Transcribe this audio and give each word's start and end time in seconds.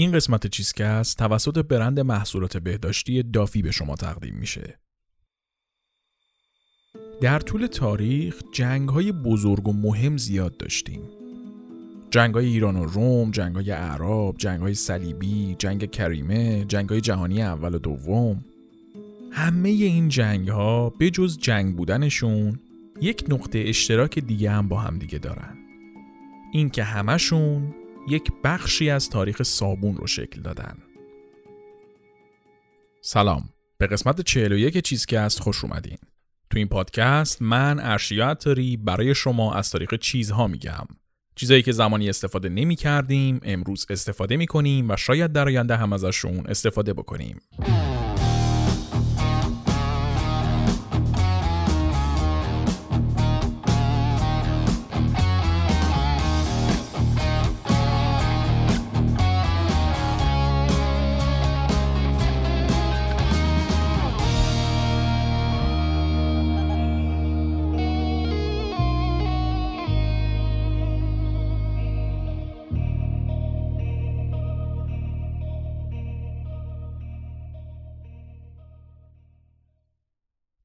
این 0.00 0.12
قسمت 0.12 0.46
چیزکست 0.46 1.18
توسط 1.18 1.58
برند 1.58 2.00
محصولات 2.00 2.56
بهداشتی 2.56 3.22
دافی 3.22 3.62
به 3.62 3.70
شما 3.70 3.96
تقدیم 3.96 4.34
میشه. 4.34 4.78
در 7.20 7.38
طول 7.40 7.66
تاریخ 7.66 8.42
جنگ 8.52 8.88
های 8.88 9.12
بزرگ 9.12 9.68
و 9.68 9.72
مهم 9.72 10.16
زیاد 10.16 10.56
داشتیم. 10.56 11.02
جنگ 12.10 12.34
های 12.34 12.46
ایران 12.46 12.76
و 12.76 12.84
روم، 12.84 13.30
جنگ 13.30 13.54
های 13.56 13.70
عرب، 13.70 14.34
جنگ 14.38 14.60
های 14.60 14.74
صلیبی، 14.74 15.56
جنگ 15.58 15.90
کریمه، 15.90 16.64
جنگ 16.64 16.88
های 16.88 17.00
جهانی 17.00 17.42
اول 17.42 17.74
و 17.74 17.78
دوم. 17.78 18.44
همه 19.32 19.68
این 19.68 20.08
جنگ 20.08 20.48
ها 20.48 20.90
به 20.90 21.10
جز 21.10 21.38
جنگ 21.38 21.76
بودنشون 21.76 22.58
یک 23.00 23.24
نقطه 23.28 23.64
اشتراک 23.66 24.18
دیگه 24.18 24.50
هم 24.50 24.68
با 24.68 24.80
هم 24.80 24.98
دیگه 24.98 25.18
دارن. 25.18 25.56
این 26.52 26.70
که 26.70 26.84
همشون 26.84 27.74
یک 28.08 28.32
بخشی 28.44 28.90
از 28.90 29.10
تاریخ 29.10 29.42
صابون 29.42 29.96
رو 29.96 30.06
شکل 30.06 30.40
دادن. 30.40 30.76
سلام 33.00 33.48
به 33.78 33.86
قسمت 33.86 34.20
41 34.20 34.78
چیز 34.78 35.06
که 35.06 35.18
است 35.18 35.40
خوش 35.40 35.64
اومدین. 35.64 35.98
تو 36.50 36.58
این 36.58 36.68
پادکست 36.68 37.42
من 37.42 37.80
ارشیا 37.80 38.36
برای 38.84 39.14
شما 39.14 39.54
از 39.54 39.70
تاریخ 39.70 39.94
چیزها 39.94 40.46
میگم. 40.46 40.86
چیزایی 41.34 41.62
که 41.62 41.72
زمانی 41.72 42.08
استفاده 42.08 42.48
نمی 42.48 42.76
کردیم 42.76 43.40
امروز 43.42 43.86
استفاده 43.90 44.36
می 44.36 44.46
کنیم 44.46 44.90
و 44.90 44.96
شاید 44.96 45.32
در 45.32 45.46
آینده 45.46 45.76
هم 45.76 45.92
ازشون 45.92 46.46
استفاده 46.46 46.92
بکنیم. 46.92 47.40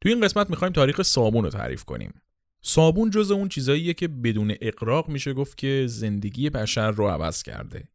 تو 0.05 0.09
این 0.09 0.21
قسمت 0.21 0.49
می‌خوایم 0.49 0.73
تاریخ 0.73 1.01
صابون 1.01 1.43
رو 1.43 1.49
تعریف 1.49 1.83
کنیم. 1.83 2.21
صابون 2.61 3.09
جز 3.09 3.31
اون 3.31 3.49
چیزاییه 3.49 3.93
که 3.93 4.07
بدون 4.07 4.55
اقراق 4.61 5.09
میشه 5.09 5.33
گفت 5.33 5.57
که 5.57 5.85
زندگی 5.87 6.49
بشر 6.49 6.91
رو 6.91 7.07
عوض 7.07 7.43
کرده. 7.43 7.89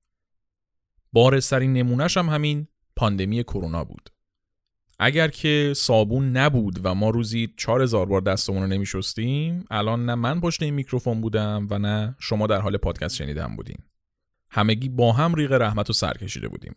بارسترین 1.12 1.72
نمونهش 1.72 2.16
هم 2.16 2.28
همین 2.28 2.66
پاندمی 2.96 3.42
کرونا 3.42 3.84
بود. 3.84 4.10
اگر 4.98 5.28
که 5.28 5.72
صابون 5.76 6.36
نبود 6.36 6.80
و 6.82 6.94
ما 6.94 7.10
روزی 7.10 7.54
4000 7.56 8.06
بار 8.06 8.20
دستمون 8.20 8.62
رو 8.62 8.68
نمیشستیم 8.68 9.64
الان 9.70 10.06
نه 10.06 10.14
من 10.14 10.40
پشت 10.40 10.62
این 10.62 10.74
میکروفون 10.74 11.20
بودم 11.20 11.66
و 11.70 11.78
نه 11.78 12.16
شما 12.18 12.46
در 12.46 12.60
حال 12.60 12.76
پادکست 12.76 13.16
شنیدن 13.16 13.56
بودیم 13.56 13.84
همگی 14.50 14.88
با 14.88 15.12
هم 15.12 15.34
ریغ 15.34 15.52
رحمت 15.52 15.90
و 15.90 15.92
سر 15.92 16.12
کشیده 16.12 16.48
بودیم 16.48 16.76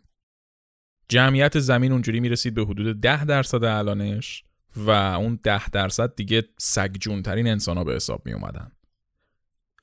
جمعیت 1.09 1.59
زمین 1.59 1.91
اونجوری 1.91 2.19
می‌رسید 2.19 2.53
به 2.53 2.65
حدود 2.65 3.01
10 3.01 3.25
درصد 3.25 3.63
الانش 3.63 4.43
و 4.75 4.89
اون 4.89 5.39
ده 5.43 5.69
درصد 5.69 6.15
دیگه 6.15 6.43
سگجونترین 6.57 7.47
انسان 7.47 7.77
ها 7.77 7.83
به 7.83 7.95
حساب 7.95 8.25
می 8.25 8.33
اومدن. 8.33 8.71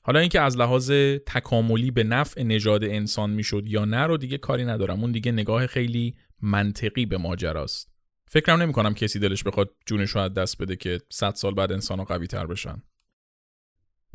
حالا 0.01 0.19
اینکه 0.19 0.41
از 0.41 0.57
لحاظ 0.57 0.91
تکاملی 1.25 1.91
به 1.91 2.03
نفع 2.03 2.43
نژاد 2.43 2.83
انسان 2.83 3.29
می‌شد 3.29 3.63
یا 3.67 3.85
نه 3.85 4.03
رو 4.03 4.17
دیگه 4.17 4.37
کاری 4.37 4.65
ندارم. 4.65 5.01
اون 5.01 5.11
دیگه 5.11 5.31
نگاه 5.31 5.67
خیلی 5.67 6.15
منطقی 6.41 7.05
به 7.05 7.17
ماجراست. 7.17 7.91
فکرم 8.27 8.61
نمی 8.61 8.73
کنم 8.73 8.93
کسی 8.93 9.19
دلش 9.19 9.43
بخواد 9.43 9.69
جونش 9.85 10.09
رو 10.09 10.21
از 10.21 10.33
دست 10.33 10.61
بده 10.61 10.75
که 10.75 10.99
100 11.09 11.35
سال 11.35 11.53
بعد 11.53 11.71
انسان 11.71 11.99
ها 11.99 12.05
قوی 12.05 12.27
تر 12.27 12.47
بشن. 12.47 12.83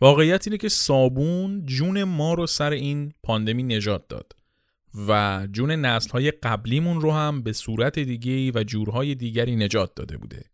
واقعیت 0.00 0.48
اینه 0.48 0.58
که 0.58 0.68
صابون 0.68 1.66
جون 1.66 2.04
ما 2.04 2.34
رو 2.34 2.46
سر 2.46 2.70
این 2.70 3.12
پاندمی 3.22 3.62
نجات 3.62 4.08
داد 4.08 4.32
و 5.08 5.46
جون 5.52 5.70
نسل 5.70 6.10
های 6.10 6.30
قبلیمون 6.30 7.00
رو 7.00 7.12
هم 7.12 7.42
به 7.42 7.52
صورت 7.52 7.98
دیگه 7.98 8.60
و 8.60 8.64
جورهای 8.64 9.14
دیگری 9.14 9.56
نجات 9.56 9.94
داده 9.94 10.16
بوده. 10.16 10.44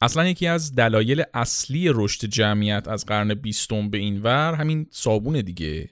اصلا 0.00 0.28
یکی 0.28 0.46
از 0.46 0.74
دلایل 0.74 1.24
اصلی 1.34 1.88
رشد 1.94 2.26
جمعیت 2.26 2.88
از 2.88 3.06
قرن 3.06 3.34
بیستم 3.34 3.90
به 3.90 3.98
این 3.98 4.22
ور 4.22 4.54
همین 4.54 4.86
صابون 4.90 5.40
دیگه 5.40 5.90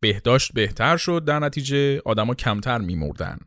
بهداشت 0.00 0.52
بهتر 0.52 0.96
شد 0.96 1.24
در 1.24 1.38
نتیجه 1.38 2.02
آدما 2.04 2.34
کمتر 2.34 2.78
میمردن 2.78 3.38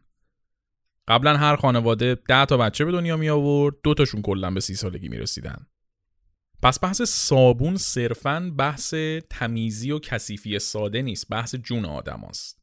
قبلا 1.08 1.38
هر 1.38 1.56
خانواده 1.56 2.16
ده 2.16 2.46
تا 2.46 2.58
بچه 2.58 2.86
به 2.86 2.92
دنیا 2.92 3.18
می 3.18 3.30
آورد 3.30 3.76
دو 3.84 3.94
تاشون 3.94 4.22
کلا 4.22 4.52
به 4.52 4.60
سی 4.60 4.76
سالگی 4.76 5.10
می 5.10 5.18
رسیدن. 5.18 5.68
پس 6.64 6.84
بحث 6.84 7.02
صابون 7.02 7.78
صرفا 7.78 8.52
بحث 8.58 8.94
تمیزی 9.30 9.92
و 9.92 10.00
کثیفی 10.00 10.60
ساده 10.60 11.02
نیست 11.02 11.30
بحث 11.30 11.56
جون 11.56 11.86
آدم 11.86 12.24
است. 12.30 12.58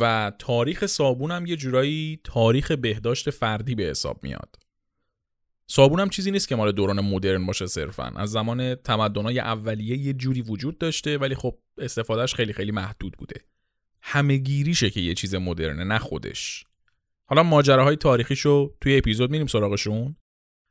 و 0.00 0.32
تاریخ 0.38 0.86
صابون 0.86 1.30
هم 1.30 1.46
یه 1.46 1.56
جورایی 1.56 2.20
تاریخ 2.24 2.72
بهداشت 2.72 3.30
فردی 3.30 3.74
به 3.74 3.82
حساب 3.82 4.22
میاد 4.22 4.56
صابون 5.70 6.00
هم 6.00 6.08
چیزی 6.08 6.30
نیست 6.30 6.48
که 6.48 6.56
مال 6.56 6.72
دوران 6.72 7.00
مدرن 7.00 7.46
باشه 7.46 7.66
صرفا. 7.66 8.12
از 8.16 8.30
زمان 8.30 8.74
تمدنای 8.74 9.40
اولیه 9.40 9.96
یه 9.96 10.12
جوری 10.12 10.42
وجود 10.42 10.78
داشته 10.78 11.18
ولی 11.18 11.34
خب 11.34 11.58
استفادهش 11.78 12.34
خیلی 12.34 12.52
خیلی 12.52 12.72
محدود 12.72 13.16
بوده. 13.18 13.44
همه 14.02 14.36
گیریشه 14.36 14.90
که 14.90 15.00
یه 15.00 15.14
چیز 15.14 15.34
مدرنه 15.34 15.84
نه 15.84 15.98
خودش. 15.98 16.64
حالا 17.24 17.42
ماجراهای 17.42 17.96
تاریخیشو 17.96 18.74
توی 18.80 18.98
اپیزود 18.98 19.30
میریم 19.30 19.46
سراغشون. 19.46 20.16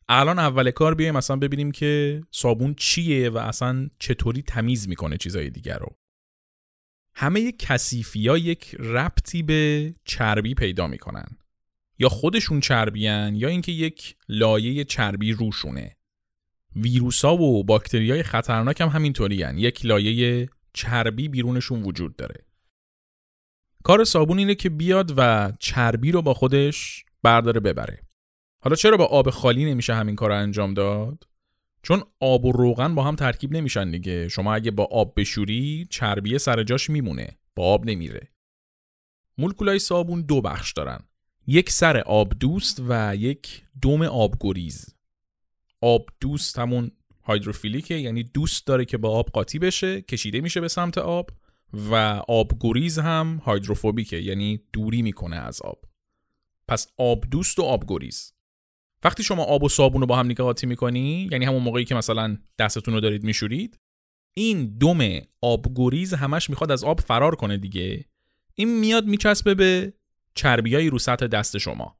الان 0.09 0.39
اول 0.39 0.71
کار 0.71 0.95
بیایم 0.95 1.15
اصلا 1.15 1.35
ببینیم 1.35 1.71
که 1.71 2.21
صابون 2.31 2.73
چیه 2.73 3.29
و 3.29 3.37
اصلا 3.37 3.89
چطوری 3.99 4.41
تمیز 4.41 4.89
می‌کنه 4.89 5.17
چیزای 5.17 5.49
دیگر 5.49 5.77
رو. 5.77 5.95
همه 7.15 7.51
کثیفی 7.51 8.27
ها 8.27 8.37
یک 8.37 8.75
ربطی 8.79 9.43
به 9.43 9.93
چربی 10.05 10.53
پیدا 10.53 10.87
می‌کنن. 10.87 11.37
یا 11.99 12.09
خودشون 12.09 12.59
چربیان 12.59 13.35
یا 13.35 13.47
اینکه 13.47 13.71
یک 13.71 14.15
لایه 14.29 14.83
چربی 14.83 15.31
روشونه. 15.33 15.95
ویروسا 16.75 17.35
و 17.35 17.63
باکتریای 17.63 18.23
خطرناک 18.23 18.81
هم 18.81 18.87
همینطوری. 18.87 19.35
یک 19.35 19.85
لایه 19.85 20.49
چربی 20.73 21.27
بیرونشون 21.27 21.83
وجود 21.83 22.15
داره. 22.15 22.45
کار 23.83 24.03
صابون 24.03 24.37
اینه 24.37 24.55
که 24.55 24.69
بیاد 24.69 25.13
و 25.17 25.51
چربی 25.59 26.11
رو 26.11 26.21
با 26.21 26.33
خودش 26.33 27.05
برداره 27.23 27.59
ببره. 27.59 28.01
حالا 28.63 28.75
چرا 28.75 28.97
با 28.97 29.05
آب 29.05 29.29
خالی 29.29 29.65
نمیشه 29.65 29.93
همین 29.93 30.15
کار 30.15 30.29
رو 30.29 30.35
انجام 30.35 30.73
داد؟ 30.73 31.23
چون 31.83 32.03
آب 32.19 32.45
و 32.45 32.51
روغن 32.51 32.95
با 32.95 33.03
هم 33.03 33.15
ترکیب 33.15 33.51
نمیشن 33.51 33.91
دیگه. 33.91 34.27
شما 34.27 34.53
اگه 34.53 34.71
با 34.71 34.83
آب 34.91 35.13
بشوری 35.19 35.87
چربی 35.89 36.37
سر 36.37 36.63
جاش 36.63 36.89
میمونه. 36.89 37.39
با 37.55 37.63
آب 37.63 37.85
نمیره. 37.85 38.31
مولکولای 39.37 39.79
صابون 39.79 40.21
دو 40.21 40.41
بخش 40.41 40.73
دارن. 40.73 41.08
یک 41.51 41.69
سر 41.69 41.97
آب 41.97 42.33
دوست 42.39 42.81
و 42.87 43.15
یک 43.15 43.63
دم 43.81 44.01
آبگریز. 44.01 44.95
آب 45.81 46.09
دوست 46.19 46.59
همون 46.59 46.91
هایدروفیلیکه 47.23 47.95
یعنی 47.95 48.23
دوست 48.23 48.67
داره 48.67 48.85
که 48.85 48.97
با 48.97 49.09
آب 49.09 49.29
قاطی 49.29 49.59
بشه 49.59 50.01
کشیده 50.01 50.41
میشه 50.41 50.61
به 50.61 50.67
سمت 50.67 50.97
آب 50.97 51.31
و 51.73 51.95
آبگریز 52.27 52.99
هم 52.99 53.41
هایدروفوبیکه 53.45 54.17
یعنی 54.17 54.61
دوری 54.73 55.01
می‌کنه 55.01 55.35
از 55.35 55.61
آب. 55.61 55.79
پس 56.67 56.87
آب 56.97 57.25
دوست 57.31 57.59
و 57.59 57.63
آبگریز. 57.63 58.33
وقتی 59.03 59.23
شما 59.23 59.43
آب 59.43 59.63
و 59.63 59.69
صابون 59.69 60.01
رو 60.01 60.07
با 60.07 60.15
هم 60.15 60.27
دیگه 60.27 60.43
قاطی 60.43 60.67
می‌کنی 60.67 61.29
یعنی 61.31 61.45
همون 61.45 61.63
موقعی 61.63 61.85
که 61.85 61.95
مثلا 61.95 62.37
دستتون 62.59 62.93
رو 62.93 62.99
دارید 62.99 63.23
میشورید 63.23 63.79
این 64.33 64.77
دم 64.77 65.19
آبگریز 65.41 66.13
همش 66.13 66.49
می‌خواد 66.49 66.71
از 66.71 66.83
آب 66.83 66.99
فرار 66.99 67.35
کنه 67.35 67.57
دیگه. 67.57 68.05
این 68.55 68.79
میاد 68.79 69.05
میچسبه 69.05 69.55
به 69.55 69.93
چربیایی 70.35 70.89
رو 70.89 70.99
سطح 70.99 71.27
دست 71.27 71.57
شما. 71.57 71.97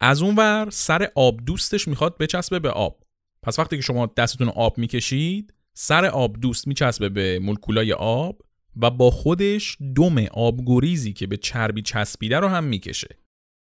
از 0.00 0.22
اون 0.22 0.34
ور 0.36 0.70
سر 0.70 1.08
آب 1.14 1.40
دوستش 1.46 1.88
می‌خواد 1.88 2.18
بچسبه 2.18 2.58
به 2.58 2.70
آب. 2.70 3.02
پس 3.42 3.58
وقتی 3.58 3.76
که 3.76 3.82
شما 3.82 4.06
دستتون 4.16 4.48
آب 4.48 4.78
می‌کشید 4.78 5.54
سر 5.74 6.04
آب 6.04 6.40
دوست 6.40 6.68
میچسبه 6.68 7.08
به 7.08 7.38
مولکولای 7.38 7.92
آب 7.92 8.42
و 8.76 8.90
با 8.90 9.10
خودش 9.10 9.76
دم 9.96 10.18
آبگریزی 10.18 11.12
که 11.12 11.26
به 11.26 11.36
چربی 11.36 11.82
چسبیده 11.82 12.38
رو 12.38 12.48
هم 12.48 12.64
می‌کشه. 12.64 13.18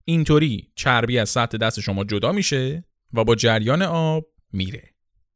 اینطوری 0.05 0.72
چربی 0.75 1.19
از 1.19 1.28
سطح 1.28 1.58
دست 1.58 1.81
شما 1.81 2.04
جدا 2.04 2.32
میشه 2.32 2.84
و 3.12 3.25
با 3.25 3.34
جریان 3.34 3.82
آب 3.82 4.26
میره. 4.52 4.94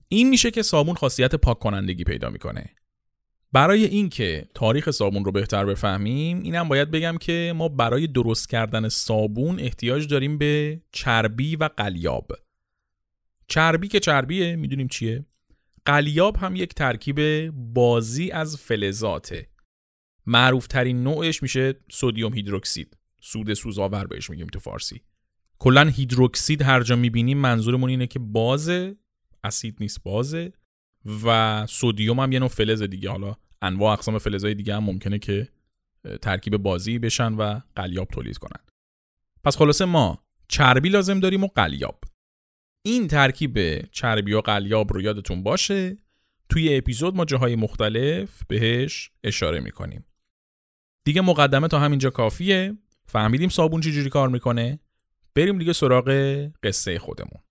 این 0.08 0.28
میشه 0.28 0.50
که 0.50 0.62
صابون 0.62 0.94
خاصیت 0.94 1.34
پاک 1.34 1.58
کنندگی 1.58 2.04
پیدا 2.04 2.30
می‌کنه. 2.30 2.70
برای 3.52 3.84
اینکه 3.84 4.48
تاریخ 4.54 4.90
صابون 4.90 5.24
رو 5.24 5.32
بهتر 5.32 5.64
بفهمیم 5.64 6.42
اینم 6.42 6.68
باید 6.68 6.90
بگم 6.90 7.16
که 7.20 7.52
ما 7.56 7.68
برای 7.68 8.06
درست 8.06 8.48
کردن 8.48 8.88
صابون 8.88 9.60
احتیاج 9.60 10.08
داریم 10.08 10.38
به 10.38 10.80
چربی 10.92 11.56
و 11.56 11.68
قلیاب. 11.76 12.32
چربی 13.48 13.88
که 13.88 14.00
چربیه 14.00 14.56
می‌دونیم 14.56 14.88
چیه؟ 14.88 15.26
قلیاب 15.84 16.36
هم 16.36 16.56
یک 16.56 16.74
ترکیب 16.74 17.50
بازی 17.50 18.30
از 18.30 18.56
فلزاته. 18.56 19.48
معروف 20.26 20.66
ترین 20.66 21.02
نوعش 21.02 21.42
میشه 21.42 21.74
سودیوم 21.90 22.34
هیدروکسید. 22.34 22.96
سود 23.20 23.54
سوزآور 23.54 24.06
بهش 24.06 24.30
میگیم 24.30 24.46
تو 24.46 24.58
فارسی. 24.58 25.00
کلا 25.58 25.84
هیدروکسید 25.88 26.62
هر 26.62 26.82
جا 26.82 26.96
می‌بینیم 26.96 27.38
منظورمون 27.38 27.90
اینه 27.90 28.06
که 28.06 28.18
بازه 28.18 28.96
اسید 29.44 29.76
نیست 29.80 30.02
بازه. 30.02 30.52
و 31.24 31.66
سودیوم 31.66 32.20
هم 32.20 32.32
یه 32.32 32.38
نوع 32.38 32.48
فلز 32.48 32.82
دیگه. 32.82 33.10
حالا 33.10 33.36
انواع 33.62 33.92
اقسام 33.92 34.18
فلزهای 34.18 34.54
دیگه 34.54 34.74
هم 34.74 34.84
ممکنه 34.84 35.18
که 35.18 35.48
ترکیب 36.22 36.56
بازی 36.56 36.98
بشن 36.98 37.32
و 37.32 37.60
قلیاب 37.76 38.08
تولید 38.08 38.38
کنن. 38.38 38.60
پس 39.44 39.56
خلاصه 39.56 39.84
ما 39.84 40.24
چربی 40.48 40.88
لازم 40.88 41.20
داریم 41.20 41.44
و 41.44 41.46
قلیاب. 41.46 42.00
این 42.84 43.08
ترکیب 43.08 43.82
چربی 43.82 44.32
و 44.32 44.40
قلیاب 44.40 44.92
رو 44.92 45.00
یادتون 45.00 45.42
باشه. 45.42 45.96
توی 46.48 46.76
اپیزود 46.76 47.16
ما 47.16 47.24
جاهای 47.24 47.56
مختلف 47.56 48.42
بهش 48.48 49.10
اشاره 49.24 49.60
می‌کنیم. 49.60 50.06
دیگه 51.04 51.20
مقدمه 51.20 51.68
تا 51.68 51.78
همینجا 51.78 52.10
کافیه. 52.10 52.76
فهمیدیم 53.06 53.48
صابون 53.48 53.80
چجوری 53.80 54.10
کار 54.10 54.28
می‌کنه؟ 54.28 54.80
بریم 55.34 55.58
دیگه 55.58 55.72
سراغ 55.72 56.08
قصه 56.62 56.98
خودمون. 56.98 57.42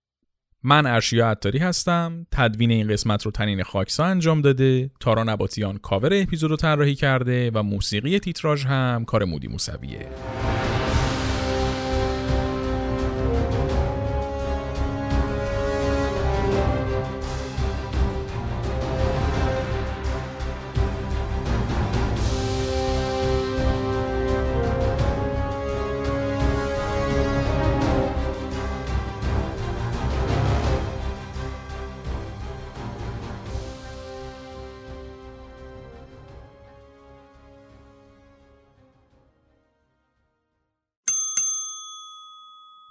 من 0.64 0.86
ارشیا 0.86 1.30
عطاری 1.30 1.58
هستم. 1.58 2.26
تدوین 2.32 2.70
این 2.70 2.88
قسمت 2.88 3.22
رو 3.22 3.30
تنین 3.30 3.62
خاکسا 3.62 4.04
انجام 4.04 4.40
داده. 4.42 4.90
تارا 5.00 5.24
نباتیان 5.24 5.78
کاور 5.78 6.10
اپیزود 6.12 6.50
رو 6.50 6.56
طراحی 6.56 6.94
کرده 6.94 7.50
و 7.54 7.62
موسیقی 7.62 8.18
تیتراژ 8.18 8.66
هم 8.66 9.04
کار 9.04 9.24
مودی 9.24 9.48
موسویه. 9.48 10.08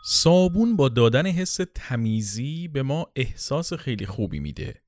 صابون 0.03 0.75
با 0.75 0.89
دادن 0.89 1.27
حس 1.27 1.59
تمیزی 1.75 2.67
به 2.67 2.83
ما 2.83 3.11
احساس 3.15 3.73
خیلی 3.73 4.05
خوبی 4.05 4.39
میده. 4.39 4.81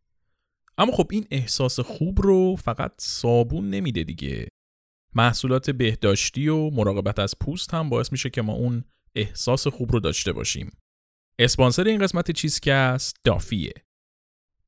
اما 0.77 0.91
خب 0.91 1.07
این 1.11 1.27
احساس 1.31 1.79
خوب 1.79 2.21
رو 2.21 2.55
فقط 2.55 2.91
صابون 2.97 3.69
نمیده 3.69 4.03
دیگه. 4.03 4.47
محصولات 5.15 5.69
بهداشتی 5.69 6.47
و 6.47 6.69
مراقبت 6.69 7.19
از 7.19 7.35
پوست 7.39 7.73
هم 7.73 7.89
باعث 7.89 8.11
میشه 8.11 8.29
که 8.29 8.41
ما 8.41 8.53
اون 8.53 8.83
احساس 9.15 9.67
خوب 9.67 9.91
رو 9.91 9.99
داشته 9.99 10.31
باشیم. 10.31 10.71
اسپانسر 11.39 11.83
این 11.83 12.01
قسمت 12.01 12.31
چیزکست 12.31 13.15
دافیه. 13.23 13.73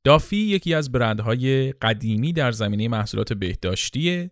دافی 0.04 0.38
یکی 0.38 0.74
از 0.74 0.92
برندهای 0.92 1.72
قدیمی 1.72 2.34
در 2.34 2.52
زمینه 2.52 2.88
محصولات 2.88 3.34
بهداشتیه 3.34 4.32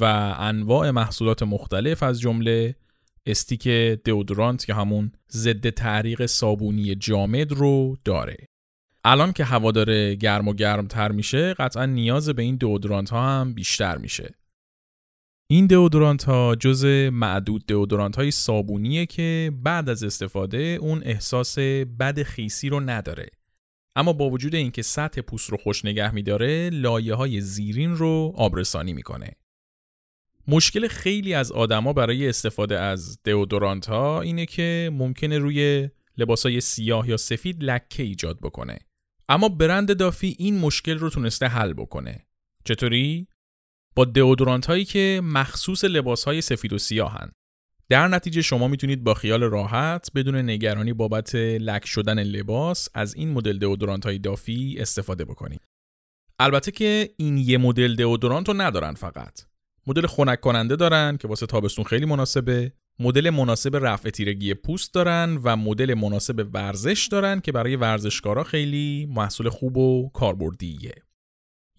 و 0.00 0.04
انواع 0.38 0.90
محصولات 0.90 1.42
مختلف 1.42 2.02
از 2.02 2.20
جمله 2.20 2.76
استیک 3.26 3.68
دئودورانت 4.04 4.66
که 4.66 4.74
همون 4.74 5.12
ضد 5.30 5.70
تعریق 5.70 6.26
صابونی 6.26 6.94
جامد 6.94 7.52
رو 7.52 7.96
داره. 8.04 8.36
الان 9.04 9.32
که 9.32 9.44
هوا 9.44 9.72
داره 9.72 10.14
گرم 10.14 10.48
و 10.48 10.54
گرمتر 10.54 11.12
میشه 11.12 11.54
قطعا 11.54 11.86
نیاز 11.86 12.28
به 12.28 12.42
این 12.42 12.56
دئودورانت 12.56 13.10
ها 13.10 13.40
هم 13.40 13.54
بیشتر 13.54 13.98
میشه. 13.98 14.34
این 15.50 15.66
دئودورانت 15.66 16.24
ها 16.24 16.54
جز 16.54 16.84
معدود 17.12 17.66
دئودورانت 17.66 18.16
های 18.16 18.30
صابونیه 18.30 19.06
که 19.06 19.52
بعد 19.62 19.88
از 19.88 20.04
استفاده 20.04 20.78
اون 20.80 21.02
احساس 21.04 21.58
بد 21.98 22.22
خیسی 22.22 22.68
رو 22.68 22.80
نداره. 22.80 23.28
اما 23.96 24.12
با 24.12 24.30
وجود 24.30 24.54
اینکه 24.54 24.82
سطح 24.82 25.20
پوست 25.20 25.50
رو 25.50 25.56
خوش 25.56 25.84
نگه 25.84 26.14
میداره 26.14 26.70
لایه 26.70 27.14
های 27.14 27.40
زیرین 27.40 27.96
رو 27.96 28.32
آبرسانی 28.36 28.92
می‌کنه. 28.92 29.32
مشکل 30.48 30.88
خیلی 30.88 31.34
از 31.34 31.52
آدما 31.52 31.92
برای 31.92 32.28
استفاده 32.28 32.80
از 32.80 33.22
دئودورانت 33.24 33.86
ها 33.86 34.20
اینه 34.20 34.46
که 34.46 34.90
ممکنه 34.92 35.38
روی 35.38 35.88
لباسای 36.18 36.60
سیاه 36.60 37.08
یا 37.08 37.16
سفید 37.16 37.64
لکه 37.64 38.02
ایجاد 38.02 38.40
بکنه. 38.40 38.78
اما 39.28 39.48
برند 39.48 39.96
دافی 39.96 40.36
این 40.38 40.58
مشکل 40.58 40.98
رو 40.98 41.10
تونسته 41.10 41.46
حل 41.46 41.72
بکنه. 41.72 42.26
چطوری؟ 42.64 43.28
با 43.96 44.04
دئودورانت 44.04 44.66
هایی 44.66 44.84
که 44.84 45.20
مخصوص 45.24 45.84
لباس 45.84 46.24
های 46.24 46.40
سفید 46.40 46.72
و 46.72 46.78
سیاهن. 46.78 47.32
در 47.88 48.08
نتیجه 48.08 48.42
شما 48.42 48.68
می‌تونید 48.68 49.04
با 49.04 49.14
خیال 49.14 49.42
راحت 49.42 50.10
بدون 50.14 50.36
نگرانی 50.36 50.92
بابت 50.92 51.34
لک 51.34 51.86
شدن 51.86 52.22
لباس 52.22 52.88
از 52.94 53.14
این 53.14 53.32
مدل 53.32 53.58
دئودورانت 53.58 54.06
های 54.06 54.18
دافی 54.18 54.76
استفاده 54.78 55.24
بکنید. 55.24 55.64
البته 56.38 56.70
که 56.70 57.14
این 57.16 57.38
یه 57.38 57.58
مدل 57.58 57.94
دئودورانت 57.94 58.48
رو 58.48 58.54
ندارن 58.54 58.94
فقط. 58.94 59.53
مدل 59.86 60.06
خنک 60.06 60.40
کننده 60.40 60.76
دارن 60.76 61.16
که 61.16 61.28
واسه 61.28 61.46
تابستون 61.46 61.84
خیلی 61.84 62.06
مناسبه. 62.06 62.72
مدل 62.98 63.30
مناسب 63.30 63.76
رفع 63.76 64.10
تیرگی 64.10 64.54
پوست 64.54 64.94
دارن 64.94 65.38
و 65.44 65.56
مدل 65.56 65.94
مناسب 65.94 66.48
ورزش 66.54 67.08
دارن 67.10 67.40
که 67.40 67.52
برای 67.52 67.76
ورزشکارا 67.76 68.44
خیلی 68.44 69.08
محصول 69.10 69.48
خوب 69.48 69.76
و 69.76 70.10
کاربردیه. 70.14 70.94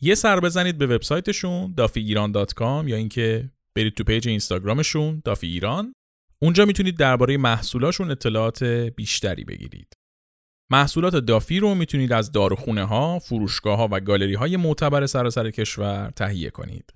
یه 0.02 0.16
سر 0.16 0.40
بزنید 0.40 0.78
به 0.78 0.88
وبسایتشون 0.88 1.74
دافیگیران.com 1.78 2.88
یا 2.88 2.96
اینکه 2.96 3.52
برید 3.76 3.94
تو 3.94 4.04
پیج 4.04 4.28
اینستاگرامشون 4.28 5.22
دافی 5.26 5.48
ایران 5.48 5.94
اونجا 6.42 6.66
می‌تونید 6.66 6.98
درباره 6.98 7.38
محصولاشون 7.38 8.12
اطلاعات 8.12 8.64
بیشتری 8.96 9.44
بگیرید. 9.44 9.94
محصولات 10.72 11.16
دافی 11.16 11.60
رو 11.60 11.76
می‌تونید 11.76 12.14
از 12.14 12.32
داروخونه 12.32 12.84
ها، 12.84 13.20
فروشگاه 13.20 13.78
ها 13.78 13.88
و 13.92 14.00
گالری 14.00 14.34
های 14.34 14.58
معتبر 14.58 15.06
سراسر 15.06 15.52
کشور 15.52 16.12
تهیه 16.16 16.50
کنید. 16.50 16.94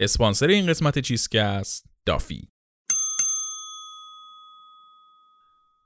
اسپانسر 0.00 0.46
این 0.46 0.66
قسمت 0.66 0.98
چیزکست 0.98 1.86
دافی. 2.06 2.48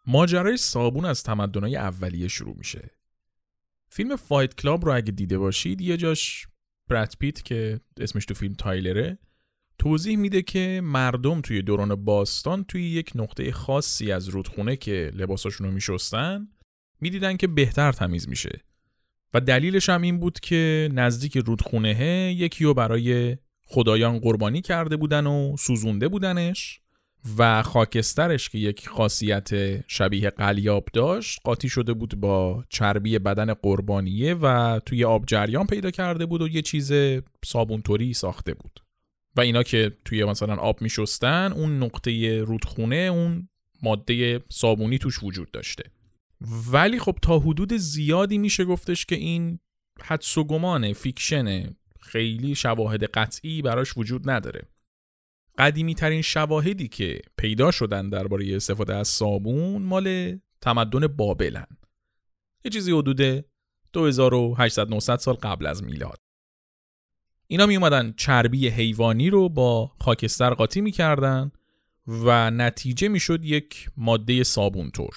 ماجرای 0.07 0.57
صابون 0.57 1.05
از 1.05 1.23
تمدنهای 1.23 1.77
اولیه 1.77 2.29
شروع 2.29 2.57
میشه. 2.59 2.91
فیلم 3.89 4.17
Fight 4.17 4.55
Club 4.55 4.85
رو 4.85 4.95
اگه 4.95 5.13
دیده 5.13 5.39
باشید 5.39 5.81
یه 5.81 5.97
جاش 5.97 6.47
براد 6.89 7.15
پیت 7.21 7.45
که 7.45 7.81
اسمش 8.01 8.27
تو 8.27 8.35
فیلم 8.35 8.55
تایلره 8.55 9.19
توضیح 9.79 10.17
میده 10.17 10.43
که 10.43 10.81
مردم 10.85 11.41
توی 11.41 11.63
دوران 11.63 11.95
باستان 11.95 12.65
توی 12.65 12.91
یک 12.91 13.13
نقطه 13.15 13.53
خاصی 13.53 14.13
از 14.13 14.29
رودخونه 14.29 14.77
که 14.77 15.11
لباساشون 15.15 15.67
رو 15.67 15.73
میشستن 15.73 16.49
می‌دیدن 17.01 17.37
که 17.37 17.47
بهتر 17.47 17.93
تمیز 17.93 18.29
میشه. 18.29 18.61
و 19.35 19.41
دلیلش 19.41 19.89
هم 19.89 20.03
این 20.03 20.21
بود 20.21 20.41
که 20.41 20.89
نزدیک 20.93 21.37
رودخونه 21.37 22.35
یکی 22.35 22.65
رو 22.65 22.75
برای 22.75 23.37
خدایان 23.71 24.19
قربانی 24.19 24.61
کرده 24.61 24.97
بودن 24.97 25.27
و 25.27 25.57
سوزونده 25.57 26.09
بودنش 26.09 26.81
و 27.39 27.63
خاکسترش 27.63 28.49
که 28.49 28.59
یک 28.59 28.89
خاصیت 28.89 29.49
شبیه 29.91 30.31
قلیاب 30.31 30.89
داشت 30.93 31.41
قاطی 31.45 31.69
شده 31.69 31.93
بود 31.93 32.21
با 32.21 32.65
چربی 32.69 33.19
بدن 33.19 33.55
قربانیه 33.55 34.35
و 34.35 34.81
توی 34.87 35.05
آب 35.05 35.25
جریان 35.27 35.67
پیدا 35.67 35.91
کرده 35.91 36.27
بود 36.27 36.43
و 36.43 36.49
یه 36.49 36.63
چیز 36.63 36.93
صابونطوری 37.45 38.15
ساخته 38.15 38.55
بود. 38.55 38.81
و 39.37 39.41
اینا 39.41 39.63
که 39.63 39.93
توی 40.05 40.25
مثلا 40.25 40.57
آب 40.57 40.83
میشستن 40.83 41.53
اون 41.53 41.83
نقطه 41.83 42.41
رودخونه 42.41 42.97
اون 42.97 43.49
ماده 43.83 44.41
صابونی 44.49 44.99
توش 44.99 45.23
وجود 45.23 45.51
داشته. 45.51 45.85
ولی 46.73 46.99
خب 46.99 47.19
تا 47.23 47.39
حدود 47.39 47.77
زیادی 47.77 48.39
میشه 48.39 48.65
گفتش 48.65 49.07
که 49.07 49.15
این 49.15 49.59
حدس 50.03 50.39
و 50.39 50.45
گمانه 50.45 50.93
فیکشنه. 50.93 51.77
خیلی 52.09 52.55
شواهد 52.55 53.05
قطعی 53.05 53.63
براش 53.63 53.97
وجود 53.97 54.31
نداره. 54.31 54.69
قدیمی 55.59 55.95
ترین 55.95 56.23
شواهدی 56.23 56.89
که 56.89 57.21
پیدا 57.39 57.71
شدن 57.71 58.09
درباره 58.09 58.57
استفاده 58.57 58.95
از 58.95 59.09
صابون 59.09 59.83
مال 59.83 60.39
تمدن 60.61 61.07
بابلن. 61.07 61.67
یه 62.65 62.71
چیزی 62.71 62.93
حدود 62.93 63.45
2800 63.93 64.91
900 64.91 65.17
سال 65.17 65.35
قبل 65.35 65.67
از 65.67 65.83
میلاد. 65.83 66.19
اینا 67.47 67.67
می 67.67 67.77
اومدن 67.77 68.15
چربی 68.17 68.69
حیوانی 68.69 69.31
رو 69.31 69.49
با 69.49 69.93
خاکستر 70.01 70.55
قاطی 70.55 70.81
می‌کردن 70.81 71.53
و 72.07 72.51
نتیجه 72.51 73.09
می‌شد 73.09 73.45
یک 73.45 73.91
ماده 73.97 74.45
صابون 74.45 74.91
طور 74.91 75.15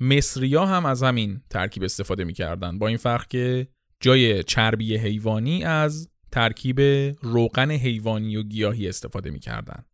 مصریا 0.00 0.66
هم 0.66 0.86
از 0.86 1.02
همین 1.02 1.40
ترکیب 1.50 1.82
استفاده 1.82 2.24
می‌کردن. 2.24 2.78
با 2.78 2.88
این 2.88 2.96
فرق 2.96 3.26
که 3.26 3.68
جای 4.00 4.42
چربی 4.42 4.96
حیوانی 4.96 5.64
از 5.64 6.08
ترکیب 6.32 6.80
روغن 7.20 7.70
حیوانی 7.70 8.36
و 8.36 8.42
گیاهی 8.42 8.88
استفاده 8.88 9.30
می‌کردن. 9.30 9.84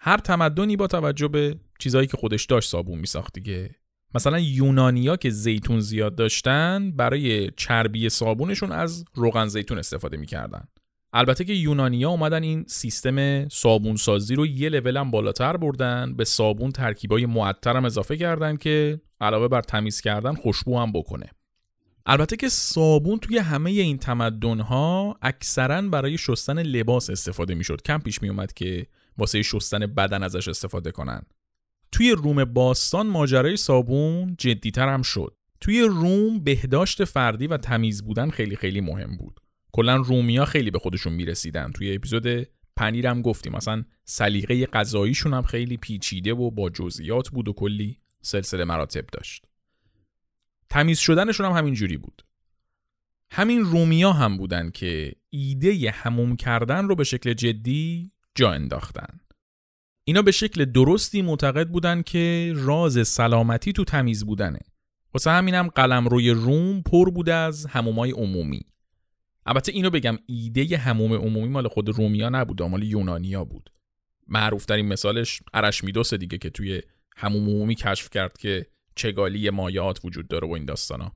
هر 0.00 0.16
تمدنی 0.16 0.76
با 0.76 0.86
توجه 0.86 1.28
به 1.28 1.56
چیزهایی 1.78 2.06
که 2.06 2.16
خودش 2.16 2.44
داشت 2.44 2.70
صابون 2.70 2.98
میساخت 2.98 3.34
دیگه. 3.34 3.70
مثلا 4.14 4.38
یونانیا 4.38 5.16
که 5.16 5.30
زیتون 5.30 5.80
زیاد 5.80 6.14
داشتن 6.14 6.92
برای 6.96 7.50
چربی 7.50 8.08
صابونشون 8.08 8.72
از 8.72 9.04
روغن 9.14 9.46
زیتون 9.46 9.78
استفاده 9.78 10.16
می‌کردن. 10.16 10.68
البته 11.12 11.44
که 11.44 11.52
یونانیا 11.52 12.10
اومدن 12.10 12.42
این 12.42 12.64
سیستم 12.68 13.48
صابون 13.48 13.96
سازی 13.96 14.34
رو 14.34 14.46
یه 14.46 14.68
لول 14.68 14.96
هم 14.96 15.10
بالاتر 15.10 15.56
بردن 15.56 16.14
به 16.14 16.24
صابون 16.24 16.70
ترکیبای 16.70 17.26
معطر 17.26 17.76
هم 17.76 17.84
اضافه 17.84 18.16
کردن 18.16 18.56
که 18.56 19.00
علاوه 19.20 19.48
بر 19.48 19.62
تمیز 19.62 20.00
کردن 20.00 20.34
خوشبو 20.34 20.78
هم 20.78 20.92
بکنه 20.92 21.30
البته 22.06 22.36
که 22.36 22.48
صابون 22.48 23.18
توی 23.18 23.38
همه 23.38 23.70
این 23.70 23.98
تمدن 23.98 24.60
ها 24.60 25.18
اکثرا 25.22 25.82
برای 25.82 26.18
شستن 26.18 26.62
لباس 26.62 27.10
استفاده 27.10 27.54
می‌شد. 27.54 27.82
کم 27.82 27.98
پیش 27.98 28.22
می 28.22 28.28
اومد 28.28 28.52
که 28.52 28.86
واسه 29.18 29.42
شستن 29.42 29.86
بدن 29.86 30.22
ازش 30.22 30.48
استفاده 30.48 30.90
کنن. 30.90 31.22
توی 31.92 32.10
روم 32.10 32.44
باستان 32.44 33.06
ماجرای 33.06 33.56
صابون 33.56 34.34
جدیتر 34.38 34.88
هم 34.88 35.02
شد. 35.02 35.34
توی 35.60 35.80
روم 35.80 36.44
بهداشت 36.44 37.04
فردی 37.04 37.46
و 37.46 37.56
تمیز 37.56 38.04
بودن 38.04 38.30
خیلی 38.30 38.56
خیلی 38.56 38.80
مهم 38.80 39.16
بود. 39.16 39.40
کلا 39.72 39.96
رومیا 39.96 40.44
خیلی 40.44 40.70
به 40.70 40.78
خودشون 40.78 41.12
می‌رسیدن. 41.12 41.70
توی 41.70 41.94
اپیزود 41.94 42.48
پنیرم 42.76 43.22
گفتیم. 43.22 43.52
مثلا 43.52 43.84
سلیقه 44.04 44.66
غذاییشون 44.66 45.34
هم 45.34 45.42
خیلی 45.42 45.76
پیچیده 45.76 46.34
و 46.34 46.50
با 46.50 46.70
جزئیات 46.70 47.28
بود 47.28 47.48
و 47.48 47.52
کلی 47.52 47.98
سلسله 48.22 48.64
مراتب 48.64 49.04
داشت. 49.12 49.51
تمیز 50.72 50.98
شدنشون 50.98 51.46
هم 51.46 51.52
همین 51.52 51.74
جوری 51.74 51.96
بود. 51.96 52.22
همین 53.30 53.60
رومیا 53.60 54.12
هم 54.12 54.36
بودن 54.36 54.70
که 54.70 55.12
ایده 55.30 55.90
هموم 55.90 56.36
کردن 56.36 56.88
رو 56.88 56.94
به 56.94 57.04
شکل 57.04 57.32
جدی 57.32 58.12
جا 58.34 58.52
انداختن. 58.52 59.20
اینا 60.04 60.22
به 60.22 60.30
شکل 60.30 60.64
درستی 60.64 61.22
معتقد 61.22 61.68
بودن 61.68 62.02
که 62.02 62.52
راز 62.56 63.08
سلامتی 63.08 63.72
تو 63.72 63.84
تمیز 63.84 64.26
بودنه. 64.26 64.58
واسه 65.14 65.30
همینم 65.30 65.68
قلم 65.68 66.08
روی 66.08 66.30
روم 66.30 66.82
پر 66.82 67.10
بوده 67.10 67.34
از 67.34 67.66
همومای 67.66 68.10
عمومی. 68.10 68.66
البته 69.46 69.72
اینو 69.72 69.90
بگم 69.90 70.18
ایده 70.26 70.76
هموم 70.78 71.12
عمومی 71.12 71.48
مال 71.48 71.68
خود 71.68 71.88
رومیا 71.88 72.28
نبود 72.28 72.62
مال 72.62 72.82
یونانیا 72.82 73.44
بود. 73.44 73.70
معروف 74.28 74.64
ترین 74.64 74.88
مثالش 74.88 75.42
ارشمیدس 75.54 76.14
دیگه 76.14 76.38
که 76.38 76.50
توی 76.50 76.82
هموم 77.16 77.48
عمومی 77.48 77.74
کشف 77.74 78.10
کرد 78.10 78.38
که 78.38 78.71
چگالی 78.94 79.50
مایات 79.50 80.00
وجود 80.04 80.28
داره 80.28 80.48
و 80.48 80.50
این 80.52 80.64
داستانا. 80.64 81.12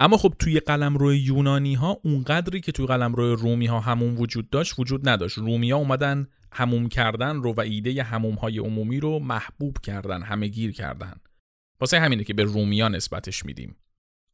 اما 0.00 0.16
خب 0.16 0.34
توی 0.38 0.60
قلم 0.60 0.96
روی 0.96 1.18
یونانی 1.18 1.74
ها 1.74 2.00
اونقدری 2.04 2.60
که 2.60 2.72
توی 2.72 2.86
قلم 2.86 3.14
روی 3.14 3.36
رومی 3.36 3.66
ها 3.66 3.80
همون 3.80 4.16
وجود 4.16 4.50
داشت 4.50 4.78
وجود 4.78 5.08
نداشت. 5.08 5.38
رومی 5.38 5.70
ها 5.70 5.78
اومدن 5.78 6.26
هموم 6.52 6.88
کردن 6.88 7.36
رو 7.36 7.52
و 7.52 7.60
ایده 7.60 8.02
هموم 8.02 8.34
های 8.34 8.58
عمومی 8.58 9.00
رو 9.00 9.18
محبوب 9.18 9.78
کردن 9.78 10.22
همه 10.22 10.48
گیر 10.48 10.72
کردن. 10.72 11.14
واسه 11.80 12.00
همینه 12.00 12.24
که 12.24 12.34
به 12.34 12.42
رومیا 12.42 12.88
نسبتش 12.88 13.44
میدیم. 13.44 13.76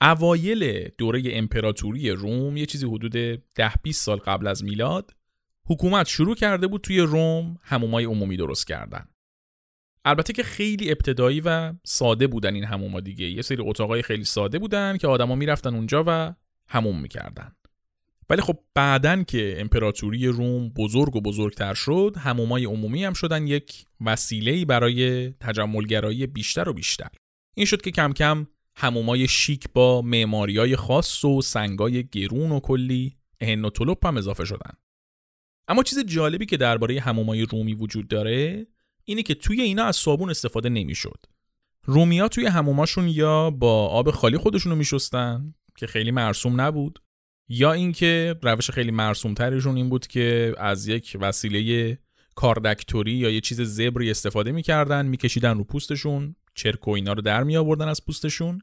اوایل 0.01 0.89
دوره 0.99 1.23
امپراتوری 1.27 2.11
روم 2.11 2.57
یه 2.57 2.67
چیزی 2.67 2.87
حدود 2.87 3.13
ده 3.55 3.73
20 3.83 4.05
سال 4.05 4.19
قبل 4.19 4.47
از 4.47 4.65
میلاد 4.65 5.15
حکومت 5.67 6.09
شروع 6.09 6.35
کرده 6.35 6.67
بود 6.67 6.81
توی 6.81 7.01
روم 7.01 7.59
همومای 7.63 8.05
عمومی 8.05 8.37
درست 8.37 8.67
کردن. 8.67 9.09
البته 10.05 10.33
که 10.33 10.43
خیلی 10.43 10.91
ابتدایی 10.91 11.41
و 11.41 11.73
ساده 11.85 12.27
بودن 12.27 12.55
این 12.55 12.65
هموما 12.65 13.01
دیگه. 13.01 13.31
یه 13.31 13.43
سری 13.43 13.63
اتاقای 13.63 14.03
خیلی 14.03 14.25
ساده 14.25 14.59
بودن 14.59 14.97
که 14.97 15.07
آدما 15.09 15.35
می‌رفتن 15.35 15.75
اونجا 15.75 16.05
و 16.07 16.35
هموم 16.69 17.01
می‌کردن. 17.01 17.53
ولی 18.31 18.43
خب 18.43 18.59
بعدن 18.75 19.25
که 19.25 19.57
امپراتوری 19.59 20.27
روم 20.27 20.69
بزرگ 20.69 21.17
و 21.17 21.21
بزرگتر 21.21 21.75
شد 21.75 22.17
همومای 22.19 22.65
عمومی 22.65 23.05
هم 23.05 23.13
شدن 23.13 23.47
یک 23.47 23.85
وسیله‌ای 24.01 24.65
برای 24.65 25.31
تجملگرایی 25.31 26.27
بیشتر 26.27 26.69
و 26.69 26.73
بیشتر. 26.73 27.09
این 27.55 27.67
شد 27.67 27.83
که 27.83 27.91
کم 27.91 28.13
کم 28.13 28.47
همومای 28.77 29.29
شیک 29.29 29.65
با 29.75 30.03
معماریای 30.03 30.77
خاص 30.77 31.25
و 31.25 31.43
سنگای 31.43 32.05
گرون 32.05 32.53
و 32.53 32.61
کلی 32.61 33.17
اهن 33.41 33.65
و 33.65 33.71
طلب 33.71 33.99
هم 34.05 34.17
اضافه 34.17 34.45
شدن. 34.45 34.73
اما 35.69 35.83
چیز 35.83 36.05
جالبی 36.05 36.47
که 36.47 36.57
درباره 36.57 37.01
همومای 37.01 37.43
رومی 37.43 37.75
وجود 37.75 38.09
داره 38.09 38.67
اینه 39.05 39.23
که 39.23 39.35
توی 39.35 39.61
اینا 39.61 39.85
از 39.85 39.97
صابون 39.97 40.31
استفاده 40.31 40.69
نمی‌شد. 40.69 41.27
رومیا 41.85 42.29
توی 42.29 42.47
هموماشون 42.47 43.09
یا 43.09 43.51
با 43.51 43.87
آب 43.89 44.11
خالی 44.11 44.37
خودشونو 44.37 44.77
میشستن 44.77 45.55
که 45.77 45.87
خیلی 45.87 46.11
مرسوم 46.11 46.61
نبود 46.61 46.99
یا 47.49 47.73
اینکه 47.73 48.35
روش 48.43 48.71
خیلی 48.71 48.91
مرسوم 48.91 49.35
ترشون 49.35 49.77
این 49.77 49.89
بود 49.89 50.07
که 50.07 50.55
از 50.59 50.89
یک 50.89 51.17
وسیله 51.21 51.99
کاردکتوری 52.35 53.13
یا 53.13 53.31
یه 53.31 53.41
چیز 53.41 53.61
زبری 53.61 54.11
استفاده 54.11 54.53
می‌کردن 54.53 55.07
میکشیدن 55.07 55.59
رو 55.59 55.65
پوستشون 55.65 56.37
چرک 56.55 56.89
و 56.89 56.91
اینا 56.91 57.13
رو 57.13 57.23
در 57.23 57.43
می 57.43 57.57
آوردن 57.57 57.89
از 57.89 58.05
پوستشون 58.05 58.63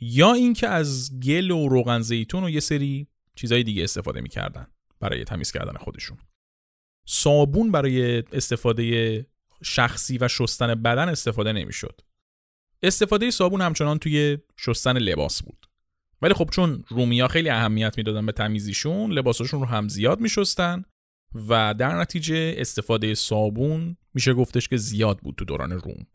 یا 0.00 0.32
اینکه 0.32 0.68
از 0.68 1.20
گل 1.20 1.50
و 1.50 1.68
روغن 1.68 2.00
زیتون 2.00 2.44
و 2.44 2.50
یه 2.50 2.60
سری 2.60 3.08
چیزای 3.34 3.62
دیگه 3.62 3.84
استفاده 3.84 4.20
می‌کردن 4.20 4.66
برای 5.00 5.24
تمیز 5.24 5.52
کردن 5.52 5.76
خودشون 5.78 6.18
صابون 7.06 7.70
برای 7.72 8.18
استفاده 8.32 9.26
شخصی 9.62 10.18
و 10.18 10.28
شستن 10.28 10.74
بدن 10.74 11.08
استفاده 11.08 11.52
نمی‌شد. 11.52 12.00
استفاده 12.82 13.30
صابون 13.30 13.60
همچنان 13.60 13.98
توی 13.98 14.38
شستن 14.56 14.98
لباس 14.98 15.42
بود. 15.42 15.66
ولی 16.22 16.34
خب 16.34 16.48
چون 16.52 16.84
رومیا 16.88 17.28
خیلی 17.28 17.48
اهمیت 17.48 17.98
می‌دادن 17.98 18.26
به 18.26 18.32
تمیزیشون 18.32 19.12
لباساشون 19.12 19.60
رو 19.60 19.66
هم 19.66 19.88
زیاد 19.88 20.20
میشستن 20.20 20.84
و 21.48 21.74
در 21.74 22.00
نتیجه 22.00 22.54
استفاده 22.58 23.14
صابون 23.14 23.96
میشه 24.14 24.34
گفتش 24.34 24.68
که 24.68 24.76
زیاد 24.76 25.18
بود 25.18 25.34
تو 25.34 25.44
دوران 25.44 25.72
روم 25.72 26.06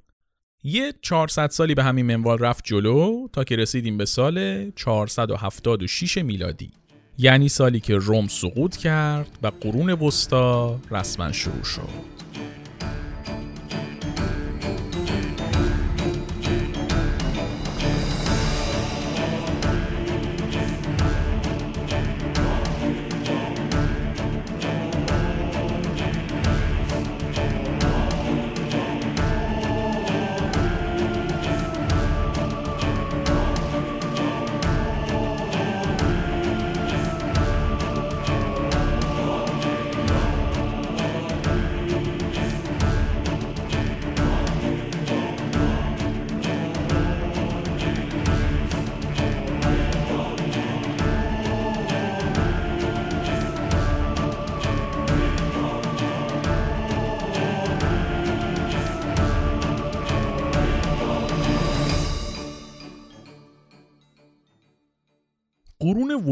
یه 0.63 0.93
400 1.01 1.49
سالی 1.49 1.75
به 1.75 1.83
همین 1.83 2.05
منوال 2.05 2.37
رفت 2.37 2.63
جلو 2.65 3.27
تا 3.33 3.43
که 3.43 3.55
رسیدیم 3.55 3.97
به 3.97 4.05
سال 4.05 4.71
476 4.71 6.17
میلادی 6.17 6.71
یعنی 7.17 7.49
سالی 7.49 7.79
که 7.79 7.95
روم 7.95 8.27
سقوط 8.27 8.77
کرد 8.77 9.39
و 9.43 9.47
قرون 9.47 9.89
وسطا 9.89 10.79
رسما 10.91 11.31
شروع 11.31 11.63
شد 11.63 11.89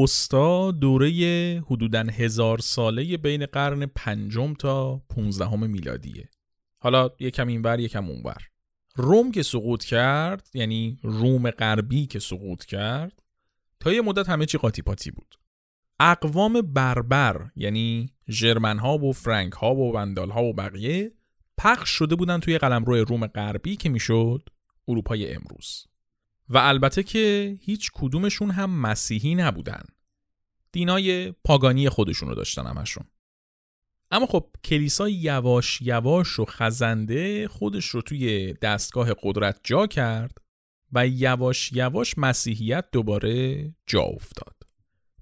وسطا 0.09 0.71
دوره 0.71 1.09
حدوداً 1.65 2.03
هزار 2.03 2.57
ساله 2.57 3.17
بین 3.17 3.45
قرن 3.45 3.85
پنجم 3.85 4.53
تا 4.53 5.01
پونزدهم 5.09 5.69
میلادیه. 5.69 6.29
حالا 6.77 7.09
یکم 7.19 7.47
اینور 7.47 7.79
یکم 7.79 8.05
اونور. 8.05 8.37
روم 8.95 9.31
که 9.31 9.43
سقوط 9.43 9.83
کرد 9.83 10.49
یعنی 10.53 10.99
روم 11.03 11.51
غربی 11.51 12.05
که 12.05 12.19
سقوط 12.19 12.65
کرد 12.65 13.23
تا 13.79 13.93
یه 13.93 14.01
مدت 14.01 14.29
همه 14.29 14.45
چی 14.45 14.57
قاطی 14.57 14.81
پاتی 14.81 15.11
بود. 15.11 15.35
اقوام 15.99 16.61
بربر 16.61 17.51
یعنی 17.55 18.13
جرمن 18.29 18.79
ها 18.79 18.97
و 18.97 19.13
فرانک 19.13 19.53
ها 19.53 19.75
و 19.75 19.93
وندال 19.93 20.29
ها 20.29 20.43
و 20.43 20.53
بقیه 20.53 21.11
پخش 21.57 21.89
شده 21.89 22.15
بودن 22.15 22.39
توی 22.39 22.57
قلمرو 22.57 22.95
روم 22.95 23.27
غربی 23.27 23.75
که 23.75 23.89
می‌شد 23.89 24.49
اروپای 24.87 25.33
امروز. 25.33 25.85
و 26.49 26.57
البته 26.57 27.03
که 27.03 27.55
هیچ 27.61 27.91
کدومشون 27.93 28.51
هم 28.51 28.69
مسیحی 28.69 29.35
نبودن. 29.35 29.83
دینای 30.71 31.31
پاگانی 31.31 31.89
خودشون 31.89 32.29
رو 32.29 32.35
داشتن 32.35 32.67
همشون. 32.67 33.03
اما 34.11 34.25
خب 34.25 34.49
کلیسا 34.63 35.09
یواش 35.09 35.81
یواش 35.81 36.39
و 36.39 36.45
خزنده 36.45 37.47
خودش 37.47 37.85
رو 37.85 38.01
توی 38.01 38.53
دستگاه 38.53 39.13
قدرت 39.23 39.59
جا 39.63 39.87
کرد 39.87 40.37
و 40.91 41.07
یواش 41.07 41.71
یواش 41.71 42.17
مسیحیت 42.17 42.85
دوباره 42.91 43.65
جا 43.87 44.01
افتاد. 44.01 44.55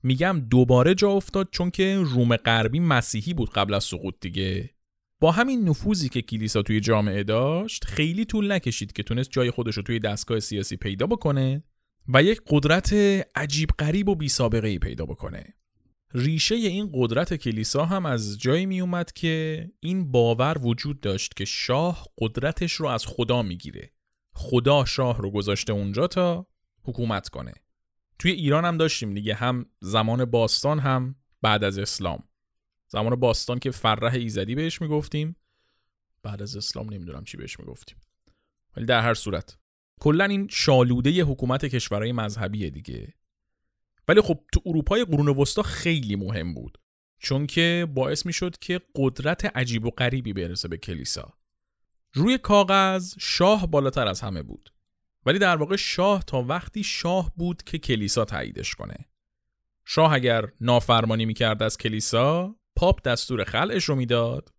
میگم 0.03 0.39
دوباره 0.49 0.95
جا 0.95 1.09
افتاد 1.09 1.49
چون 1.51 1.71
که 1.71 1.97
روم 2.05 2.35
غربی 2.35 2.79
مسیحی 2.79 3.33
بود 3.33 3.49
قبل 3.49 3.73
از 3.73 3.83
سقوط 3.83 4.15
دیگه 4.21 4.69
با 5.19 5.31
همین 5.31 5.69
نفوذی 5.69 6.09
که 6.09 6.21
کلیسا 6.21 6.61
توی 6.61 6.79
جامعه 6.79 7.23
داشت 7.23 7.85
خیلی 7.85 8.25
طول 8.25 8.51
نکشید 8.51 8.93
که 8.93 9.03
تونست 9.03 9.31
جای 9.31 9.51
خودش 9.51 9.77
رو 9.77 9.83
توی 9.83 9.99
دستگاه 9.99 10.39
سیاسی 10.39 10.77
پیدا 10.77 11.07
بکنه 11.07 11.63
و 12.07 12.23
یک 12.23 12.41
قدرت 12.47 12.93
عجیب 13.35 13.69
غریب 13.79 14.09
و 14.09 14.15
بی 14.15 14.29
سابقه 14.29 14.67
ای 14.67 14.79
پیدا 14.79 15.05
بکنه 15.05 15.53
ریشه 16.13 16.55
این 16.55 16.89
قدرت 16.93 17.33
کلیسا 17.33 17.85
هم 17.85 18.05
از 18.05 18.39
جایی 18.39 18.65
می 18.65 18.81
اومد 18.81 19.11
که 19.11 19.65
این 19.79 20.11
باور 20.11 20.57
وجود 20.61 20.99
داشت 20.99 21.35
که 21.35 21.45
شاه 21.45 22.07
قدرتش 22.17 22.73
رو 22.73 22.87
از 22.87 23.05
خدا 23.05 23.41
می‌گیره. 23.41 23.91
خدا 24.33 24.85
شاه 24.85 25.21
رو 25.21 25.31
گذاشته 25.31 25.73
اونجا 25.73 26.07
تا 26.07 26.47
حکومت 26.83 27.29
کنه. 27.29 27.53
توی 28.19 28.31
ایران 28.31 28.65
هم 28.65 28.77
داشتیم 28.77 29.13
دیگه 29.13 29.33
هم 29.33 29.65
زمان 29.79 30.25
باستان 30.25 30.79
هم 30.79 31.15
بعد 31.41 31.63
از 31.63 31.77
اسلام. 31.77 32.23
زمان 32.87 33.15
باستان 33.15 33.59
که 33.59 33.71
فرح 33.71 34.13
ایزدی 34.13 34.55
بهش 34.55 34.81
می‌گفتیم 34.81 35.35
بعد 36.23 36.41
از 36.41 36.55
اسلام 36.55 36.93
نمی‌دونم 36.93 37.23
چی 37.23 37.37
بهش 37.37 37.59
می‌گفتیم. 37.59 37.97
ولی 38.77 38.85
در 38.85 39.01
هر 39.01 39.13
صورت 39.13 39.57
کلا 39.99 40.25
این 40.25 40.47
شالوده 40.51 41.23
حکومت 41.23 41.65
کشورهای 41.65 42.11
مذهبیه 42.11 42.69
دیگه. 42.69 43.13
ولی 44.07 44.21
خب 44.21 44.39
تو 44.53 44.61
اروپای 44.65 45.05
قرون 45.05 45.27
وسطا 45.27 45.61
خیلی 45.61 46.15
مهم 46.15 46.53
بود. 46.53 46.77
چون 47.19 47.47
که 47.47 47.87
باعث 47.93 48.25
می 48.25 48.33
شد 48.33 48.57
که 48.57 48.81
قدرت 48.95 49.57
عجیب 49.57 49.85
و 49.85 49.89
غریبی 49.89 50.33
برسه 50.33 50.67
به 50.67 50.77
کلیسا. 50.77 51.33
روی 52.13 52.37
کاغذ 52.37 53.13
شاه 53.19 53.67
بالاتر 53.67 54.07
از 54.07 54.21
همه 54.21 54.43
بود. 54.43 54.73
ولی 55.25 55.39
در 55.39 55.55
واقع 55.55 55.75
شاه 55.75 56.23
تا 56.23 56.41
وقتی 56.41 56.83
شاه 56.83 57.31
بود 57.35 57.63
که 57.63 57.77
کلیسا 57.77 58.25
تاییدش 58.25 58.75
کنه. 58.75 58.97
شاه 59.85 60.13
اگر 60.13 60.47
نافرمانی 60.61 61.25
می‌کرد 61.25 61.63
از 61.63 61.77
کلیسا 61.77 62.55
پاپ 62.75 63.01
دستور 63.01 63.43
خلعش 63.43 63.83
رو 63.83 63.95
می‌داد. 63.95 64.53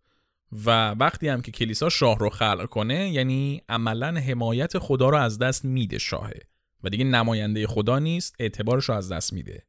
و 0.53 0.91
وقتی 0.91 1.29
هم 1.29 1.43
که 1.43 1.53
کلیسا 1.53 1.89
شاه 1.89 2.19
رو 2.19 2.31
خلع 2.31 2.67
کنه 2.67 3.11
یعنی 3.11 3.63
عملا 3.69 4.21
حمایت 4.21 4.79
خدا 4.79 5.09
رو 5.09 5.17
از 5.17 5.39
دست 5.39 5.65
میده 5.65 5.99
شاهه. 5.99 6.41
و 6.85 6.89
دیگه 6.89 7.05
نماینده 7.05 7.67
خدا 7.67 7.99
نیست 7.99 8.37
اعتبارش 8.39 8.85
رو 8.85 8.95
از 8.95 9.13
دست 9.13 9.33
میده. 9.33 9.67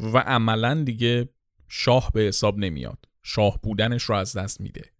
و 0.00 0.18
عملا 0.18 0.82
دیگه 0.82 1.28
شاه 1.68 2.10
به 2.14 2.20
حساب 2.20 2.58
نمیاد. 2.58 3.04
شاه 3.22 3.60
بودنش 3.62 4.02
رو 4.02 4.14
از 4.14 4.36
دست 4.36 4.60
میده. 4.60 4.92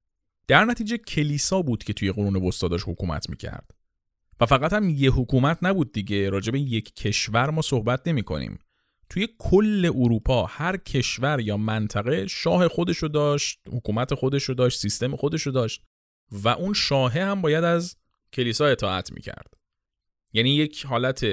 در 0.46 0.64
نتیجه 0.64 0.98
کلیسا 0.98 1.62
بود 1.62 1.84
که 1.84 1.92
توی 1.92 2.12
قرون 2.12 2.36
وسطا 2.36 2.68
داشت 2.68 2.84
حکومت 2.88 3.30
می‌کرد. 3.30 3.70
و 4.40 4.46
فقط 4.46 4.72
هم 4.72 4.88
یه 4.88 5.10
حکومت 5.10 5.58
نبود 5.62 5.92
دیگه. 5.92 6.30
راجب 6.30 6.54
یک 6.54 6.94
کشور 6.94 7.50
ما 7.50 7.62
صحبت 7.62 8.08
نمی 8.08 8.22
کنیم 8.22 8.58
توی 9.12 9.28
کل 9.38 9.90
اروپا 9.94 10.46
هر 10.46 10.76
کشور 10.76 11.40
یا 11.40 11.56
منطقه 11.56 12.26
شاه 12.26 12.68
خودشو 12.68 13.06
داشت 13.06 13.60
حکومت 13.72 14.14
خودشو 14.14 14.52
داشت 14.52 14.80
سیستم 14.80 15.16
خودشو 15.16 15.50
داشت 15.50 15.82
و 16.30 16.48
اون 16.48 16.74
شاهه 16.74 17.22
هم 17.22 17.42
باید 17.42 17.64
از 17.64 17.96
کلیسا 18.32 18.66
اطاعت 18.66 19.12
می‌کرد. 19.12 19.54
یعنی 20.32 20.54
یک 20.54 20.86
حالت 20.86 21.26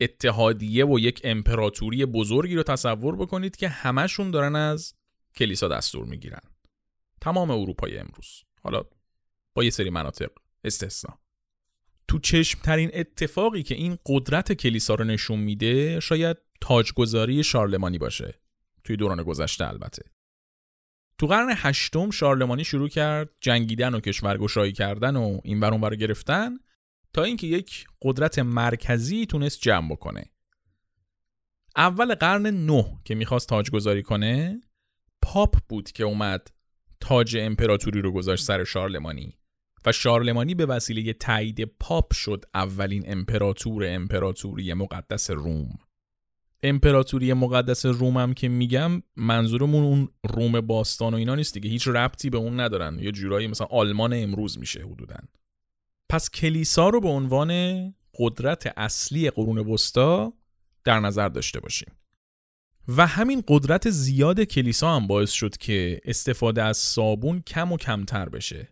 اتحادیه 0.00 0.86
و 0.86 0.98
یک 0.98 1.20
امپراتوری 1.24 2.06
بزرگی 2.06 2.54
رو 2.54 2.62
تصور 2.62 3.16
بکنید 3.16 3.56
که 3.56 3.68
همشون 3.68 4.30
دارن 4.30 4.56
از 4.56 4.94
کلیسا 5.34 5.68
دستور 5.68 6.04
می‌گیرن. 6.04 6.42
تمام 7.20 7.50
اروپای 7.50 7.98
امروز. 7.98 8.42
حالا 8.62 8.84
با 9.54 9.64
یه 9.64 9.70
سری 9.70 9.90
مناطق 9.90 10.30
استثنا. 10.64 11.18
تو 12.08 12.18
چشمترین 12.18 12.90
اتفاقی 12.94 13.62
که 13.62 13.74
این 13.74 13.98
قدرت 14.06 14.52
کلیسا 14.52 14.94
رو 14.94 15.04
نشون 15.04 15.38
میده 15.38 16.00
شاید 16.00 16.36
تاجگذاری 16.62 17.44
شارلمانی 17.44 17.98
باشه. 17.98 18.34
توی 18.84 18.96
دوران 18.96 19.22
گذشته 19.22 19.68
البته. 19.68 20.02
تو 21.18 21.26
قرن 21.26 21.54
هشتم 21.56 22.10
شارلمانی 22.10 22.64
شروع 22.64 22.88
کرد 22.88 23.30
جنگیدن 23.40 23.94
و 23.94 24.00
کشورگشایی 24.00 24.72
کردن 24.72 25.16
و 25.16 25.40
این 25.44 25.60
بر 25.60 25.74
اون 25.74 25.96
گرفتن 25.96 26.50
تا 27.12 27.22
اینکه 27.22 27.46
یک 27.46 27.86
قدرت 28.02 28.38
مرکزی 28.38 29.26
تونست 29.26 29.60
جمع 29.60 29.88
بکنه. 29.90 30.24
اول 31.76 32.14
قرن 32.14 32.46
نه 32.46 33.00
که 33.04 33.14
می‌خواست 33.14 33.48
تاجگذاری 33.48 34.02
کنه 34.02 34.60
پاپ 35.22 35.56
بود 35.68 35.92
که 35.92 36.04
اومد 36.04 36.48
تاج 37.00 37.36
امپراتوری 37.36 38.00
رو 38.00 38.12
گذاشت 38.12 38.44
سر 38.44 38.64
شارلمانی 38.64 39.38
و 39.86 39.92
شارلمانی 39.92 40.54
به 40.54 40.66
وسیله 40.66 41.12
تایید 41.12 41.64
پاپ 41.64 42.14
شد 42.14 42.44
اولین 42.54 43.04
امپراتور 43.06 43.84
امپراتوری 43.86 44.74
مقدس 44.74 45.30
روم. 45.30 45.78
امپراتوری 46.62 47.32
مقدس 47.32 47.86
روم 47.86 48.16
هم 48.16 48.34
که 48.34 48.48
میگم 48.48 49.02
منظورمون 49.16 49.84
اون 49.84 50.08
روم 50.34 50.60
باستان 50.60 51.14
و 51.14 51.16
اینا 51.16 51.34
نیست 51.34 51.54
دیگه. 51.54 51.70
هیچ 51.70 51.88
ربطی 51.88 52.30
به 52.30 52.38
اون 52.38 52.60
ندارن. 52.60 52.98
یه 52.98 53.12
جورایی 53.12 53.46
مثلا 53.46 53.66
آلمان 53.70 54.12
امروز 54.14 54.58
میشه 54.58 54.80
حدودا. 54.80 55.16
پس 56.08 56.30
کلیسا 56.30 56.88
رو 56.88 57.00
به 57.00 57.08
عنوان 57.08 57.52
قدرت 58.18 58.72
اصلی 58.76 59.30
قرون 59.30 59.58
وسطا 59.58 60.32
در 60.84 61.00
نظر 61.00 61.28
داشته 61.28 61.60
باشیم. 61.60 61.92
و 62.88 63.06
همین 63.06 63.42
قدرت 63.48 63.90
زیاد 63.90 64.40
کلیسا 64.40 64.96
هم 64.96 65.06
باعث 65.06 65.30
شد 65.30 65.56
که 65.56 66.00
استفاده 66.04 66.62
از 66.62 66.76
صابون 66.76 67.40
کم 67.40 67.72
و 67.72 67.76
کمتر 67.76 68.28
بشه. 68.28 68.68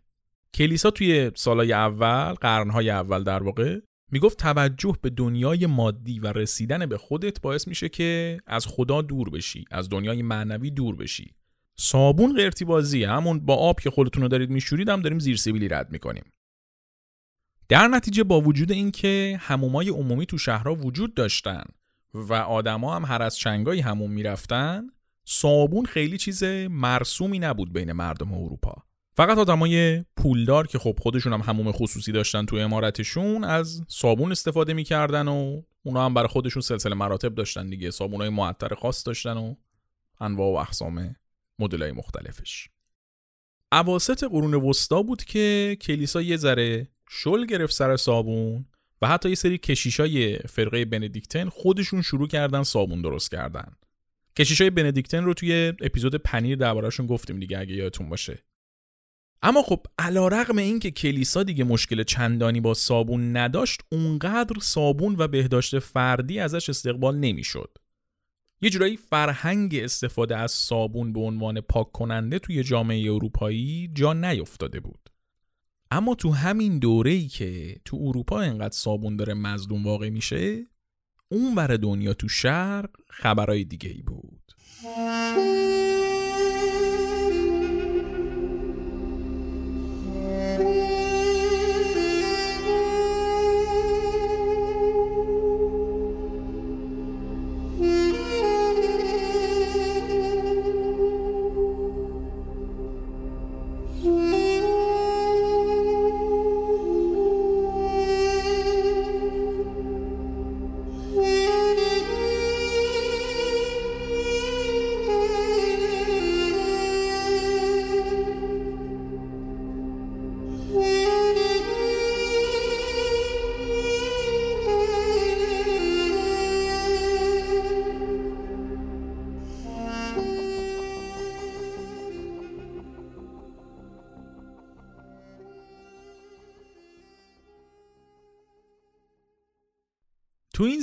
کلیسا 0.55 0.91
توی 0.91 1.31
سالهای 1.35 1.73
اول 1.73 2.33
قرنهای 2.33 2.91
اول 2.91 3.23
در 3.23 3.43
واقع 3.43 3.81
می‌گفت 4.11 4.39
توجه 4.39 4.97
به 5.03 5.11
دنیای 5.11 5.67
مادی 5.67 6.19
و 6.19 6.27
رسیدن 6.27 6.87
به 6.87 6.99
خودت 6.99 7.41
باعث 7.41 7.69
میشه 7.69 7.89
که 7.89 8.39
از 8.47 8.67
خدا 8.67 9.03
دور 9.03 9.31
بشی 9.31 9.65
از 9.71 9.89
دنیای 9.89 10.23
معنوی 10.23 10.71
دور 10.71 10.97
بشی. 10.97 11.35
صابون 11.77 12.35
قرتی 12.35 12.65
بازی 12.65 13.05
همون 13.05 13.41
با 13.41 13.55
آب 13.57 13.81
که 13.81 13.91
خودتون 13.91 14.23
رو 14.23 14.29
دارید 14.29 14.51
میشورید 14.51 14.89
هم 14.89 15.03
داریم 15.03 15.19
زیر 15.19 15.37
سیبیلی 15.37 15.69
رد 15.69 15.93
می‌کنیم. 15.93 16.25
در 17.69 17.89
نتیجه 17.89 18.25
با 18.25 18.41
وجود 18.41 18.73
اینکه 18.73 19.39
همومای 19.41 19.89
عمومی 19.89 20.27
تو 20.27 20.39
شهرها 20.39 20.75
وجود 20.75 21.15
داشتن 21.15 21.65
و 22.15 22.35
آدما 22.35 22.97
هم 22.97 23.05
هر 23.05 23.23
از 23.23 23.37
چنگایی 23.37 23.81
هموم 23.81 24.11
می‌رفتن 24.11 24.87
صابون 25.25 25.85
خیلی 25.85 26.19
چیز 26.19 26.43
مرسومی 26.71 27.39
نبود 27.39 27.73
بین 27.73 27.93
مردم 27.93 28.35
اروپا. 28.35 28.90
فقط 29.17 29.39
آدمای 29.39 30.05
پولدار 30.17 30.67
که 30.67 30.79
خب 30.79 30.99
خودشون 31.01 31.33
هم 31.33 31.41
هموم 31.41 31.73
خصوصی 31.73 32.13
داشتن 32.13 32.47
تو 32.47 32.57
امارتشون 32.57 33.45
از 33.45 33.83
صابون 33.89 34.33
استفاده 34.33 34.73
می‌کردن 34.73 35.29
و 35.29 35.63
اونا 35.83 36.05
هم 36.05 36.15
برای 36.15 36.29
خودشون 36.29 36.63
سلسله 36.63 36.95
مراتب 36.95 37.35
داشتن 37.35 37.71
دیگه. 37.71 37.91
صابونای 37.91 38.29
معطر 38.29 38.75
خاص 38.75 39.07
داشتن 39.07 39.37
و 39.37 39.55
انواع 40.21 40.53
و 40.53 40.57
اقسام 40.57 41.17
مدلای 41.59 41.93
مختلفش. 41.93 42.69
اواسط 43.73 44.25
قرون 44.25 44.55
وسطا 44.55 45.03
بود 45.03 45.25
که 45.25 45.77
کلیسا 45.81 46.23
یه 46.23 46.37
ذره 46.37 46.89
شل 47.09 47.47
گرفت 47.47 47.73
سر 47.73 47.97
صابون 47.97 48.67
و 49.03 49.09
حتی 49.09 49.29
یه 49.29 49.35
سری 49.35 49.59
کشیشای 49.59 50.39
فرقه 50.39 50.85
بندیکتن 50.85 51.49
خودشون 51.49 52.03
شروع 52.03 52.29
کردن 52.29 52.63
صابون 52.63 53.03
درست 53.03 53.31
کردن. 53.31 53.77
کشیشای 54.37 54.71
بندیکتن 54.71 55.25
رو 55.25 55.35
توی 55.35 55.73
اپیزود 55.81 56.15
پنیر 56.15 56.57
دربارهشون 56.57 57.07
گفتیم 57.07 57.39
دیگه 57.39 57.59
اگه 57.59 57.75
یادتون 57.75 58.09
باشه. 58.09 58.45
اما 59.43 59.63
خب 59.63 59.87
علا 59.99 60.29
رقم 60.29 60.59
این 60.59 60.79
که 60.79 60.91
کلیسا 60.91 61.43
دیگه 61.43 61.65
مشکل 61.65 62.03
چندانی 62.03 62.61
با 62.61 62.75
صابون 62.75 63.37
نداشت 63.37 63.81
اونقدر 63.93 64.61
صابون 64.63 65.17
و 65.19 65.29
بهداشت 65.29 65.79
فردی 65.79 66.39
ازش 66.39 66.69
استقبال 66.69 67.17
نمی‌شد. 67.17 67.79
یه 68.63 68.71
جورایی 68.71 68.97
فرهنگ 68.97 69.75
استفاده 69.75 70.37
از 70.37 70.51
صابون 70.51 71.13
به 71.13 71.21
عنوان 71.21 71.61
پاک 71.61 71.93
کننده 71.93 72.39
توی 72.39 72.63
جامعه 72.65 73.13
اروپایی 73.13 73.91
جا 73.95 74.13
نیفتاده 74.13 74.81
بود. 74.81 75.11
اما 75.91 76.15
تو 76.15 76.31
همین 76.31 76.79
دوره 76.79 77.11
ای 77.11 77.29
که 77.29 77.77
تو 77.85 77.99
اروپا 78.01 78.41
انقدر 78.41 78.75
صابون 78.75 79.17
داره 79.17 79.35
مظلوم 79.35 79.87
واقع 79.87 80.09
میشه 80.09 80.67
اون 81.29 81.55
ور 81.55 81.77
دنیا 81.77 82.15
تو 82.15 82.29
شرق 82.29 82.91
خبرای 83.09 83.65
دیگه 83.65 83.91
ای 83.91 84.03
بود. 84.03 84.53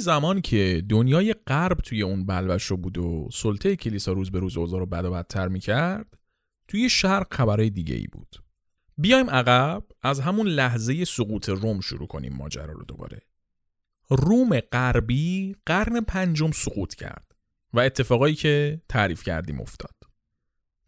زمان 0.07 0.41
که 0.41 0.83
دنیای 0.89 1.33
غرب 1.33 1.77
توی 1.77 2.01
اون 2.01 2.25
بلوش 2.25 2.63
رو 2.63 2.77
بود 2.77 2.97
و 2.97 3.29
سلطه 3.33 3.75
کلیسا 3.75 4.11
روز 4.11 4.31
به 4.31 4.39
روز 4.39 4.57
اوضاع 4.57 4.79
رو 4.79 4.85
بد 4.85 5.05
و 5.05 5.11
بدتر 5.11 5.47
می‌کرد 5.47 6.17
توی 6.67 6.89
شرق 6.89 7.33
خبرهای 7.33 7.69
دیگه 7.69 7.95
ای 7.95 8.07
بود. 8.07 8.43
بیایم 8.97 9.29
عقب 9.29 9.83
از 10.01 10.19
همون 10.19 10.47
لحظه 10.47 11.05
سقوط 11.05 11.49
روم 11.49 11.79
شروع 11.79 12.07
کنیم 12.07 12.33
ماجرا 12.33 12.73
رو 12.73 12.83
دوباره. 12.83 13.21
روم 14.09 14.59
غربی 14.59 15.55
قرن 15.65 16.01
پنجم 16.01 16.51
سقوط 16.51 16.95
کرد 16.95 17.35
و 17.73 17.79
اتفاقایی 17.79 18.35
که 18.35 18.81
تعریف 18.89 19.23
کردیم 19.23 19.61
افتاد. 19.61 19.95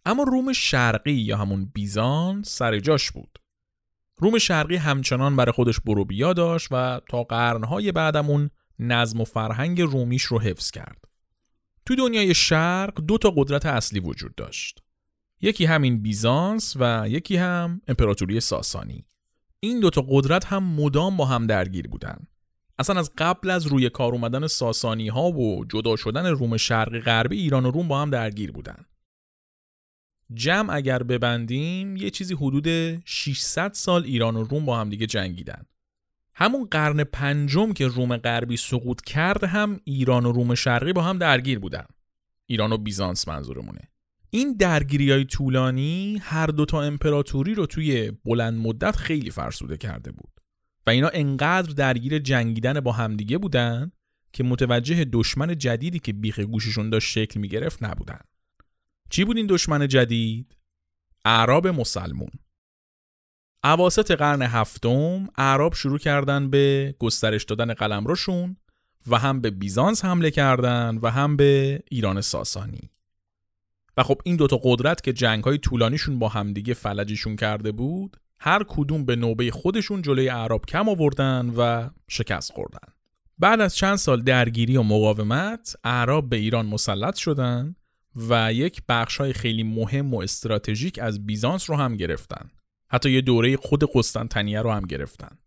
اما 0.06 0.24
روم 0.24 0.54
شرقی 0.54 1.12
یا 1.12 1.38
همون 1.38 1.72
بیزان 1.74 2.44
سر 2.44 2.80
جاش 2.80 3.12
بود. 3.12 3.40
روم 4.18 4.38
شرقی 4.38 4.76
همچنان 4.76 5.36
برای 5.36 5.52
خودش 5.52 5.80
بروبیا 5.80 6.34
داشت 6.34 6.68
و 6.72 7.02
تا 7.10 7.24
قرنهای 7.24 7.92
بعدمون 7.92 8.50
نظم 8.80 9.22
و 9.22 9.24
فرهنگ 9.24 9.82
رومیش 9.82 10.24
رو 10.24 10.42
حفظ 10.42 10.72
کرد. 10.72 11.06
تو 11.86 11.96
دنیای 11.96 12.34
شرق 12.34 13.02
دو 13.02 13.18
تا 13.18 13.34
قدرت 13.36 13.66
اصلی 13.66 14.00
وجود 14.00 14.36
داشت. 14.36 14.80
یکی 15.42 15.66
همین 15.66 16.02
بیزانس 16.02 16.76
و 16.80 17.06
یکی 17.10 17.38
هم 17.38 17.82
امپراتوری 17.88 18.40
ساسانی. 18.40 19.06
این 19.60 19.80
دوتا 19.80 20.06
قدرت 20.10 20.46
هم 20.46 20.64
مدام 20.64 21.18
با 21.18 21.26
هم 21.26 21.48
درگیر 21.48 21.88
بودن. 21.88 22.28
اصلا 22.80 23.00
از 23.00 23.12
قبل 23.18 23.50
از 23.50 23.68
روی 23.68 23.90
کار 23.90 24.12
اومدن 24.14 24.48
ساسانی 24.48 25.08
ها 25.08 25.32
و 25.32 25.66
جدا 25.66 25.96
شدن 25.96 26.26
روم 26.26 26.58
شرقی 26.58 27.00
غربی 27.00 27.38
ایران 27.38 27.66
و 27.66 27.72
روم 27.72 27.88
با 27.88 28.02
هم 28.02 28.10
درگیر 28.10 28.52
بودن. 28.52 28.86
جمع 30.34 30.74
اگر 30.74 31.04
ببندیم 31.04 31.96
یه 31.96 32.10
چیزی 32.10 32.34
حدود 32.34 32.68
600 33.06 33.74
سال 33.74 34.04
ایران 34.04 34.36
و 34.36 34.44
روم 34.44 34.66
با 34.66 34.80
هم 34.80 34.90
دیگه 34.90 35.08
جنگیدن. 35.08 35.66
همون 36.40 36.68
قرن 36.72 37.04
پنجم 37.04 37.74
که 37.74 37.88
روم 37.88 38.18
غربی 38.18 38.58
سقوط 38.58 39.02
کرد 39.02 39.44
هم 39.44 39.80
ایران 39.84 40.26
و 40.26 40.32
روم 40.32 40.56
شرقی 40.56 40.94
با 40.94 41.02
هم 41.02 41.18
درگیر 41.18 41.60
بودن. 41.60 41.86
ایران 42.46 42.72
و 42.72 42.78
بیزانس 42.78 43.28
منظورمونه. 43.28 43.82
این 44.30 44.54
درگیری 44.54 45.12
های 45.12 45.26
طولانی 45.26 46.18
هر 46.22 46.48
دوتا 46.48 46.82
امپراتوری 46.82 47.54
رو 47.54 47.66
توی 47.66 48.12
بلند 48.26 48.60
مدت 48.68 48.96
خیلی 48.96 49.32
فرسوده 49.32 49.78
کرده 49.78 50.12
بود 50.12 50.32
و 50.88 50.90
اینا 50.90 51.10
انقدر 51.14 51.74
درگیر 51.74 52.20
جنگیدن 52.20 52.80
با 52.80 52.92
همدیگه 52.92 53.38
بودن 53.38 53.92
که 54.34 54.44
متوجه 54.44 55.06
دشمن 55.06 55.58
جدیدی 55.58 56.00
که 56.00 56.14
بیخ 56.14 56.40
گوششون 56.40 56.90
داشت 56.90 57.10
شکل 57.10 57.40
می‌گرفت 57.40 57.84
نبودن 57.84 58.20
چی 59.10 59.24
بود 59.26 59.38
این 59.38 59.48
دشمن 59.48 59.88
جدید؟ 59.88 60.58
اعراب 61.26 61.68
مسلمون 61.68 62.30
عواست 63.64 64.12
قرن 64.12 64.42
هفتم 64.42 65.28
اعراب 65.38 65.74
شروع 65.74 66.00
کردن 66.00 66.50
به 66.50 66.96
گسترش 67.00 67.44
دادن 67.44 67.74
قلمروشون 67.74 68.58
و 69.08 69.18
هم 69.18 69.42
به 69.42 69.50
بیزانس 69.50 70.06
حمله 70.06 70.32
کردن 70.32 71.00
و 71.02 71.10
هم 71.10 71.38
به 71.38 71.80
ایران 71.92 72.22
ساسانی. 72.22 72.90
و 73.98 74.04
خب 74.04 74.22
این 74.24 74.36
دوتا 74.36 74.60
قدرت 74.64 75.04
که 75.04 75.14
جنگ 75.14 75.44
های 75.44 75.58
طولانیشون 75.58 76.20
با 76.20 76.30
همدیگه 76.30 76.74
فلجشون 76.74 77.36
کرده 77.36 77.72
بود 77.72 78.18
هر 78.40 78.64
کدوم 78.68 79.06
به 79.06 79.16
نوبه 79.16 79.52
خودشون 79.52 80.02
جلوی 80.02 80.30
اعراب 80.30 80.66
کم 80.66 80.90
آوردن 80.90 81.50
و 81.58 81.90
شکست 82.08 82.52
خوردن. 82.52 82.94
بعد 83.40 83.62
از 83.62 83.76
چند 83.76 83.96
سال 83.96 84.22
درگیری 84.22 84.78
و 84.78 84.84
مقاومت 84.84 85.76
اعراب 85.84 86.30
به 86.30 86.36
ایران 86.36 86.66
مسلط 86.66 87.16
شدن 87.16 87.76
و 88.30 88.54
یک 88.54 88.82
بخش 88.90 89.18
های 89.18 89.34
خیلی 89.34 89.64
مهم 89.64 90.14
و 90.14 90.22
استراتژیک 90.22 91.00
از 91.00 91.26
بیزانس 91.26 91.70
رو 91.70 91.76
هم 91.76 91.96
گرفتن. 91.96 92.52
حتی 92.92 93.12
یه 93.12 93.22
دوره 93.22 93.58
خود 93.58 93.84
قسطنطنیه 93.94 94.62
رو 94.62 94.72
هم 94.72 94.82
گرفتن. 94.82 95.38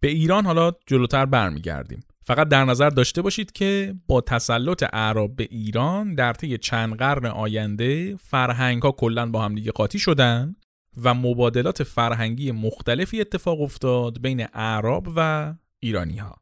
به 0.00 0.08
ایران 0.08 0.46
حالا 0.46 0.72
جلوتر 0.86 1.26
برمیگردیم. 1.26 2.00
فقط 2.22 2.48
در 2.48 2.64
نظر 2.64 2.90
داشته 2.90 3.22
باشید 3.22 3.52
که 3.52 3.94
با 4.06 4.20
تسلط 4.20 4.84
اعراب 4.92 5.36
به 5.36 5.48
ایران 5.50 6.14
در 6.14 6.32
طی 6.32 6.58
چند 6.58 6.96
قرن 6.96 7.26
آینده 7.26 8.16
فرهنگ 8.16 8.82
ها 8.82 8.92
کلا 8.92 9.30
با 9.30 9.42
هم 9.42 9.54
دیگه 9.54 9.70
قاطی 9.70 9.98
شدن 9.98 10.56
و 11.02 11.14
مبادلات 11.14 11.82
فرهنگی 11.82 12.52
مختلفی 12.52 13.20
اتفاق 13.20 13.60
افتاد 13.60 14.20
بین 14.20 14.46
اعراب 14.52 15.08
و 15.16 15.54
ایرانی 15.80 16.18
ها 16.18 16.36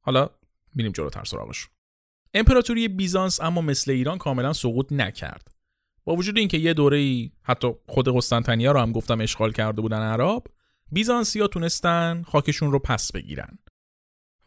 حالا 0.00 0.28
بینیم 0.74 0.92
جلوتر 0.92 1.24
سراغش. 1.24 1.68
امپراتوری 2.34 2.88
بیزانس 2.88 3.40
اما 3.40 3.60
مثل 3.60 3.90
ایران 3.90 4.18
کاملا 4.18 4.52
سقوط 4.52 4.92
نکرد. 4.92 5.48
با 6.04 6.16
وجود 6.16 6.38
اینکه 6.38 6.58
یه 6.58 6.74
دوره 6.74 6.96
ای 6.96 7.30
حتی 7.42 7.68
خود 7.86 8.16
قسطنطنیه 8.16 8.72
رو 8.72 8.80
هم 8.80 8.92
گفتم 8.92 9.20
اشغال 9.20 9.52
کرده 9.52 9.82
بودن 9.82 10.02
عرب 10.02 10.42
بیزانسیا 10.92 11.46
تونستن 11.46 12.22
خاکشون 12.26 12.72
رو 12.72 12.78
پس 12.78 13.12
بگیرن. 13.12 13.58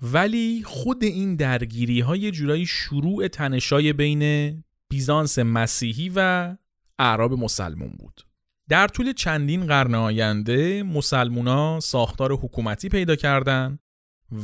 ولی 0.01 0.63
خود 0.65 1.03
این 1.03 1.35
درگیری 1.35 1.99
های 1.99 2.31
جورایی 2.31 2.65
شروع 2.65 3.27
تنشای 3.27 3.93
بین 3.93 4.63
بیزانس 4.89 5.39
مسیحی 5.39 6.11
و 6.15 6.55
اعراب 6.99 7.33
مسلمون 7.33 7.95
بود. 7.99 8.21
در 8.69 8.87
طول 8.87 9.13
چندین 9.13 9.65
قرن 9.67 9.95
آینده 9.95 10.83
مسلمونا 10.83 11.79
ساختار 11.79 12.33
حکومتی 12.33 12.89
پیدا 12.89 13.15
کردند 13.15 13.79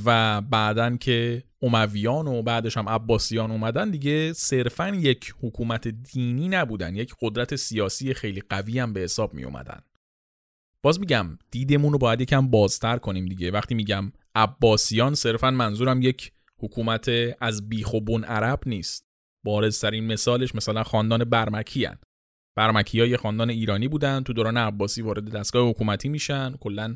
و 0.05 0.41
بعدن 0.41 0.97
که 0.97 1.43
امویان 1.61 2.27
و 2.27 2.41
بعدش 2.41 2.77
هم 2.77 2.89
عباسیان 2.89 3.51
اومدن 3.51 3.91
دیگه 3.91 4.33
صرفا 4.33 4.87
یک 4.87 5.33
حکومت 5.41 5.87
دینی 5.87 6.47
نبودن 6.47 6.95
یک 6.95 7.15
قدرت 7.21 7.55
سیاسی 7.55 8.13
خیلی 8.13 8.41
قوی 8.49 8.79
هم 8.79 8.93
به 8.93 8.99
حساب 8.99 9.33
می 9.33 9.43
اومدن 9.43 9.81
باز 10.83 10.99
میگم 10.99 11.37
دیدمون 11.51 11.93
رو 11.93 11.99
باید 11.99 12.21
یکم 12.21 12.47
بازتر 12.47 12.97
کنیم 12.97 13.25
دیگه. 13.25 13.51
وقتی 13.51 13.75
میگم 13.75 14.11
عباسیان 14.35 15.15
صرفا 15.15 15.51
منظورم 15.51 16.01
یک 16.01 16.31
حکومت 16.57 17.11
از 17.39 17.69
بیخ 17.69 17.93
و 17.93 18.01
بن 18.01 18.23
عرب 18.23 18.59
نیست. 18.65 19.05
بارزترین 19.45 20.07
مثالش 20.07 20.55
مثلا 20.55 20.83
خاندان 20.83 21.23
برمکی 21.23 21.85
هن. 21.85 21.97
برمکی 22.55 23.01
ها 23.11 23.17
خاندان 23.17 23.49
ایرانی 23.49 23.87
بودن 23.87 24.23
تو 24.23 24.33
دوران 24.33 24.57
عباسی 24.57 25.01
وارد 25.01 25.31
دستگاه 25.31 25.69
حکومتی 25.69 26.09
میشن. 26.09 26.55
کلا 26.59 26.95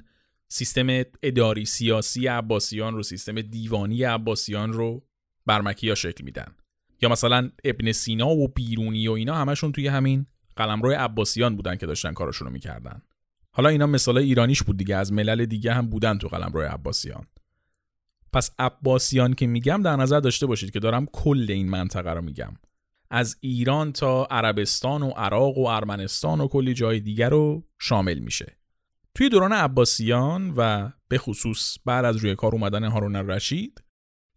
سیستم 0.54 1.04
اداری 1.24 1.66
سیاسی 1.66 2.28
عباسیان 2.28 2.94
رو 2.94 3.04
سیستم 3.04 3.42
دیوانی 3.42 4.04
عباسیان 4.04 4.74
رو 4.74 5.04
برمکی 5.46 5.90
ها 5.90 5.96
شکل 5.96 6.24
میدن. 6.24 6.56
یا 7.02 7.10
مثلا 7.10 7.52
ابن 7.64 7.92
سینا 7.92 8.30
و 8.30 8.48
بیرونی 8.48 9.08
و 9.08 9.12
اینا 9.12 9.36
همشون 9.36 9.72
توی 9.72 9.88
همین 9.88 10.26
قلمرو 10.56 10.92
عباسیان 10.92 11.56
بودن 11.56 11.76
که 11.76 11.86
داشتن 11.86 12.14
کارشون 12.14 12.48
رو 12.48 12.54
می‌کردن. 12.54 13.02
حالا 13.52 13.70
اینا 13.70 13.88
مثال 13.88 14.18
ایرانیش 14.18 14.64
بود 14.64 14.78
دیگه 14.78 14.96
از 14.96 15.14
ملل 15.14 15.46
دیگه 15.46 15.74
هم 15.74 15.90
بودن 15.90 16.18
تو 16.18 16.28
قلمرو 16.28 16.62
عباسیان. 16.62 17.28
پس 18.34 18.52
عباسیان 18.60 19.34
که 19.34 19.48
میگم 19.48 19.82
در 19.84 19.96
نظر 19.96 20.20
داشته 20.20 20.46
باشید 20.46 20.72
که 20.72 20.80
دارم 20.80 21.06
کل 21.06 21.46
این 21.50 21.70
منطقه 21.70 22.10
رو 22.14 22.22
میگم. 22.22 22.54
از 23.10 23.38
ایران 23.40 23.92
تا 23.92 24.26
عربستان 24.26 25.02
و 25.02 25.10
عراق 25.10 25.58
و 25.58 25.68
ارمنستان 25.68 26.42
و 26.42 26.48
کلی 26.48 26.74
جای 26.74 27.00
دیگر 27.00 27.30
رو 27.30 27.64
شامل 27.80 28.20
میشه. 28.20 28.63
توی 29.16 29.30
دوران 29.30 29.54
عباسیان 29.54 30.54
و 30.58 30.92
به 31.08 31.18
خصوص 31.18 31.78
بعد 31.86 32.06
از 32.06 32.16
روی 32.16 32.36
کار 32.36 32.52
اومدن 32.52 32.84
هارون 32.84 33.16
الرشید 33.16 33.84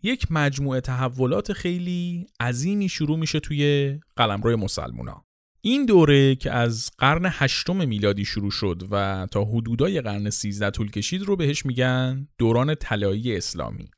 یک 0.03 0.27
مجموعه 0.31 0.81
تحولات 0.81 1.53
خیلی 1.53 2.27
عظیمی 2.41 2.89
شروع 2.89 3.19
میشه 3.19 3.41
توی 3.41 3.99
قلمرو 4.17 4.57
مسلمونا. 4.57 5.25
این 5.61 5.87
دوره 5.87 6.35
که 6.35 6.51
از 6.51 6.91
قرن 6.99 7.31
هشتم 7.33 7.89
میلادی 7.89 8.25
شروع 8.25 8.51
شد 8.51 8.83
و 8.91 9.27
تا 9.31 9.45
حدودای 9.45 10.01
قرن 10.01 10.31
سیزده 10.31 10.71
طول 10.71 10.91
کشید 10.91 11.23
رو 11.23 11.37
بهش 11.37 11.67
میگن 11.67 12.29
دوران 12.39 12.75
طلایی 12.75 13.37
اسلامی. 13.37 13.91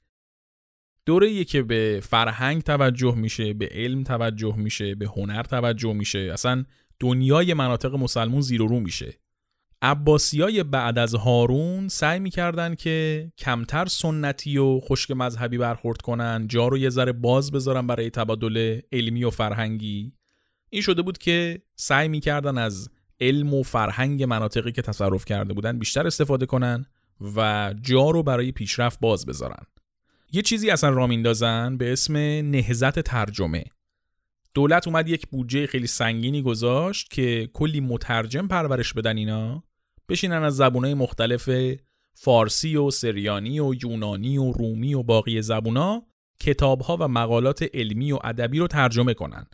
دوره 1.07 1.45
که 1.45 1.63
به 1.63 2.01
فرهنگ 2.03 2.63
توجه 2.63 3.15
میشه 3.15 3.53
به 3.53 3.69
علم 3.73 4.03
توجه 4.03 4.57
میشه 4.57 4.95
به 4.95 5.07
هنر 5.07 5.43
توجه 5.43 5.93
میشه 5.93 6.19
اصلا 6.19 6.65
دنیای 7.01 7.55
مناطق 7.55 7.95
مسلمون 7.95 8.41
زیر 8.41 8.63
و 8.63 8.67
رو 8.67 8.81
میشه. 8.81 9.21
های 9.83 10.63
بعد 10.63 10.99
از 10.99 11.15
هارون 11.15 11.89
سعی 11.89 12.21
می‌کردن 12.21 12.75
که 12.75 13.29
کمتر 13.39 13.87
سنتی 13.87 14.59
و 14.59 14.81
خشک 14.81 15.11
مذهبی 15.11 15.59
برخورد 15.59 16.03
کنن 16.03 16.47
جا 16.49 16.69
رو 16.69 16.79
یه 16.79 16.91
ذره 16.91 17.13
باز 17.13 17.53
بذارن 17.53 17.87
برای 17.87 18.11
تبادل 18.11 18.81
علمی 18.93 19.25
و 19.25 19.31
فرهنگی. 19.31 20.13
این 20.71 20.83
شده 20.83 21.03
بود 21.03 21.19
که 21.19 21.63
سعی 21.77 22.09
می‌کردن 22.09 22.59
از 22.59 22.89
علم 23.21 23.55
و 23.55 23.63
فرهنگ 23.63 24.23
مناطقی 24.23 24.73
که 24.73 24.83
تصرف 24.83 25.25
کرده 25.25 25.55
بودن 25.55 25.79
بیشتر 25.79 26.07
استفاده 26.07 26.47
کنن 26.47 26.87
و 27.37 27.75
جا 27.83 28.11
رو 28.11 28.23
برای 28.23 28.53
پیشرفت 28.53 29.01
باز 29.01 29.27
بذارن. 29.27 29.65
یه 30.33 30.43
چیزی 30.43 30.71
اصلا 30.71 30.91
را 30.91 31.07
میندازن 31.07 31.77
به 31.77 31.93
اسم 31.93 32.17
نهزت 32.51 32.99
ترجمه. 32.99 33.65
دولت 34.55 34.89
اومد 34.89 35.09
یک 35.09 35.27
بودجه 35.27 35.67
خیلی 35.67 35.87
سنگینی 35.87 36.43
گذاشت 36.43 37.11
که 37.11 37.51
کلی 37.53 37.81
مترجم 37.81 38.47
پرورش 38.47 38.93
بدن 38.93 39.17
اینا. 39.17 39.65
بشینن 40.09 40.43
از 40.43 40.57
زبونهای 40.57 40.95
مختلف 40.95 41.51
فارسی 42.15 42.77
و 42.77 42.91
سریانی 42.91 43.61
و 43.61 43.75
یونانی 43.83 44.39
و 44.39 44.53
رومی 44.53 44.95
و 44.95 45.03
باقی 45.03 45.43
زبونا 45.43 46.03
کتابها 46.41 46.97
و 47.01 47.09
مقالات 47.09 47.65
علمی 47.75 48.13
و 48.13 48.19
ادبی 48.25 48.59
رو 48.59 48.67
ترجمه 48.67 49.15
کنن. 49.15 49.47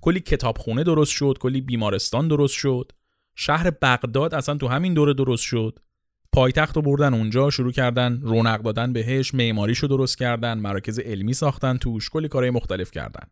کلی 0.00 0.20
کتابخونه 0.20 0.84
درست 0.84 1.12
شد 1.12 1.38
کلی 1.40 1.60
بیمارستان 1.60 2.28
درست 2.28 2.54
شد. 2.54 2.92
شهر 3.34 3.70
بغداد 3.70 4.34
اصلا 4.34 4.56
تو 4.56 4.68
همین 4.68 4.94
دوره 4.94 5.14
درست 5.14 5.42
شد. 5.42 5.78
پایتخت 6.32 6.76
رو 6.76 6.82
بردن 6.82 7.14
اونجا 7.14 7.50
شروع 7.50 7.72
کردن 7.72 8.20
رونق 8.20 8.62
دادن 8.62 8.92
بهش 8.92 9.34
معماریشو 9.34 9.86
درست 9.86 10.18
کردن 10.18 10.58
مراکز 10.58 10.98
علمی 10.98 11.34
ساختن 11.34 11.76
توش 11.76 12.10
کلی 12.10 12.28
کارهای 12.28 12.50
مختلف 12.50 12.90
کردن. 12.90 13.26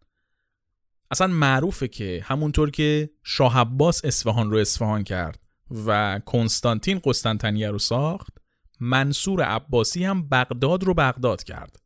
اصلا 1.10 1.26
معروفه 1.26 1.88
که 1.88 2.22
همونطور 2.24 2.70
که 2.70 3.10
شاه 3.22 3.58
عباس 3.58 4.04
اصفهان 4.04 4.50
رو 4.50 4.56
اصفهان 4.56 5.04
کرد. 5.04 5.47
و 5.86 6.20
کنستانتین 6.26 7.00
قسطنطنیه 7.04 7.70
رو 7.70 7.78
ساخت 7.78 8.38
منصور 8.80 9.42
عباسی 9.42 10.04
هم 10.04 10.28
بغداد 10.28 10.84
رو 10.84 10.94
بغداد 10.94 11.42
کرد. 11.42 11.82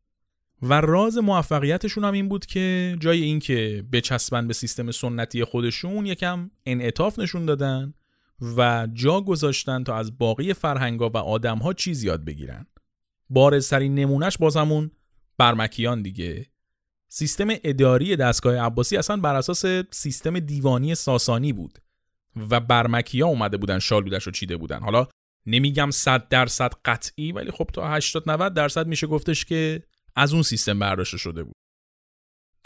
و 0.63 0.81
راز 0.81 1.19
موفقیتشون 1.19 2.05
هم 2.05 2.13
این 2.13 2.29
بود 2.29 2.47
که 2.47 2.97
جای 3.01 3.23
اینکه 3.23 3.85
بچسبن 3.93 4.47
به 4.47 4.55
سیستم 4.55 4.91
سنتی 4.91 5.45
خودشون 5.45 6.07
یکم 6.07 6.51
انعطاف 6.67 7.19
نشون 7.19 7.47
دادن 7.47 7.95
و 8.57 8.89
جا 8.93 9.21
گذاشتن 9.21 9.85
تا 9.85 9.97
از 9.97 10.19
باقی 10.19 10.55
فرهنگا 10.55 11.11
و 11.11 11.17
آدمها 11.17 11.73
چیز 11.73 12.03
یاد 12.03 12.25
بگیرن. 12.25 12.67
بارزترین 13.31 13.95
نمونهش 13.95 14.37
باز 14.39 14.57
همون 14.57 14.91
برمکیان 15.39 16.03
دیگه. 16.03 16.47
سیستم 17.09 17.49
اداری 17.65 18.17
دستگاه 18.17 18.57
عباسی 18.57 18.97
اصلا 18.97 19.17
بر 19.17 19.35
اساس 19.35 19.65
سیستم 19.91 20.39
دیوانی 20.39 20.95
ساسانی 20.95 21.53
بود. 21.53 21.79
و 22.37 22.61
برمکی 22.61 23.21
ها 23.21 23.29
اومده 23.29 23.57
بودن 23.57 23.79
شالودش 23.79 24.23
رو 24.25 24.33
چیده 24.33 24.57
بودن. 24.57 24.81
حالا 24.81 25.07
نمیگم 25.47 25.91
100 25.91 26.29
درصد 26.29 26.73
قطعی 26.85 27.33
ولی 27.33 27.51
خب 27.51 27.71
تا 27.73 27.89
80 27.89 28.31
90 28.31 28.55
درصد 28.55 28.87
میشه 28.87 29.07
گفتش 29.07 29.45
که 29.45 29.83
از 30.17 30.33
اون 30.33 30.43
سیستم 30.43 30.79
برداشته 30.79 31.19
شده 31.19 31.43
بود. 31.43 31.55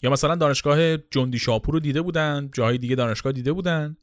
یا 0.03 0.09
مثلا 0.09 0.35
دانشگاه 0.35 0.97
جندی 0.97 1.39
شاپور 1.39 1.73
رو 1.73 1.79
دیده 1.79 2.01
بودن 2.01 2.49
جاهای 2.53 2.77
دیگه 2.77 2.95
دانشگاه 2.95 3.31
دیده 3.31 3.53
بودن. 3.53 3.97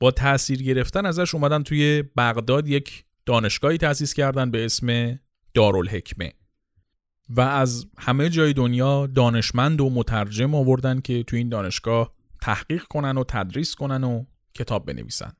با 0.00 0.10
تاثیر 0.10 0.62
گرفتن 0.62 1.06
ازش 1.06 1.34
اومدن 1.34 1.62
توی 1.62 2.04
بغداد 2.16 2.68
یک 2.68 3.04
دانشگاهی 3.26 3.78
تأسیس 3.78 4.14
کردن 4.14 4.50
به 4.50 4.64
اسم 4.64 5.18
دارالحکمه. 5.54 6.32
و 7.30 7.40
از 7.40 7.86
همه 7.98 8.28
جای 8.28 8.52
دنیا 8.52 9.06
دانشمند 9.06 9.80
و 9.80 9.90
مترجم 9.90 10.54
آوردن 10.54 11.00
که 11.00 11.22
تو 11.22 11.36
این 11.36 11.48
دانشگاه 11.48 12.12
تحقیق 12.40 12.82
کنن 12.82 13.18
و 13.18 13.24
تدریس 13.24 13.74
کنن 13.74 14.04
و 14.04 14.24
کتاب 14.54 14.86
بنویسن. 14.86 15.32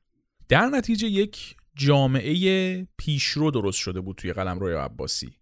در 0.49 0.65
نتیجه 0.65 1.07
یک 1.07 1.55
جامعه 1.75 2.87
پیشرو 2.97 3.51
درست 3.51 3.77
شده 3.79 4.01
بود 4.01 4.15
توی 4.15 4.33
قلم 4.33 4.59
روی 4.59 4.73
عباسی. 4.73 5.33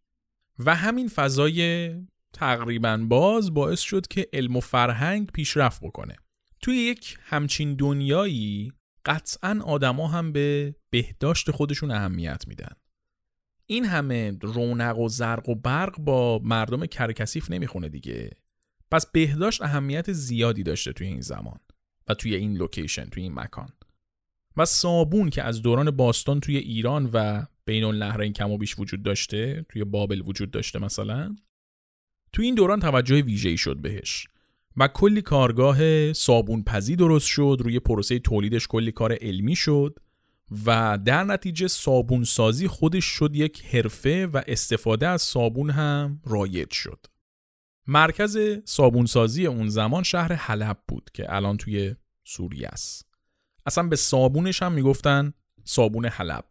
و 0.59 0.75
همین 0.75 1.07
فضای 1.07 1.91
تقریبا 2.33 2.97
باز 2.97 3.53
باعث 3.53 3.79
شد 3.79 4.07
که 4.07 4.27
علم 4.33 4.55
و 4.55 4.59
فرهنگ 4.59 5.31
پیشرفت 5.31 5.81
بکنه. 5.81 6.15
توی 6.61 6.75
یک 6.75 7.17
همچین 7.21 7.75
دنیایی 7.75 8.73
قطعا 9.05 9.59
آدما 9.65 10.07
هم 10.07 10.31
به 10.31 10.75
بهداشت 10.89 11.51
خودشون 11.51 11.91
اهمیت 11.91 12.47
میدن. 12.47 12.73
این 13.65 13.85
همه 13.85 14.37
رونق 14.41 14.99
و 14.99 15.09
زرق 15.09 15.49
و 15.49 15.55
برق 15.55 15.99
با 15.99 16.39
مردم 16.43 16.85
کرکسیف 16.85 17.51
نمی‌خونه 17.51 17.89
دیگه. 17.89 18.29
پس 18.91 19.05
بهداشت 19.11 19.61
اهمیت 19.61 20.11
زیادی 20.11 20.63
داشته 20.63 20.93
توی 20.93 21.07
این 21.07 21.21
زمان. 21.21 21.59
و 22.09 22.13
توی 22.13 22.35
این 22.35 22.57
لوکیشن 22.57 23.05
توی 23.05 23.23
این 23.23 23.33
مکان 23.33 23.69
و 24.57 24.65
صابون 24.65 25.29
که 25.29 25.43
از 25.43 25.61
دوران 25.61 25.91
باستان 25.91 26.39
توی 26.39 26.57
ایران 26.57 27.09
و 27.13 27.45
بین 27.65 27.83
النهرین 27.83 28.33
کم 28.33 28.51
و 28.51 28.57
بیش 28.57 28.79
وجود 28.79 29.03
داشته 29.03 29.65
توی 29.69 29.83
بابل 29.83 30.21
وجود 30.25 30.51
داشته 30.51 30.79
مثلا 30.79 31.35
توی 32.33 32.45
این 32.45 32.55
دوران 32.55 32.79
توجه 32.79 33.21
ویژه‌ای 33.21 33.57
شد 33.57 33.77
بهش 33.77 34.27
و 34.77 34.87
کلی 34.87 35.21
کارگاه 35.21 36.13
صابون 36.13 36.63
پزی 36.63 36.95
درست 36.95 37.27
شد 37.27 37.57
روی 37.59 37.79
پروسه 37.79 38.19
تولیدش 38.19 38.67
کلی 38.67 38.91
کار 38.91 39.17
علمی 39.21 39.55
شد 39.55 39.99
و 40.65 40.99
در 41.05 41.23
نتیجه 41.23 41.67
صابون 41.67 42.23
سازی 42.23 42.67
خودش 42.67 43.05
شد 43.05 43.35
یک 43.35 43.65
حرفه 43.65 44.27
و 44.27 44.41
استفاده 44.47 45.07
از 45.07 45.21
صابون 45.21 45.69
هم 45.69 46.21
رایج 46.25 46.71
شد. 46.71 47.05
مرکز 47.89 48.37
صابون 48.65 49.05
سازی 49.05 49.45
اون 49.45 49.69
زمان 49.69 50.03
شهر 50.03 50.33
حلب 50.33 50.77
بود 50.87 51.09
که 51.13 51.35
الان 51.35 51.57
توی 51.57 51.95
سوریه 52.23 52.67
است. 52.67 53.07
اصلا 53.65 53.83
به 53.83 53.95
صابونش 53.95 54.63
هم 54.63 54.71
می‌گفتن 54.71 55.33
صابون 55.63 56.05
حلب. 56.05 56.45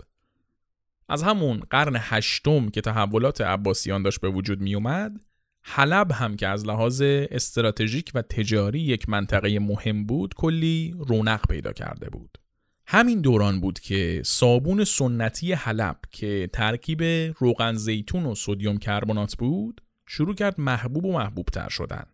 از 1.08 1.22
همون 1.22 1.62
قرن 1.70 1.96
هشتم 1.98 2.68
که 2.68 2.80
تحولات 2.80 3.40
عباسیان 3.40 4.02
داشت 4.02 4.20
به 4.20 4.28
وجود 4.28 4.60
می 4.60 4.74
اومد 4.74 5.20
حلب 5.62 6.12
هم 6.12 6.36
که 6.36 6.48
از 6.48 6.66
لحاظ 6.66 7.02
استراتژیک 7.04 8.10
و 8.14 8.22
تجاری 8.22 8.80
یک 8.80 9.08
منطقه 9.08 9.58
مهم 9.58 10.06
بود 10.06 10.34
کلی 10.34 10.94
رونق 10.98 11.46
پیدا 11.48 11.72
کرده 11.72 12.10
بود. 12.10 12.38
همین 12.86 13.20
دوران 13.20 13.60
بود 13.60 13.80
که 13.80 14.22
صابون 14.24 14.84
سنتی 14.84 15.52
حلب 15.52 16.00
که 16.10 16.50
ترکیب 16.52 17.02
روغن 17.38 17.74
زیتون 17.74 18.26
و 18.26 18.34
سودیوم 18.34 18.78
کربنات 18.78 19.36
بود 19.36 19.80
شروع 20.08 20.34
کرد 20.34 20.60
محبوب 20.60 21.04
و 21.04 21.12
محبوب 21.12 21.46
تر 21.46 21.68
شدن. 21.68 22.04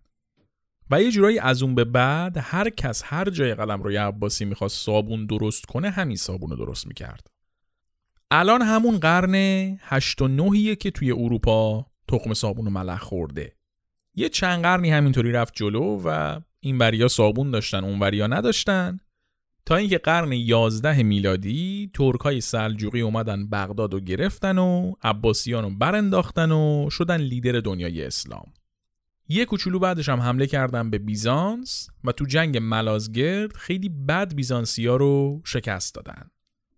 و 0.91 1.03
یه 1.03 1.11
جورایی 1.11 1.39
از 1.39 1.63
اون 1.63 1.75
به 1.75 1.85
بعد 1.85 2.37
هر 2.41 2.71
کس 2.71 3.03
هر 3.05 3.31
جای 3.31 3.55
قلم 3.55 3.83
روی 3.83 3.97
عباسی 3.97 4.45
می‌خواست 4.45 4.85
صابون 4.85 5.27
درست 5.27 5.67
کنه 5.67 5.91
همین 5.91 6.17
صابون 6.17 6.51
رو 6.51 6.57
درست 6.57 6.87
می‌کرد. 6.87 7.27
الان 8.31 8.63
همون 8.63 8.99
قرن 8.99 9.35
8 9.81 10.23
و 10.23 10.29
9 10.29 10.77
که 10.77 10.91
توی 10.91 11.13
اروپا 11.13 11.87
تخم 12.09 12.35
صابون 12.35 12.67
و 12.67 12.71
ملخ 12.71 13.03
خورده. 13.03 13.57
یه 14.15 14.29
چند 14.29 14.63
قرنی 14.63 14.91
همینطوری 14.91 15.33
رفت 15.33 15.55
جلو 15.57 16.01
و 16.05 16.41
این 16.61 16.79
وریا 16.79 17.09
صابون 17.09 17.51
داشتن 17.51 17.85
اون 17.85 18.01
وریا 18.01 18.27
نداشتن. 18.27 19.01
تا 19.67 19.77
اینکه 19.77 19.99
قرن 19.99 20.33
11 20.33 21.03
میلادی 21.03 21.91
ترکای 21.95 22.41
سلجوقی 22.41 23.01
اومدن 23.01 23.47
بغداد 23.47 23.95
و 23.95 24.01
گرفتن 24.01 24.59
و 24.59 24.93
عباسیان 25.03 25.65
رو 25.65 25.71
برانداختن 25.71 26.53
و 26.53 26.91
شدن 26.91 27.21
لیدر 27.21 27.61
دنیای 27.61 28.05
اسلام. 28.05 28.53
یه 29.29 29.45
کوچولو 29.45 29.79
بعدش 29.79 30.09
هم 30.09 30.21
حمله 30.21 30.47
کردن 30.47 30.91
به 30.91 30.99
بیزانس 30.99 31.89
و 32.05 32.13
تو 32.13 32.25
جنگ 32.25 32.59
ملازگرد 32.59 33.57
خیلی 33.57 33.89
بد 33.89 34.35
بیزانسیا 34.35 34.97
رو 34.97 35.43
شکست 35.45 35.95
دادن. 35.95 36.31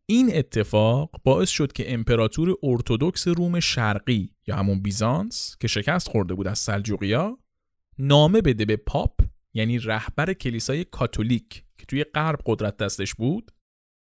این 0.06 0.36
اتفاق 0.36 1.10
باعث 1.24 1.48
شد 1.48 1.72
که 1.72 1.94
امپراتور 1.94 2.56
ارتودکس 2.62 3.28
روم 3.28 3.60
شرقی 3.60 4.30
یا 4.46 4.56
همون 4.56 4.82
بیزانس 4.82 5.56
که 5.60 5.68
شکست 5.68 6.08
خورده 6.08 6.34
بود 6.34 6.48
از 6.48 6.58
سلجوقیا 6.58 7.38
نامه 7.98 8.40
بده 8.40 8.64
به 8.64 8.76
پاپ 8.76 9.20
یعنی 9.54 9.78
رهبر 9.78 10.32
کلیسای 10.32 10.84
کاتولیک 10.84 11.65
که 11.78 11.86
توی 11.86 12.04
غرب 12.04 12.38
قدرت 12.46 12.76
دستش 12.76 13.14
بود 13.14 13.52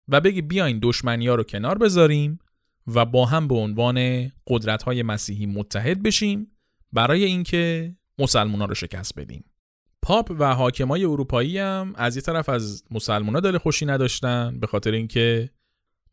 و 0.08 0.22
بگی 0.22 0.42
بیاین 0.42 0.80
دشمنی 0.82 1.28
ها 1.28 1.36
رو 1.36 1.44
کنار 1.44 1.78
بذاریم 1.78 2.40
و 2.88 3.06
با 3.06 3.26
هم 3.26 3.48
به 3.48 3.56
عنوان 3.56 4.30
قدرت 4.48 4.84
های 4.84 5.04
مسیحی 5.04 5.46
متحد 5.46 6.04
بشیم 6.04 6.48
برای 6.94 7.24
اینکه 7.24 7.96
مسلمان 8.20 8.70
رو 8.70 8.76
شکست 8.76 9.20
بدیم. 9.20 9.46
پاپ 10.02 10.36
و 10.40 10.56
حاکمای 10.56 11.06
اروپایی 11.06 11.58
هم 11.58 11.94
از 11.96 12.16
یه 12.16 12.22
طرف 12.22 12.50
از 12.50 12.84
مسلمان 12.92 13.40
دل 13.40 13.58
خوشی 13.58 13.86
نداشتن 13.86 14.60
به 14.60 14.68
خاطر 14.68 14.92
اینکه 14.92 15.50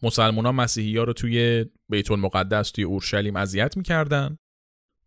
مسلمان 0.02 0.46
ها 0.46 0.52
مسیحی 0.52 0.96
ها 0.96 1.04
رو 1.04 1.12
توی 1.12 1.66
بیت 1.88 2.10
المقدس 2.10 2.70
توی 2.70 2.84
اورشلیم 2.84 3.36
اذیت 3.36 3.76
می‌کردن 3.76 4.38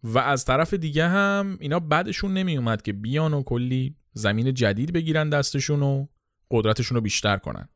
و 0.03 0.19
از 0.19 0.45
طرف 0.45 0.73
دیگه 0.73 1.07
هم 1.07 1.57
اینا 1.59 1.79
بعدشون 1.79 2.33
نمی 2.33 2.57
اومد 2.57 2.81
که 2.81 2.93
بیان 2.93 3.33
و 3.33 3.43
کلی 3.43 3.95
زمین 4.13 4.53
جدید 4.53 4.93
بگیرن 4.93 5.29
دستشون 5.29 5.83
و 5.83 6.05
قدرتشون 6.53 6.95
رو 6.95 7.01
بیشتر 7.01 7.37
کنن. 7.37 7.69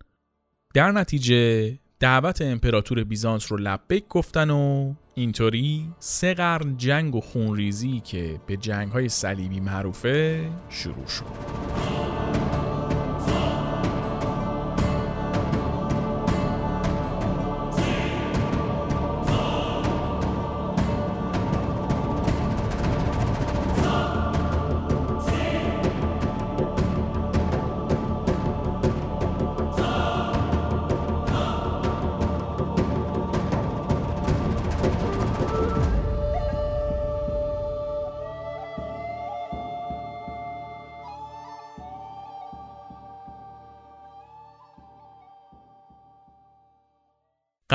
در 0.73 0.91
نتیجه 0.91 1.77
دعوت 1.99 2.41
امپراتور 2.41 3.03
بیزانس 3.03 3.51
رو 3.51 3.57
لبک 3.57 4.07
گفتن 4.07 4.49
و 4.49 4.93
اینطوری 5.13 5.87
سه 5.99 6.33
قرن 6.33 6.77
جنگ 6.77 7.15
و 7.15 7.21
خونریزی 7.21 7.99
که 7.99 8.39
به 8.47 8.57
جنگ 8.57 8.91
های 8.91 9.09
صلیبی 9.09 9.59
معروفه 9.59 10.49
شروع 10.69 11.07
شد. 11.07 12.26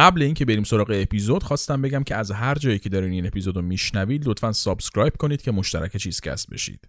قبل 0.02 0.22
اینکه 0.22 0.44
بریم 0.44 0.62
سراغ 0.62 0.90
اپیزود 0.94 1.42
خواستم 1.42 1.82
بگم 1.82 2.02
که 2.02 2.16
از 2.16 2.30
هر 2.30 2.54
جایی 2.54 2.78
که 2.78 2.88
دارین 2.88 3.12
این 3.12 3.26
اپیزود 3.26 3.56
رو 3.56 3.62
میشنوید 3.62 4.28
لطفا 4.28 4.52
subscribe 4.52 5.16
کنید 5.16 5.42
که 5.42 5.50
مشترک 5.50 5.96
چیزکست 5.96 6.50
بشید. 6.50 6.88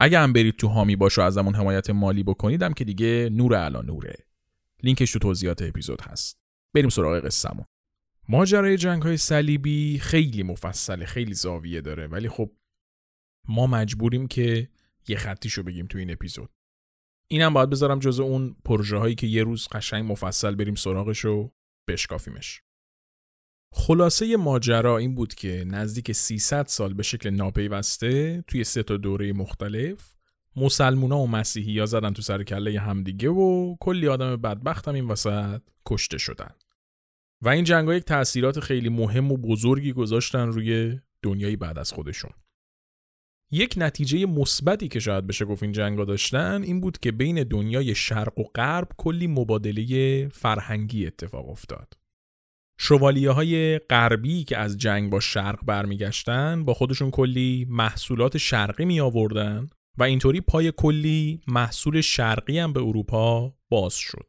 اگه 0.00 0.18
هم 0.18 0.32
برید 0.32 0.56
تو 0.56 0.68
حامی 0.68 0.96
باش 0.96 1.18
و 1.18 1.22
ازمون 1.22 1.54
حمایت 1.54 1.90
مالی 1.90 2.22
بکنیدم 2.22 2.72
که 2.72 2.84
دیگه 2.84 3.28
نور 3.32 3.56
علا 3.56 3.82
نوره. 3.82 4.16
لینکش 4.82 5.12
تو 5.12 5.18
توضیحات 5.18 5.62
اپیزود 5.62 6.00
هست. 6.00 6.38
بریم 6.74 6.88
سراغ 6.88 7.24
قصهمون. 7.24 7.64
ماجرای 8.28 8.76
جنگ 8.76 9.02
های 9.02 9.16
صلیبی 9.16 9.98
خیلی 9.98 10.42
مفصله 10.42 11.06
خیلی 11.06 11.34
زاویه 11.34 11.80
داره 11.80 12.06
ولی 12.06 12.28
خب 12.28 12.50
ما 13.48 13.66
مجبوریم 13.66 14.26
که 14.26 14.68
یه 15.08 15.16
خطیشو 15.16 15.62
بگیم 15.62 15.86
تو 15.86 15.98
این 15.98 16.10
اپیزود. 16.10 16.50
اینم 17.30 17.54
باید 17.54 17.70
بذارم 17.70 17.98
جز 17.98 18.20
اون 18.20 18.56
پروژه 18.64 18.96
هایی 18.96 19.14
که 19.14 19.26
یه 19.26 19.42
روز 19.42 19.68
قشنگ 19.68 20.12
مفصل 20.12 20.54
بریم 20.54 20.74
سراغش 20.74 21.24
و 21.24 21.50
بشکافیمش. 21.88 22.62
خلاصه 23.72 24.36
ماجرا 24.36 24.98
این 24.98 25.14
بود 25.14 25.34
که 25.34 25.64
نزدیک 25.66 26.12
300 26.12 26.66
سال 26.66 26.94
به 26.94 27.02
شکل 27.02 27.30
ناپیوسته 27.30 28.44
توی 28.46 28.64
سه 28.64 28.82
تا 28.82 28.96
دوره 28.96 29.32
مختلف 29.32 30.14
مسلمونا 30.56 31.18
و 31.18 31.26
مسیحی 31.26 31.78
ها 31.78 31.86
زدن 31.86 32.12
تو 32.12 32.22
سر 32.22 32.42
کله 32.42 32.80
همدیگه 32.80 33.28
و 33.28 33.76
کلی 33.80 34.08
آدم 34.08 34.36
بدبخت 34.36 34.88
هم 34.88 34.94
این 34.94 35.08
وسط 35.08 35.62
کشته 35.86 36.18
شدن. 36.18 36.50
و 37.42 37.48
این 37.48 37.64
جنگ 37.64 37.88
یک 37.88 38.04
تأثیرات 38.04 38.60
خیلی 38.60 38.88
مهم 38.88 39.32
و 39.32 39.36
بزرگی 39.36 39.92
گذاشتن 39.92 40.46
روی 40.46 41.00
دنیای 41.22 41.56
بعد 41.56 41.78
از 41.78 41.92
خودشون. 41.92 42.30
یک 43.50 43.74
نتیجه 43.76 44.26
مثبتی 44.26 44.88
که 44.88 45.00
شاید 45.00 45.26
بشه 45.26 45.44
گفت 45.44 45.62
این 45.62 45.72
جنگا 45.72 46.04
داشتن 46.04 46.62
این 46.62 46.80
بود 46.80 46.98
که 46.98 47.12
بین 47.12 47.42
دنیای 47.42 47.94
شرق 47.94 48.38
و 48.38 48.42
غرب 48.54 48.88
کلی 48.96 49.26
مبادله 49.26 50.28
فرهنگی 50.28 51.06
اتفاق 51.06 51.48
افتاد. 51.48 51.94
شوالیه 52.80 53.30
های 53.30 53.78
غربی 53.78 54.44
که 54.44 54.58
از 54.58 54.78
جنگ 54.78 55.10
با 55.10 55.20
شرق 55.20 55.64
برمیگشتن 55.64 56.64
با 56.64 56.74
خودشون 56.74 57.10
کلی 57.10 57.66
محصولات 57.70 58.38
شرقی 58.38 58.84
می 58.84 59.00
آوردن 59.00 59.68
و 59.98 60.02
اینطوری 60.02 60.40
پای 60.40 60.72
کلی 60.76 61.40
محصول 61.46 62.00
شرقی 62.00 62.58
هم 62.58 62.72
به 62.72 62.80
اروپا 62.80 63.54
باز 63.68 63.94
شد. 63.94 64.26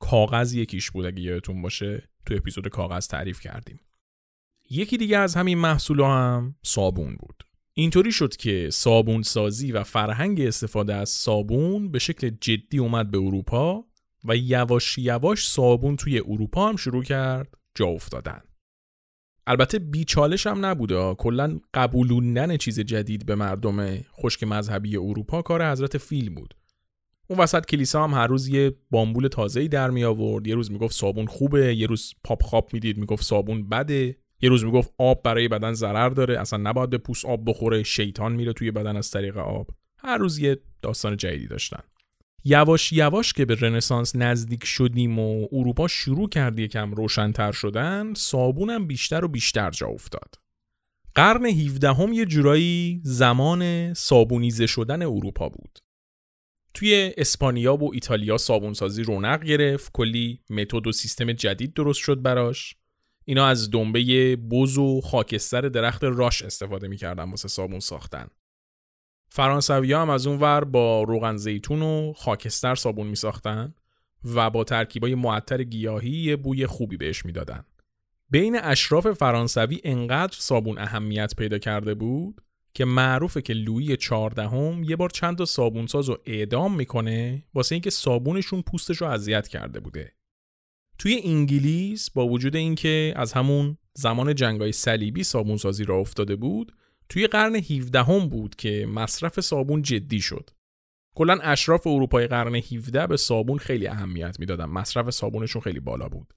کاغذ 0.00 0.54
یکیش 0.54 0.90
بود 0.90 1.06
اگه 1.06 1.20
یادتون 1.20 1.62
باشه 1.62 2.08
تو 2.26 2.34
اپیزود 2.34 2.68
کاغذ 2.68 3.08
تعریف 3.08 3.40
کردیم. 3.40 3.80
یکی 4.70 4.96
دیگه 4.96 5.18
از 5.18 5.36
همین 5.36 5.58
محصول 5.58 6.00
هم 6.00 6.56
صابون 6.62 7.16
بود. 7.16 7.42
اینطوری 7.74 8.12
شد 8.12 8.36
که 8.36 8.68
صابون 8.72 9.22
سازی 9.22 9.72
و 9.72 9.82
فرهنگ 9.82 10.40
استفاده 10.40 10.94
از 10.94 11.08
صابون 11.08 11.90
به 11.90 11.98
شکل 11.98 12.30
جدی 12.40 12.78
اومد 12.78 13.10
به 13.10 13.18
اروپا 13.18 13.84
و 14.24 14.36
یواش 14.36 14.98
یواش 14.98 15.48
صابون 15.48 15.96
توی 15.96 16.18
اروپا 16.20 16.68
هم 16.68 16.76
شروع 16.76 17.02
کرد 17.02 17.54
جا 17.74 17.86
افتادن. 17.86 18.40
البته 19.46 19.78
بیچالش 19.78 20.46
هم 20.46 20.66
نبوده 20.66 21.14
کلا 21.14 21.60
قبولوندن 21.74 22.56
چیز 22.56 22.80
جدید 22.80 23.26
به 23.26 23.34
مردم 23.34 24.02
خشک 24.02 24.44
مذهبی 24.44 24.96
اروپا 24.96 25.42
کار 25.42 25.70
حضرت 25.72 25.98
فیل 25.98 26.30
بود. 26.30 26.54
اون 27.28 27.38
وسط 27.38 27.66
کلیسا 27.66 28.04
هم 28.04 28.14
هر 28.14 28.26
روز 28.26 28.48
یه 28.48 28.76
بامبول 28.90 29.28
تازه‌ای 29.28 29.68
در 29.68 29.90
می 29.90 30.04
آورد 30.04 30.46
یه 30.46 30.54
روز 30.54 30.70
می‌گفت 30.70 30.94
صابون 30.94 31.26
خوبه 31.26 31.76
یه 31.76 31.86
روز 31.86 32.14
پاپ 32.24 32.42
خواب 32.42 32.70
می‌دید 32.72 32.98
می‌گفت 32.98 33.22
صابون 33.24 33.68
بده. 33.68 34.16
یه 34.42 34.48
روز 34.48 34.64
می‌گفت 34.64 34.94
آب 34.98 35.22
برای 35.22 35.48
بدن 35.48 35.72
ضرر 35.72 36.08
داره 36.08 36.40
اصلا 36.40 36.58
نباید 36.58 36.90
به 36.90 36.98
پوست 36.98 37.24
آب 37.24 37.50
بخوره 37.50 37.82
شیطان 37.82 38.32
میره 38.32 38.52
توی 38.52 38.70
بدن 38.70 38.96
از 38.96 39.10
طریق 39.10 39.36
آب. 39.36 39.70
هر 39.98 40.18
روز 40.18 40.38
یه 40.38 40.58
داستان 40.82 41.16
جدیدی 41.16 41.46
داشتن. 41.46 41.82
یواش 42.44 42.92
یواش 42.92 43.32
که 43.32 43.44
به 43.44 43.54
رنسانس 43.54 44.16
نزدیک 44.16 44.64
شدیم 44.64 45.18
و 45.18 45.46
اروپا 45.52 45.88
شروع 45.88 46.28
کرد 46.28 46.58
یکم 46.58 46.92
روشنتر 46.92 47.52
شدن 47.52 48.14
صابونم 48.14 48.86
بیشتر 48.86 49.24
و 49.24 49.28
بیشتر 49.28 49.70
جا 49.70 49.86
افتاد. 49.86 50.34
قرن 51.14 51.46
17 51.46 51.92
هم 51.92 52.12
یه 52.12 52.24
جورایی 52.24 53.00
زمان 53.04 53.94
صابونیزه 53.94 54.66
شدن 54.66 55.02
اروپا 55.02 55.48
بود. 55.48 55.78
توی 56.74 57.12
اسپانیا 57.16 57.76
و 57.76 57.94
ایتالیا 57.94 58.38
صابونسازی 58.38 59.02
رونق 59.02 59.44
گرفت 59.44 59.92
کلی 59.92 60.40
متد 60.50 60.86
و 60.86 60.92
سیستم 60.92 61.32
جدید 61.32 61.74
درست 61.74 62.00
شد 62.00 62.22
براش. 62.22 62.76
اینا 63.24 63.46
از 63.46 63.70
دنبه 63.70 64.36
بز 64.36 64.78
و 64.78 65.00
خاکستر 65.00 65.60
درخت 65.60 66.04
راش 66.04 66.42
استفاده 66.42 66.88
می‌کردن 66.88 67.30
واسه 67.30 67.48
صابون 67.48 67.80
ساختن. 67.80 68.26
فرانسوی 69.28 69.92
هم 69.92 70.10
از 70.10 70.26
اون 70.26 70.38
ور 70.40 70.64
با 70.64 71.02
روغن 71.02 71.36
زیتون 71.36 71.82
و 71.82 72.12
خاکستر 72.12 72.74
صابون 72.74 73.06
می 73.06 73.16
ساختن 73.16 73.74
و 74.34 74.50
با 74.50 74.64
ترکیبای 74.64 75.14
معطر 75.14 75.62
گیاهی 75.62 76.36
بوی 76.36 76.66
خوبی 76.66 76.96
بهش 76.96 77.24
می‌دادن. 77.24 77.64
بین 78.30 78.58
اشراف 78.62 79.12
فرانسوی 79.12 79.80
انقدر 79.84 80.36
صابون 80.38 80.78
اهمیت 80.78 81.36
پیدا 81.36 81.58
کرده 81.58 81.94
بود 81.94 82.40
که 82.74 82.84
معروفه 82.84 83.42
که 83.42 83.52
لویی 83.52 83.96
چهاردهم 83.96 84.84
یه 84.84 84.96
بار 84.96 85.10
چند 85.10 85.38
تا 85.38 85.44
صابونساز 85.44 86.08
رو 86.08 86.18
اعدام 86.26 86.76
می‌کنه 86.76 87.44
واسه 87.54 87.74
اینکه 87.74 87.90
صابونشون 87.90 88.62
پوستش 88.62 88.96
رو 88.96 89.06
اذیت 89.06 89.48
کرده 89.48 89.80
بوده. 89.80 90.12
توی 90.98 91.20
انگلیس 91.24 92.10
با 92.10 92.26
وجود 92.26 92.56
اینکه 92.56 93.14
از 93.16 93.32
همون 93.32 93.78
زمان 93.94 94.34
جنگای 94.34 94.72
صلیبی 94.72 95.24
صابون 95.24 95.56
سازی 95.56 95.84
را 95.84 95.96
افتاده 95.96 96.36
بود 96.36 96.72
توی 97.08 97.26
قرن 97.26 97.54
17 97.54 98.02
هم 98.02 98.28
بود 98.28 98.56
که 98.56 98.86
مصرف 98.94 99.40
صابون 99.40 99.82
جدی 99.82 100.20
شد. 100.20 100.50
کلا 101.14 101.38
اشراف 101.42 101.86
اروپای 101.86 102.26
قرن 102.26 102.54
17 102.54 103.06
به 103.06 103.16
صابون 103.16 103.58
خیلی 103.58 103.86
اهمیت 103.86 104.40
می‌دادن. 104.40 104.64
مصرف 104.64 105.10
صابونشون 105.10 105.62
خیلی 105.62 105.80
بالا 105.80 106.08
بود. 106.08 106.34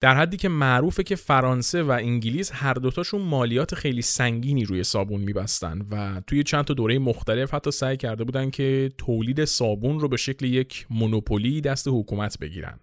در 0.00 0.16
حدی 0.16 0.36
که 0.36 0.48
معروفه 0.48 1.02
که 1.02 1.16
فرانسه 1.16 1.82
و 1.82 1.90
انگلیس 1.90 2.50
هر 2.54 2.74
دوتاشون 2.74 3.22
مالیات 3.22 3.74
خیلی 3.74 4.02
سنگینی 4.02 4.64
روی 4.64 4.84
صابون 4.84 5.20
میبستن 5.20 5.86
و 5.90 6.20
توی 6.26 6.42
چند 6.42 6.64
تا 6.64 6.74
دوره 6.74 6.98
مختلف 6.98 7.54
حتی 7.54 7.70
سعی 7.70 7.96
کرده 7.96 8.24
بودن 8.24 8.50
که 8.50 8.92
تولید 8.98 9.44
صابون 9.44 10.00
رو 10.00 10.08
به 10.08 10.16
شکل 10.16 10.46
یک 10.46 10.86
مونوپولی 10.90 11.60
دست 11.60 11.88
حکومت 11.88 12.38
بگیرن. 12.38 12.80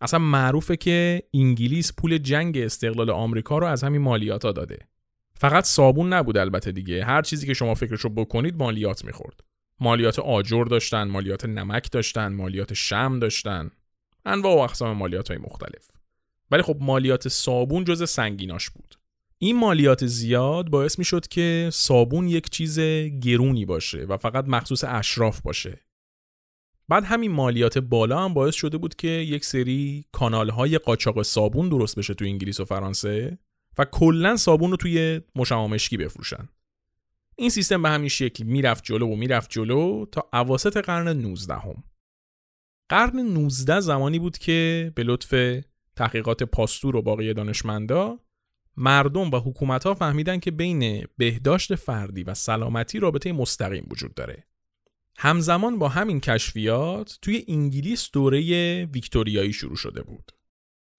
اصلا 0.00 0.20
معروفه 0.20 0.76
که 0.76 1.22
انگلیس 1.34 1.92
پول 1.92 2.18
جنگ 2.18 2.58
استقلال 2.58 3.10
آمریکا 3.10 3.58
رو 3.58 3.66
از 3.66 3.84
همین 3.84 4.00
مالیات 4.00 4.44
ها 4.44 4.52
داده. 4.52 4.78
فقط 5.34 5.64
صابون 5.64 6.12
نبود 6.12 6.38
البته 6.38 6.72
دیگه. 6.72 7.04
هر 7.04 7.22
چیزی 7.22 7.46
که 7.46 7.54
شما 7.54 7.74
فکرشو 7.74 8.08
بکنید 8.08 8.56
مالیات 8.56 9.04
می‌خورد. 9.04 9.40
مالیات 9.80 10.18
آجر 10.18 10.64
داشتن 10.64 11.02
مالیات 11.02 11.44
نمک 11.44 11.90
داشتن 11.90 12.32
مالیات 12.32 12.74
شم 12.74 13.18
داشتن. 13.18 13.70
انواع 14.24 14.56
و 14.56 14.58
اقسام 14.58 14.96
مالیات 14.96 15.28
های 15.28 15.38
مختلف. 15.38 15.88
ولی 16.50 16.62
خب 16.62 16.76
مالیات 16.80 17.28
صابون 17.28 17.84
جز 17.84 18.10
سنگیناش 18.10 18.70
بود. 18.70 18.94
این 19.38 19.56
مالیات 19.56 20.06
زیاد 20.06 20.68
باعث 20.68 20.98
می‌شد 20.98 21.26
که 21.26 21.70
صابون 21.72 22.28
یک 22.28 22.50
چیز 22.50 22.80
گرونی 23.22 23.64
باشه 23.64 23.98
و 23.98 24.16
فقط 24.16 24.44
مخصوص 24.48 24.84
اشراف 24.84 25.40
باشه. 25.40 25.85
بعد 26.88 27.04
همین 27.04 27.32
مالیات 27.32 27.78
بالا 27.78 28.24
هم 28.24 28.34
باعث 28.34 28.54
شده 28.54 28.78
بود 28.78 28.94
که 28.94 29.08
یک 29.08 29.44
سری 29.44 30.04
کانال 30.12 30.50
های 30.50 30.78
قاچاق 30.78 31.22
صابون 31.22 31.68
درست 31.68 31.98
بشه 31.98 32.14
تو 32.14 32.24
انگلیس 32.24 32.60
و 32.60 32.64
فرانسه 32.64 33.38
و 33.78 33.84
کلا 33.84 34.36
صابون 34.36 34.70
رو 34.70 34.76
توی 34.76 35.20
مشامشکی 35.36 35.96
بفروشن 35.96 36.48
این 37.36 37.50
سیستم 37.50 37.82
به 37.82 37.88
همین 37.88 38.08
شکل 38.08 38.44
می‌رفت 38.44 38.84
جلو 38.84 39.06
و 39.06 39.16
می‌رفت 39.16 39.50
جلو 39.50 40.06
تا 40.12 40.28
اواسط 40.32 40.76
قرن 40.76 41.08
19 41.08 41.54
هم. 41.54 41.84
قرن 42.88 43.18
19 43.18 43.80
زمانی 43.80 44.18
بود 44.18 44.38
که 44.38 44.92
به 44.94 45.02
لطف 45.02 45.62
تحقیقات 45.96 46.42
پاستور 46.42 46.96
و 46.96 47.02
باقی 47.02 47.34
دانشمندا 47.34 48.18
مردم 48.76 49.30
و 49.30 49.36
حکومت 49.36 49.84
ها 49.84 49.94
فهمیدن 49.94 50.40
که 50.40 50.50
بین 50.50 51.06
بهداشت 51.16 51.74
فردی 51.74 52.22
و 52.22 52.34
سلامتی 52.34 52.98
رابطه 52.98 53.32
مستقیم 53.32 53.86
وجود 53.90 54.14
داره 54.14 54.46
همزمان 55.18 55.78
با 55.78 55.88
همین 55.88 56.20
کشفیات 56.20 57.18
توی 57.22 57.44
انگلیس 57.48 58.10
دوره 58.12 58.40
ویکتوریایی 58.84 59.52
شروع 59.52 59.76
شده 59.76 60.02
بود. 60.02 60.32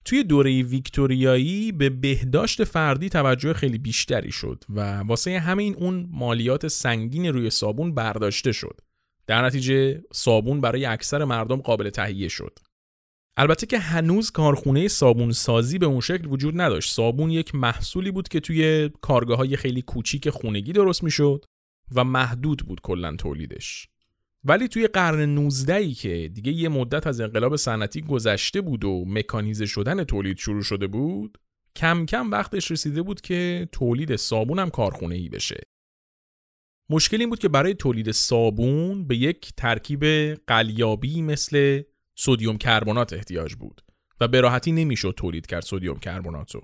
توی 0.04 0.24
دوره 0.24 0.62
ویکتوریایی 0.62 1.72
به 1.72 1.90
بهداشت 1.90 2.64
فردی 2.64 3.08
توجه 3.08 3.52
خیلی 3.52 3.78
بیشتری 3.78 4.32
شد 4.32 4.64
و 4.68 4.98
واسه 5.00 5.38
همین 5.38 5.74
اون 5.74 6.08
مالیات 6.10 6.68
سنگین 6.68 7.26
روی 7.26 7.50
صابون 7.50 7.94
برداشته 7.94 8.52
شد. 8.52 8.80
در 9.26 9.44
نتیجه 9.44 10.02
صابون 10.12 10.60
برای 10.60 10.84
اکثر 10.84 11.24
مردم 11.24 11.56
قابل 11.56 11.90
تهیه 11.90 12.28
شد. 12.28 12.58
البته 13.36 13.66
که 13.66 13.78
هنوز 13.78 14.30
کارخونه 14.30 14.88
صابون 14.88 15.32
سازی 15.32 15.78
به 15.78 15.86
اون 15.86 16.00
شکل 16.00 16.26
وجود 16.26 16.60
نداشت. 16.60 16.94
صابون 16.94 17.30
یک 17.30 17.54
محصولی 17.54 18.10
بود 18.10 18.28
که 18.28 18.40
توی 18.40 18.90
کارگاه 19.00 19.38
های 19.38 19.56
خیلی 19.56 19.82
کوچیک 19.82 20.30
خونگی 20.30 20.72
درست 20.72 21.04
می‌شد 21.04 21.44
و 21.94 22.04
محدود 22.04 22.58
بود 22.58 22.80
کلا 22.80 23.16
تولیدش. 23.16 23.88
ولی 24.44 24.68
توی 24.68 24.86
قرن 24.86 25.20
19 25.20 25.74
ای 25.74 25.92
که 25.92 26.30
دیگه 26.34 26.52
یه 26.52 26.68
مدت 26.68 27.06
از 27.06 27.20
انقلاب 27.20 27.56
صنعتی 27.56 28.02
گذشته 28.02 28.60
بود 28.60 28.84
و 28.84 29.04
مکانیزه 29.06 29.66
شدن 29.66 30.04
تولید 30.04 30.38
شروع 30.38 30.62
شده 30.62 30.86
بود 30.86 31.38
کم 31.76 32.06
کم 32.06 32.30
وقتش 32.30 32.70
رسیده 32.70 33.02
بود 33.02 33.20
که 33.20 33.68
تولید 33.72 34.16
صابون 34.16 34.58
هم 34.58 34.70
کارخونه 34.70 35.14
ای 35.14 35.28
بشه. 35.28 35.60
مشکل 36.90 37.20
این 37.20 37.30
بود 37.30 37.38
که 37.38 37.48
برای 37.48 37.74
تولید 37.74 38.10
صابون 38.10 39.06
به 39.06 39.16
یک 39.16 39.52
ترکیب 39.56 40.04
قلیابی 40.46 41.22
مثل 41.22 41.82
سودیوم 42.14 42.58
کربنات 42.58 43.12
احتیاج 43.12 43.54
بود 43.54 43.84
و 44.20 44.28
به 44.28 44.40
راحتی 44.40 44.72
نمی‌شد 44.72 45.14
تولید 45.16 45.46
کرد 45.46 45.62
سودیوم 45.62 45.98
کربنات 45.98 46.56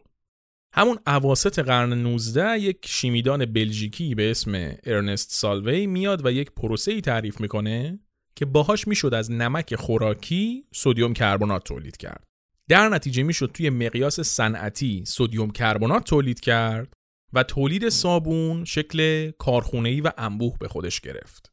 همون 0.77 0.99
اواسط 1.07 1.59
قرن 1.59 1.93
19 1.93 2.59
یک 2.59 2.79
شیمیدان 2.87 3.45
بلژیکی 3.45 4.15
به 4.15 4.31
اسم 4.31 4.75
ارنست 4.85 5.33
سالوی 5.33 5.87
میاد 5.87 6.27
و 6.27 6.33
یک 6.33 6.51
پروسه 6.51 6.93
ای 6.93 7.01
تعریف 7.01 7.41
می‌کنه 7.41 7.99
که 8.37 8.45
باهاش 8.45 8.89
می‌شد 8.89 9.15
از 9.15 9.31
نمک 9.31 9.75
خوراکی 9.75 10.65
سودیوم 10.73 11.13
کربنات 11.13 11.65
تولید 11.65 11.97
کرد. 11.97 12.25
در 12.69 12.89
نتیجه 12.89 13.23
می‌شد 13.23 13.51
توی 13.55 13.71
مقیاس 13.71 14.21
صنعتی 14.21 15.05
سدیم 15.07 15.51
کربنات 15.51 16.05
تولید 16.05 16.41
کرد 16.41 16.93
و 17.33 17.43
تولید 17.43 17.89
صابون 17.89 18.65
شکل 18.65 19.31
کارخونه‌ای 19.31 20.01
و 20.01 20.11
انبوه 20.19 20.59
به 20.59 20.69
خودش 20.69 21.01
گرفت. 21.01 21.53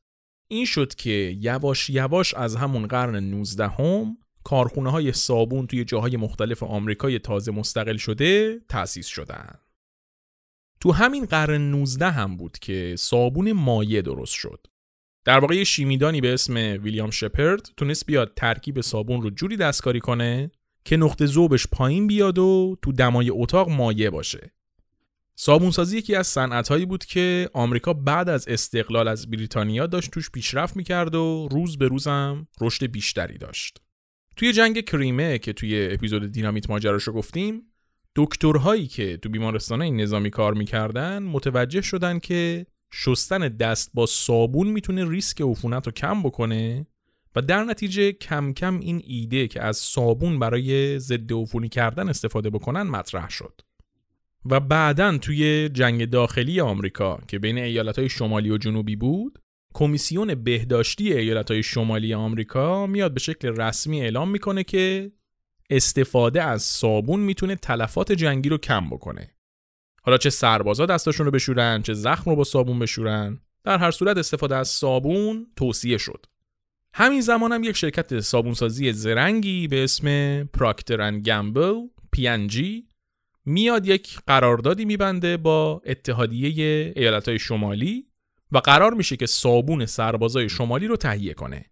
این 0.52 0.66
شد 0.66 0.96
که 0.96 1.38
یواش 1.40 1.90
یواش 1.90 2.34
از 2.34 2.56
همون 2.56 2.88
قرن 2.88 3.16
19 3.16 3.68
هم 3.68 4.18
کارخونه 4.44 4.92
های 4.92 5.12
صابون 5.12 5.68
توی 5.68 5.84
جاهای 5.84 6.18
مختلف 6.18 6.64
آمریکای 6.64 7.20
تازه 7.20 7.52
مستقل 7.52 7.98
شده 7.98 8.60
تأسیس 8.70 9.08
شدن. 9.08 9.56
تو 10.80 10.92
همین 10.92 11.26
قرن 11.26 11.62
19 11.62 12.12
هم 12.12 12.38
بود 12.38 12.60
که 12.60 12.96
صابون 12.98 13.52
مایع 13.52 14.02
درست 14.02 14.34
شد. 14.34 14.68
در 15.26 15.40
واقع 15.40 15.64
شیمیدانی 15.64 16.22
به 16.22 16.34
اسم 16.34 16.56
ویلیام 16.56 17.10
شپرد 17.10 17.70
تونست 17.78 18.06
بیاد 18.06 18.34
ترکیب 18.36 18.82
صابون 18.82 19.22
رو 19.22 19.30
جوری 19.30 19.58
دستکاری 19.58 20.00
کنه 20.00 20.52
که 20.86 20.98
نقطه 20.98 21.26
ذوبش 21.26 21.68
پایین 21.68 22.08
بیاد 22.08 22.38
و 22.38 22.78
تو 22.82 22.92
دمای 22.92 23.30
اتاق 23.30 23.70
مایع 23.70 24.10
باشه. 24.10 24.52
صابونسازی 25.36 25.98
یکی 25.98 26.16
از 26.16 26.28
صنعتهایی 26.28 26.86
بود 26.86 27.06
که 27.06 27.50
آمریکا 27.54 27.94
بعد 27.94 28.30
از 28.30 28.48
استقلال 28.48 29.08
از 29.08 29.32
بریتانیا 29.32 29.88
داشت 29.88 30.12
توش 30.12 30.30
پیشرفت 30.30 30.76
می‌کرد 30.78 31.16
و 31.16 31.48
روز 31.52 31.78
به 31.78 31.88
روزم 31.88 32.48
رشد 32.62 32.86
بیشتری 32.86 33.38
داشت. 33.38 33.82
توی 34.36 34.54
جنگ 34.54 34.82
کریمه 34.82 35.38
که 35.38 35.54
توی 35.54 35.90
اپیزود 35.92 36.32
دینامیت 36.32 36.70
ماجراشو 36.70 37.12
گفتیم 37.12 37.62
دکترهایی 38.16 38.88
که 38.88 39.18
تو 39.18 39.30
بیمارستانهای 39.30 39.92
نظامی 39.92 40.30
کار 40.30 40.54
می‌کردن 40.54 41.24
متوجه 41.24 41.82
شدن 41.82 42.20
که 42.20 42.66
شستن 42.94 43.48
دست 43.48 43.92
با 43.94 44.06
صابون 44.06 44.68
می‌تونه 44.68 45.10
ریسک 45.10 45.42
عفونت 45.42 45.86
رو 45.86 45.92
کم 45.92 46.24
بکنه 46.24 46.88
و 47.36 47.42
در 47.42 47.64
نتیجه 47.64 48.12
کم 48.12 48.54
کم 48.54 48.80
این 48.80 49.02
ایده 49.06 49.48
که 49.48 49.62
از 49.62 49.78
صابون 49.78 50.40
برای 50.40 51.00
ضد 51.00 51.34
عفونی 51.34 51.70
کردن 51.70 52.10
استفاده 52.10 52.50
بکنن 52.50 52.82
مطرح 52.82 53.30
شد. 53.30 53.62
و 54.46 54.60
بعدا 54.60 55.18
توی 55.18 55.70
جنگ 55.70 56.10
داخلی 56.10 56.62
آمریکا 56.62 57.20
که 57.28 57.40
بین 57.40 57.58
ایالتهای 57.58 58.10
شمالی 58.10 58.52
و 58.52 58.58
جنوبی 58.58 58.96
بود 58.96 59.40
کمیسیون 59.74 60.36
بهداشتی 60.36 61.14
ایالتهای 61.14 61.64
شمالی 61.64 62.14
آمریکا 62.14 62.88
میاد 62.88 63.14
به 63.14 63.20
شکل 63.20 63.48
رسمی 63.48 64.02
اعلام 64.02 64.32
می‌کنه 64.32 64.64
که 64.64 65.12
استفاده 65.70 66.44
از 66.44 66.62
صابون 66.62 67.20
می‌تونه 67.20 67.56
تلفات 67.56 68.12
جنگی 68.12 68.50
رو 68.50 68.58
کم 68.58 68.90
بکنه. 68.90 69.32
حالا 70.04 70.18
چه 70.18 70.30
سربازا 70.30 70.86
دستاشون 70.86 71.26
رو 71.26 71.32
بشورن 71.32 71.82
چه 71.82 71.94
زخم 71.94 72.30
رو 72.30 72.36
با 72.36 72.44
صابون 72.44 72.80
بشورن 72.80 73.40
در 73.64 73.78
هر 73.78 73.92
صورت 73.92 74.18
استفاده 74.18 74.56
از 74.56 74.68
صابون 74.68 75.48
توصیه 75.56 75.98
شد. 75.98 76.26
همین 76.94 77.22
زمان 77.22 77.52
هم 77.52 77.64
یک 77.64 77.78
شرکت 77.78 78.20
صابونسازی 78.20 78.94
زرنگی 78.94 79.68
به 79.68 79.84
اسم 79.84 80.44
پراکتر 80.44 81.20
گمبل 81.20 81.74
PNG 82.18 82.64
میاد 83.46 83.88
یک 83.88 84.20
قراردادی 84.28 84.86
میبنده 84.86 85.38
با 85.38 85.82
اتحادیه 85.86 86.94
ایالتهای 86.96 87.40
شمالی 87.40 88.11
و 88.52 88.58
قرار 88.58 88.94
میشه 88.94 89.18
که 89.18 89.26
صابون 89.26 89.86
سربازای 89.86 90.50
شمالی 90.50 90.88
رو 90.88 90.98
تهیه 90.98 91.34
کنه. 91.34 91.66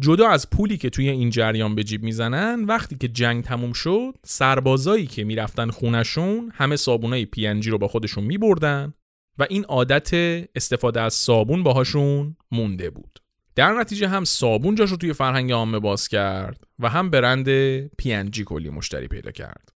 جدا 0.00 0.28
از 0.28 0.50
پولی 0.50 0.76
که 0.76 0.90
توی 0.90 1.08
این 1.08 1.30
جریان 1.30 1.74
به 1.74 1.84
جیب 1.84 2.02
می‌زنن 2.02 2.64
وقتی 2.64 2.96
که 2.96 3.08
جنگ 3.08 3.44
تموم 3.44 3.72
شد 3.72 4.14
سربازایی 4.24 5.06
که 5.06 5.24
می‌رفتن 5.24 5.70
خونشون 5.70 6.52
همه 6.54 6.76
صابونای 6.76 7.26
پی 7.26 7.46
رو 7.46 7.78
با 7.78 7.88
خودشون 7.88 8.24
میبردن 8.24 8.94
و 9.38 9.46
این 9.50 9.64
عادت 9.64 10.10
استفاده 10.54 11.00
از 11.00 11.14
صابون 11.14 11.62
باهاشون 11.62 12.36
مونده 12.50 12.90
بود. 12.90 13.18
در 13.54 13.72
نتیجه 13.72 14.08
هم 14.08 14.24
صابون 14.24 14.74
جاشو 14.74 14.96
توی 14.96 15.12
فرهنگ 15.12 15.52
عامه 15.52 15.78
باز 15.78 16.08
کرد 16.08 16.64
و 16.78 16.88
هم 16.88 17.10
برند 17.10 17.48
پی 17.86 18.30
کلی 18.46 18.70
مشتری 18.70 19.08
پیدا 19.08 19.30
کرد. 19.30 19.72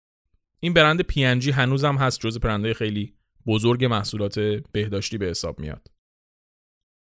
این 0.61 0.75
برند 0.75 1.03
PNG 1.03 1.49
هنوزم 1.49 1.97
هست 1.97 2.21
جز 2.21 2.39
برندهای 2.39 2.75
خیلی 2.75 3.15
بزرگ 3.47 3.85
محصولات 3.85 4.39
بهداشتی 4.73 5.19
به 5.19 5.27
حساب 5.27 5.61
میاد. 5.61 5.87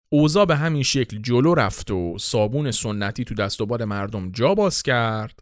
اوضاع 0.08 0.44
به 0.44 0.56
همین 0.56 0.82
شکل 0.82 1.18
جلو 1.22 1.54
رفت 1.54 1.90
و 1.90 2.18
صابون 2.18 2.70
سنتی 2.70 3.24
تو 3.24 3.34
دست 3.34 3.60
و 3.60 3.66
مردم 3.84 4.30
جا 4.30 4.54
باز 4.54 4.82
کرد 4.82 5.40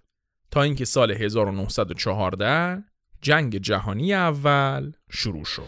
تا 0.51 0.63
اینکه 0.63 0.85
سال 0.85 1.11
1914 1.11 2.85
جنگ 3.23 3.57
جهانی 3.57 4.15
اول 4.15 4.93
شروع 5.11 5.45
شد. 5.45 5.63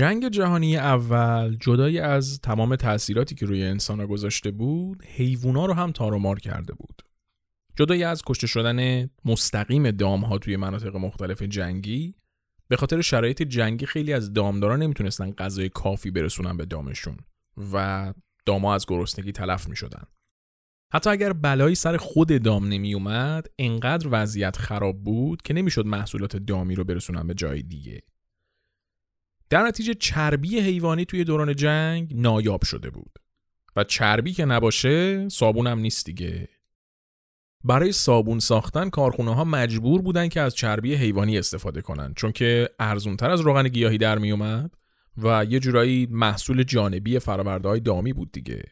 جنگ 0.00 0.28
جهانی 0.28 0.76
اول 0.76 1.56
جدای 1.60 1.98
از 1.98 2.40
تمام 2.40 2.76
تأثیراتی 2.76 3.34
که 3.34 3.46
روی 3.46 3.62
انسان 3.62 4.06
گذاشته 4.06 4.50
بود 4.50 5.04
حیوونا 5.04 5.66
رو 5.66 5.74
هم 5.74 5.92
تارومار 5.92 6.38
کرده 6.38 6.74
بود 6.74 7.02
جدای 7.76 8.04
از 8.04 8.22
کشته 8.26 8.46
شدن 8.46 9.10
مستقیم 9.24 9.90
دامها 9.90 10.38
توی 10.38 10.56
مناطق 10.56 10.96
مختلف 10.96 11.42
جنگی 11.42 12.14
به 12.68 12.76
خاطر 12.76 13.00
شرایط 13.00 13.42
جنگی 13.42 13.86
خیلی 13.86 14.12
از 14.12 14.32
دامداران 14.32 14.82
نمی‌تونستن 14.82 15.30
غذای 15.30 15.68
کافی 15.68 16.10
برسونن 16.10 16.56
به 16.56 16.66
دامشون 16.66 17.16
و 17.72 18.14
داما 18.46 18.74
از 18.74 18.86
گرسنگی 18.88 19.32
تلف 19.32 19.68
می 19.68 19.76
شدن. 19.76 20.04
حتی 20.92 21.10
اگر 21.10 21.32
بلایی 21.32 21.74
سر 21.74 21.96
خود 21.96 22.42
دام 22.42 22.68
نمی 22.68 22.94
اومد 22.94 23.46
انقدر 23.58 24.08
وضعیت 24.10 24.56
خراب 24.56 25.04
بود 25.04 25.42
که 25.42 25.54
نمی‌شد 25.54 25.86
محصولات 25.86 26.36
دامی 26.36 26.74
رو 26.74 26.84
برسونن 26.84 27.26
به 27.26 27.34
جای 27.34 27.62
دیگه 27.62 28.00
در 29.50 29.62
نتیجه 29.62 29.94
چربی 29.94 30.60
حیوانی 30.60 31.04
توی 31.04 31.24
دوران 31.24 31.56
جنگ 31.56 32.12
نایاب 32.14 32.64
شده 32.64 32.90
بود. 32.90 33.12
و 33.76 33.84
چربی 33.84 34.32
که 34.32 34.44
نباشه 34.44 35.28
صابون 35.28 35.66
هم 35.66 35.78
نیست 35.78 36.06
دیگه. 36.06 36.48
برای 37.64 37.92
صابون 37.92 38.38
ساختن 38.38 38.90
کارخونه 38.90 39.34
ها 39.34 39.44
مجبور 39.44 40.02
بودن 40.02 40.28
که 40.28 40.40
از 40.40 40.54
چربی 40.54 40.94
حیوانی 40.94 41.38
استفاده 41.38 41.80
کنن 41.80 42.14
چون 42.14 42.32
که 42.32 42.70
ارزونتر 42.78 43.30
از 43.30 43.40
روغن 43.40 43.68
گیاهی 43.68 43.98
در 43.98 44.18
می 44.18 44.30
اومد 44.30 44.74
و 45.16 45.44
یه 45.44 45.60
جورایی 45.60 46.08
محصول 46.10 46.62
جانبی 46.62 47.18
فرآورده 47.18 47.68
های 47.68 47.80
دامی 47.80 48.12
بود 48.12 48.32
دیگه. 48.32 48.62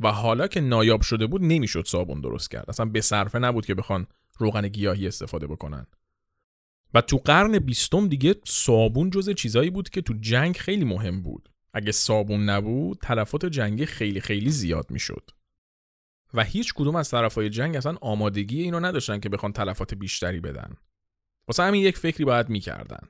و 0.00 0.12
حالا 0.12 0.46
که 0.46 0.60
نایاب 0.60 1.00
شده 1.00 1.26
بود 1.26 1.42
نمی‌شد 1.42 1.86
صابون 1.86 2.20
درست 2.20 2.50
کرد. 2.50 2.64
اصلا 2.68 2.86
به 2.86 3.00
صرفه 3.00 3.38
نبود 3.38 3.66
که 3.66 3.74
بخوان 3.74 4.06
روغن 4.38 4.68
گیاهی 4.68 5.06
استفاده 5.06 5.46
بکنن. 5.46 5.86
و 6.96 7.00
تو 7.00 7.16
قرن 7.16 7.58
بیستم 7.58 8.08
دیگه 8.08 8.34
صابون 8.44 9.10
جز 9.10 9.30
چیزایی 9.30 9.70
بود 9.70 9.90
که 9.90 10.02
تو 10.02 10.14
جنگ 10.20 10.56
خیلی 10.56 10.84
مهم 10.84 11.22
بود. 11.22 11.48
اگه 11.74 11.92
صابون 11.92 12.50
نبود 12.50 12.98
تلفات 13.02 13.46
جنگی 13.46 13.86
خیلی 13.86 14.20
خیلی 14.20 14.50
زیاد 14.50 14.90
می‌شد. 14.90 15.30
و 16.34 16.44
هیچ 16.44 16.74
کدوم 16.74 16.96
از 16.96 17.10
طرفای 17.10 17.50
جنگ 17.50 17.76
اصلا 17.76 17.96
آمادگی 18.00 18.62
اینو 18.62 18.80
نداشتن 18.80 19.20
که 19.20 19.28
بخوان 19.28 19.52
تلفات 19.52 19.94
بیشتری 19.94 20.40
بدن. 20.40 20.74
واسه 21.48 21.62
همین 21.62 21.82
یک 21.82 21.98
فکری 21.98 22.24
باید 22.24 22.48
می‌کردن. 22.48 23.08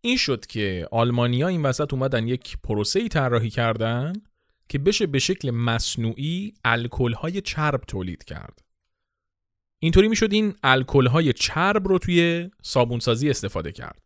این 0.00 0.16
شد 0.16 0.46
که 0.46 0.88
آلمانیا 0.90 1.48
این 1.48 1.62
وسط 1.62 1.92
اومدن 1.92 2.28
یک 2.28 2.58
پروسه 2.62 3.00
ای 3.00 3.08
طراحی 3.08 3.50
کردن 3.50 4.12
که 4.68 4.78
بشه 4.78 5.06
به 5.06 5.18
شکل 5.18 5.50
مصنوعی 5.50 6.54
الکل 6.64 7.12
های 7.12 7.40
چرب 7.40 7.80
تولید 7.80 8.24
کرد. 8.24 8.69
اینطوری 9.82 10.08
می‌شد 10.08 10.32
این 10.32 10.54
الکل 10.62 11.06
های 11.06 11.32
چرب 11.32 11.88
رو 11.88 11.98
توی 11.98 12.50
صابونسازی 12.62 13.30
استفاده 13.30 13.72
کرد. 13.72 14.02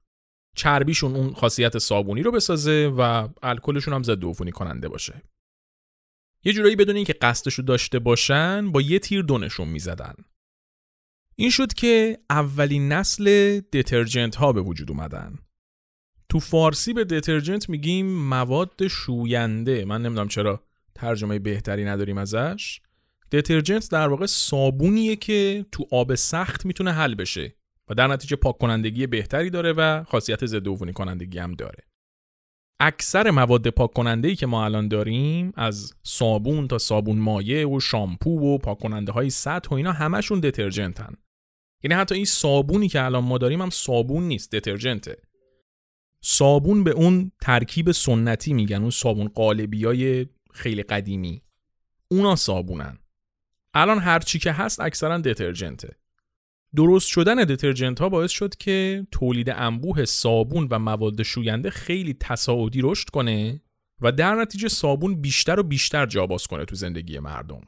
چربیشون 0.57 1.16
اون 1.16 1.35
خاصیت 1.35 1.79
صابونی 1.79 2.22
رو 2.22 2.33
بسازه 2.33 2.93
و 2.99 3.29
الکلشون 3.43 3.95
هم 3.95 4.03
ضد 4.03 4.25
عفونی 4.25 4.53
کننده 4.53 4.89
باشه. 4.89 5.22
یه 6.45 6.53
جورایی 6.53 6.77
بدون 6.77 6.97
اینکه 6.97 7.12
قصدش 7.12 7.55
رو 7.55 7.64
داشته 7.64 7.99
باشن 7.99 8.72
با 8.72 8.81
یه 8.81 8.99
تیر 8.99 9.22
دونشون 9.22 9.68
می‌زدن. 9.68 10.14
این 11.37 11.51
شد 11.51 11.75
که 11.75 12.18
اولین 12.31 12.93
نسل 12.93 13.61
دترجنت 13.61 14.37
ها 14.37 14.53
به 14.53 14.61
وجود 14.61 14.91
اومدن. 14.91 15.39
تو 16.29 16.41
فارسی 16.41 16.93
به 16.93 17.05
دترجنت 17.05 17.68
میگیم 17.68 18.07
مواد 18.07 18.87
شوینده. 18.89 19.85
من 19.85 20.03
نمی‌دونم 20.03 20.29
چرا 20.29 20.62
ترجمه 20.95 21.39
بهتری 21.39 21.85
نداریم 21.85 22.18
ازش. 22.18 22.81
دترجنت 23.35 23.91
در 23.91 24.09
واقع 24.09 24.26
صابونیه 24.26 25.16
که 25.16 25.66
تو 25.72 25.87
آب 25.91 26.14
سخت 26.14 26.66
می‌تونه 26.66 26.93
حل 26.93 27.14
بشه 27.14 27.55
و 27.89 27.95
در 27.95 28.07
نتیجه 28.07 28.37
پاک 28.37 28.59
کنندگی 28.59 29.07
بهتری 29.07 29.51
داره 29.51 29.72
و 29.72 30.05
خاصیت 30.05 30.47
ضد 30.47 30.68
عفونی 30.68 30.93
کنندگی 30.93 31.39
هم 31.39 31.55
داره. 31.55 31.85
اکثر 32.80 33.30
مواد 33.30 33.68
پاک 33.68 33.93
کننده 33.93 34.35
که 34.35 34.47
ما 34.47 34.64
الان 34.64 34.89
داریم 34.89 35.53
از 35.57 35.93
صابون 36.03 36.68
تا 36.68 36.78
صابون 36.78 37.18
مایع 37.18 37.68
و 37.68 37.80
شامپو 37.80 38.55
و 38.55 38.59
پاک 38.59 38.78
کننده 38.78 39.12
های 39.12 39.30
سطح 39.30 39.70
و 39.70 39.74
اینا 39.74 39.93
همشون 39.93 40.41
دترجنتن 40.41 41.14
یعنی 41.82 41.95
حتی 41.95 42.14
این 42.14 42.24
صابونی 42.24 42.89
که 42.89 43.03
الان 43.03 43.24
ما 43.24 43.39
داریم 43.39 43.62
هم 43.62 43.70
صابون 43.70 44.22
نیست 44.22 44.53
دترجنته 44.53 45.16
صابون 46.20 46.85
به 46.85 46.91
اون 46.91 47.32
ترکیب 47.41 47.93
سنتی 47.93 48.53
میگن 48.53 48.80
اون 48.80 48.91
صابون 48.91 49.28
قالبی 49.28 49.85
های 49.85 50.26
خیلی 50.53 50.82
قدیمی. 50.82 51.43
اونا 52.09 52.37
صابونن. 52.37 52.99
الان 53.75 53.99
هر 53.99 54.18
چی 54.18 54.39
که 54.39 54.53
هست 54.53 54.81
اکثرا 54.81 55.18
دترجنته 55.18 55.97
درست 56.75 57.09
شدن 57.09 57.45
دترجنت 57.45 58.01
ها 58.01 58.09
باعث 58.09 58.31
شد 58.31 58.57
که 58.57 59.07
تولید 59.11 59.51
انبوه 59.51 60.05
صابون 60.05 60.68
و 60.70 60.79
مواد 60.79 61.22
شوینده 61.22 61.70
خیلی 61.70 62.14
تصاعدی 62.20 62.81
رشد 62.83 63.09
کنه 63.09 63.61
و 64.01 64.12
در 64.12 64.35
نتیجه 64.35 64.68
صابون 64.68 65.20
بیشتر 65.20 65.61
و 65.61 65.62
بیشتر 65.62 66.07
جا 66.07 66.27
باز 66.27 66.47
کنه 66.47 66.64
تو 66.64 66.75
زندگی 66.75 67.18
مردم. 67.18 67.61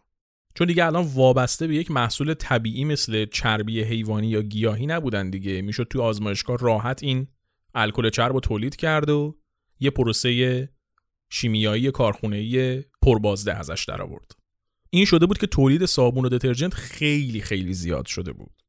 چون 0.54 0.66
دیگه 0.66 0.86
الان 0.86 1.04
وابسته 1.14 1.66
به 1.66 1.74
یک 1.74 1.90
محصول 1.90 2.34
طبیعی 2.34 2.84
مثل 2.84 3.26
چربی 3.26 3.82
حیوانی 3.82 4.28
یا 4.28 4.42
گیاهی 4.42 4.86
نبودن 4.86 5.30
دیگه. 5.30 5.62
می‌شد 5.62 5.86
تو 5.90 6.02
آزمایشگاه 6.02 6.58
راحت 6.58 7.02
این 7.02 7.26
الکل 7.74 8.10
چرب 8.10 8.32
رو 8.32 8.40
تولید 8.40 8.76
کرد 8.76 9.10
و 9.10 9.38
یه 9.80 9.90
پروسه 9.90 10.68
شیمیایی 11.30 11.90
کارخونه‌ای 11.90 12.84
پربازده 13.02 13.54
ازش 13.54 13.84
در 13.88 14.02
آورد. 14.02 14.45
این 14.96 15.04
شده 15.04 15.26
بود 15.26 15.38
که 15.38 15.46
تولید 15.46 15.86
صابون 15.86 16.24
و 16.24 16.28
دترجنت 16.28 16.74
خیلی 16.74 17.40
خیلی 17.40 17.74
زیاد 17.74 18.06
شده 18.06 18.32
بود. 18.32 18.62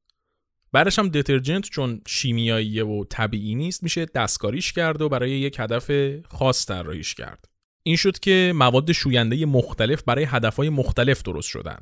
بعدش 0.72 1.00
هم 1.00 1.10
دترجنت 1.10 1.70
چون 1.70 2.02
شیمیایی 2.08 2.82
و 2.82 3.04
طبیعی 3.04 3.56
نیست 3.56 3.84
میشه 3.84 4.06
دستکاریش 4.06 4.74
کرد 4.74 5.02
و 5.02 5.10
برای 5.10 5.32
یک 5.32 5.60
هدف 5.60 5.92
خاص 6.30 6.66
طراحیش 6.66 7.16
کرد. 7.16 7.46
این 7.84 7.96
شد 7.96 8.20
که 8.20 8.54
مواد 8.56 8.92
شوینده 8.92 9.46
مختلف 9.46 10.04
برای 10.04 10.24
هدفهای 10.24 10.70
مختلف 10.70 11.22
درست 11.22 11.50
شدن. 11.50 11.80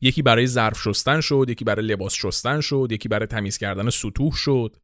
یکی 0.00 0.22
برای 0.22 0.46
ظرف 0.46 0.82
شستن 0.82 1.20
شد، 1.20 1.46
یکی 1.48 1.64
برای 1.64 1.86
لباس 1.86 2.14
شستن 2.14 2.60
شد، 2.60 2.88
یکی 2.90 3.08
برای 3.08 3.26
تمیز 3.26 3.58
کردن 3.58 3.90
سطوح 3.90 4.32
شد. 4.32 4.76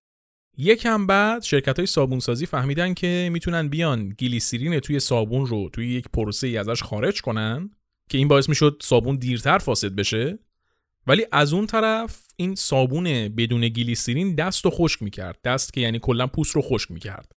یکم 0.56 1.06
بعد 1.06 1.42
شرکت 1.42 1.78
های 1.78 1.86
صابونسازی 1.86 2.46
فهمیدن 2.46 2.94
که 2.94 3.28
می‌تونن 3.32 3.68
بیان 3.68 4.08
گلیسیرین 4.08 4.80
توی 4.80 5.00
صابون 5.00 5.46
رو 5.46 5.68
توی 5.72 5.94
یک 5.94 6.08
پروسه 6.12 6.46
ای 6.46 6.56
ازش 6.56 6.82
خارج 6.82 7.22
کنن 7.22 7.70
که 8.08 8.18
این 8.18 8.28
باعث 8.28 8.48
می‌شد 8.48 8.78
صابون 8.82 9.16
دیرتر 9.16 9.58
فاسد 9.58 9.94
بشه. 9.94 10.38
ولی 11.06 11.26
از 11.32 11.52
اون 11.52 11.66
طرف 11.66 12.22
این 12.36 12.54
صابون 12.54 13.04
بدون 13.28 13.68
گلیسیرین 13.68 14.34
دست 14.34 14.64
رو 14.64 14.70
خشک 14.70 15.02
می‌کرد. 15.02 15.38
دست 15.44 15.72
که 15.72 15.80
یعنی 15.80 15.98
کلا 15.98 16.26
پوست 16.26 16.56
رو 16.56 16.62
خشک 16.62 16.90
می‌کرد. 16.90 17.32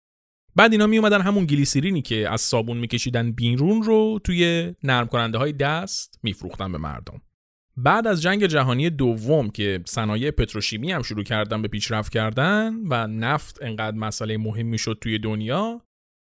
بعد 0.55 0.71
اینا 0.71 0.87
می 0.87 0.97
اومدن 0.97 1.21
همون 1.21 1.45
گلیسیرینی 1.45 2.01
که 2.01 2.29
از 2.29 2.41
صابون 2.41 2.77
میکشیدن 2.77 3.31
بیرون 3.31 3.83
رو 3.83 4.19
توی 4.23 4.73
نرم 4.83 5.07
کننده 5.07 5.37
های 5.37 5.53
دست 5.53 6.19
میفروختن 6.23 6.71
به 6.71 6.77
مردم. 6.77 7.21
بعد 7.77 8.07
از 8.07 8.21
جنگ 8.21 8.45
جهانی 8.45 8.89
دوم 8.89 9.49
که 9.49 9.81
صنایع 9.85 10.31
پتروشیمی 10.31 10.91
هم 10.91 11.01
شروع 11.01 11.23
کردن 11.23 11.61
به 11.61 11.67
پیشرفت 11.67 12.11
کردن 12.11 12.73
و 12.89 13.07
نفت 13.07 13.63
انقدر 13.63 13.97
مسئله 13.97 14.37
مهمی 14.37 14.77
شد 14.77 14.97
توی 15.01 15.19
دنیا 15.19 15.81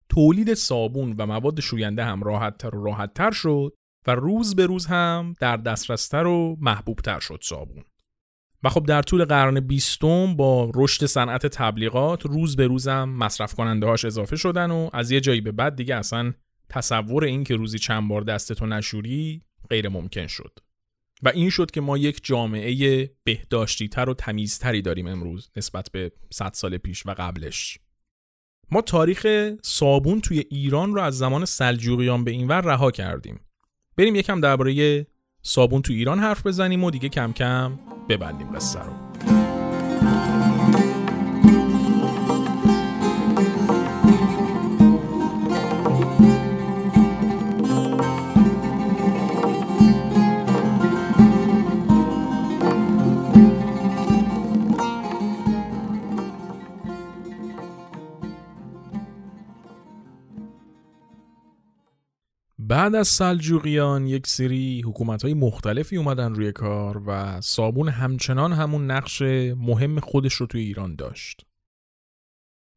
تولید 0.10 0.54
صابون 0.54 1.16
و 1.18 1.26
مواد 1.26 1.60
شوینده 1.60 2.06
هم 2.06 2.24
راحتتر 2.24 2.76
و 2.76 2.84
راحتتر 2.84 3.32
شد 3.32 3.74
و 4.08 4.16
روز 4.16 4.56
به 4.56 4.66
روز 4.66 4.86
هم 4.86 5.34
در 5.40 5.58
دسترستر 5.58 6.28
و 6.28 6.58
محبوبتر 6.62 7.20
شد 7.20 7.40
صابون. 7.42 7.84
و 8.64 8.70
خب 8.70 8.86
در 8.86 9.02
طول 9.02 9.26
قرن 9.26 9.60
بیستم 9.60 10.36
با 10.36 10.72
رشد 10.76 11.06
صنعت 11.06 11.46
تبلیغات 11.46 12.26
روز 12.26 12.56
به 12.56 12.68
روزم 12.68 13.10
مصرف 13.10 13.54
کننده 13.54 13.88
هاش 13.88 14.06
اضافه 14.06 14.36
شدن 14.36 14.72
و 14.72 14.90
از 14.94 15.12
یه 15.12 15.22
جایی 15.22 15.42
به 15.42 15.52
بعد 15.52 15.76
دیگه 15.76 15.96
اصلا 15.96 16.34
تصور 16.70 17.24
این 17.24 17.44
که 17.44 17.56
روزی 17.56 17.80
چند 17.80 18.10
بار 18.10 18.22
دستتو 18.22 18.66
نشوری 18.66 19.42
غیر 19.70 19.90
ممکن 19.90 20.28
شد. 20.28 20.60
و 21.24 21.30
این 21.30 21.50
شد 21.50 21.72
که 21.72 21.82
ما 21.82 21.98
یک 21.98 22.20
جامعه 22.24 23.10
بهداشتیتر 23.24 24.10
و 24.10 24.14
تمیزتری 24.14 24.82
داریم 24.82 25.08
امروز 25.08 25.52
نسبت 25.56 25.90
به 25.92 26.12
100 26.34 26.52
سال 26.54 26.78
پیش 26.78 27.06
و 27.06 27.14
قبلش. 27.18 27.78
ما 28.72 28.82
تاریخ 28.82 29.28
صابون 29.64 30.22
توی 30.22 30.44
ایران 30.50 30.94
رو 30.94 31.02
از 31.02 31.18
زمان 31.18 31.46
سلجوقیان 31.46 32.24
به 32.24 32.32
اینور 32.32 32.62
رها 32.62 32.92
کردیم. 32.92 33.40
بریم 33.98 34.16
یکم 34.16 34.42
درباره 34.42 35.06
صابون 35.42 35.82
تو 35.82 35.94
ایران 35.94 36.20
حرف 36.20 36.48
بزنیم 36.48 36.84
و 36.84 36.92
دیگه 36.92 37.10
کم 37.10 37.34
کم 37.34 37.80
ببندیم 38.10 38.52
قصه 38.56 38.80
رو. 38.80 38.94
بعد 62.74 62.96
از 62.96 63.08
سلجوقیان 63.08 64.08
یک 64.08 64.28
سری 64.28 64.82
حکومت 64.82 65.24
های 65.24 65.34
مختلفی 65.34 65.98
اومدن 65.98 66.34
روی 66.34 66.52
کار 66.52 67.02
و 67.08 67.42
صابون 67.42 67.90
همچنان 67.90 68.54
همون 68.54 68.92
نقش 68.92 69.22
مهم 69.58 70.00
خودش 70.00 70.34
رو 70.34 70.46
توی 70.46 70.62
ایران 70.62 70.96
داشت. 70.96 71.46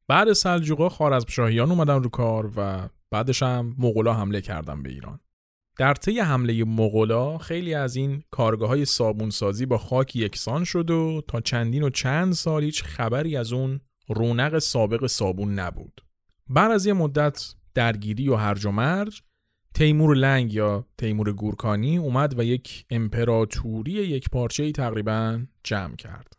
بعد 0.09 0.33
سلجوقا 0.33 0.89
خارزمشاهیان 0.89 1.71
اومدن 1.71 2.03
رو 2.03 2.09
کار 2.09 2.53
و 2.57 2.89
بعدش 3.11 3.43
هم 3.43 3.75
مغولا 3.79 4.15
حمله 4.15 4.41
کردن 4.41 4.83
به 4.83 4.91
ایران. 4.91 5.21
در 5.79 5.95
طی 5.95 6.21
حمله 6.21 6.65
مغولا 6.65 7.39
خیلی 7.39 7.75
از 7.75 7.97
این 7.97 8.23
کارگاه 8.31 8.69
های 8.69 8.85
صابون 8.85 9.31
سازی 9.31 9.67
با 9.67 9.79
خاک 9.79 10.17
یکسان 10.17 10.65
شد 10.65 10.91
و 10.91 11.23
تا 11.29 11.41
چندین 11.41 11.83
و 11.83 11.91
چند 11.91 12.33
سال 12.33 12.63
هیچ 12.63 12.83
خبری 12.83 13.37
از 13.37 13.53
اون 13.53 13.81
رونق 14.09 14.59
سابق 14.59 15.07
صابون 15.07 15.55
نبود. 15.55 16.01
بعد 16.49 16.71
از 16.71 16.87
یه 16.87 16.93
مدت 16.93 17.55
درگیری 17.75 18.29
و 18.29 18.35
هرج 18.35 18.67
و 18.67 18.71
مرج 18.71 19.23
تیمور 19.77 20.17
لنگ 20.17 20.55
یا 20.55 20.87
تیمور 20.99 21.33
گورکانی 21.33 21.97
اومد 21.97 22.39
و 22.39 22.45
یک 22.45 22.85
امپراتوری 22.91 23.93
یک 23.93 24.31
پارچه 24.31 24.63
ای 24.63 24.73
تقریبا 24.73 25.41
جمع 25.65 25.97
کرد. 25.97 26.33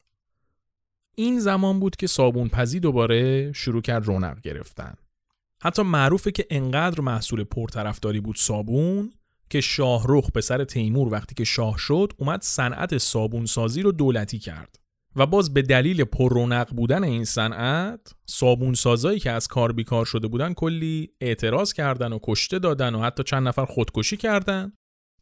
این 1.16 1.40
زمان 1.40 1.80
بود 1.80 1.96
که 1.96 2.08
صابون 2.08 2.50
پزی 2.50 2.80
دوباره 2.80 3.52
شروع 3.52 3.82
کرد 3.82 4.06
رونق 4.06 4.42
گرفتن. 4.42 4.94
حتی 5.62 5.82
معروفه 5.82 6.32
که 6.32 6.48
انقدر 6.50 7.02
محصول 7.02 7.44
پرطرفداری 7.44 8.20
بود 8.20 8.38
صابون 8.38 9.14
که 9.50 9.62
شاهرخ 9.62 10.32
پسر 10.32 10.64
تیمور 10.64 11.12
وقتی 11.12 11.36
که 11.36 11.44
شاه 11.44 11.78
شد 11.78 12.14
اومد 12.18 12.42
صنعت 12.42 12.98
صابون 12.98 13.46
سازی 13.46 13.82
رو 13.82 13.92
دولتی 13.92 14.40
کرد. 14.40 14.80
و 15.18 15.26
باز 15.26 15.54
به 15.54 15.62
دلیل 15.62 16.04
پر 16.04 16.34
رونق 16.34 16.74
بودن 16.76 17.04
این 17.04 17.24
صنعت 17.24 18.14
صابون 18.26 18.74
سازایی 18.74 19.20
که 19.20 19.32
از 19.32 19.48
کار 19.48 19.72
بیکار 19.72 20.06
شده 20.06 20.28
بودن 20.28 20.54
کلی 20.54 21.10
اعتراض 21.22 21.74
کردن 21.74 22.14
و 22.14 22.20
کشته 22.24 22.60
دادن 22.60 22.96
و 22.96 23.02
حتی 23.02 23.24
چند 23.24 23.48
نفر 23.48 23.66
خودکشی 23.66 24.18
کردن 24.18 24.74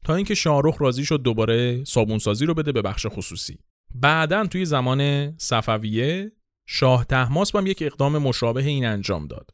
تا 0.03 0.15
اینکه 0.15 0.35
شاهرخ 0.35 0.81
راضی 0.81 1.05
شد 1.05 1.21
دوباره 1.21 1.83
صابون 1.83 2.19
سازی 2.19 2.45
رو 2.45 2.53
بده 2.53 2.71
به 2.71 2.81
بخش 2.81 3.07
خصوصی. 3.09 3.59
بعدا 3.95 4.45
توی 4.45 4.65
زمان 4.65 5.33
صفویه 5.37 6.31
شاه 6.67 7.05
تحماس 7.05 7.55
هم 7.55 7.67
یک 7.67 7.81
اقدام 7.81 8.17
مشابه 8.17 8.63
این 8.65 8.85
انجام 8.85 9.27
داد. 9.27 9.49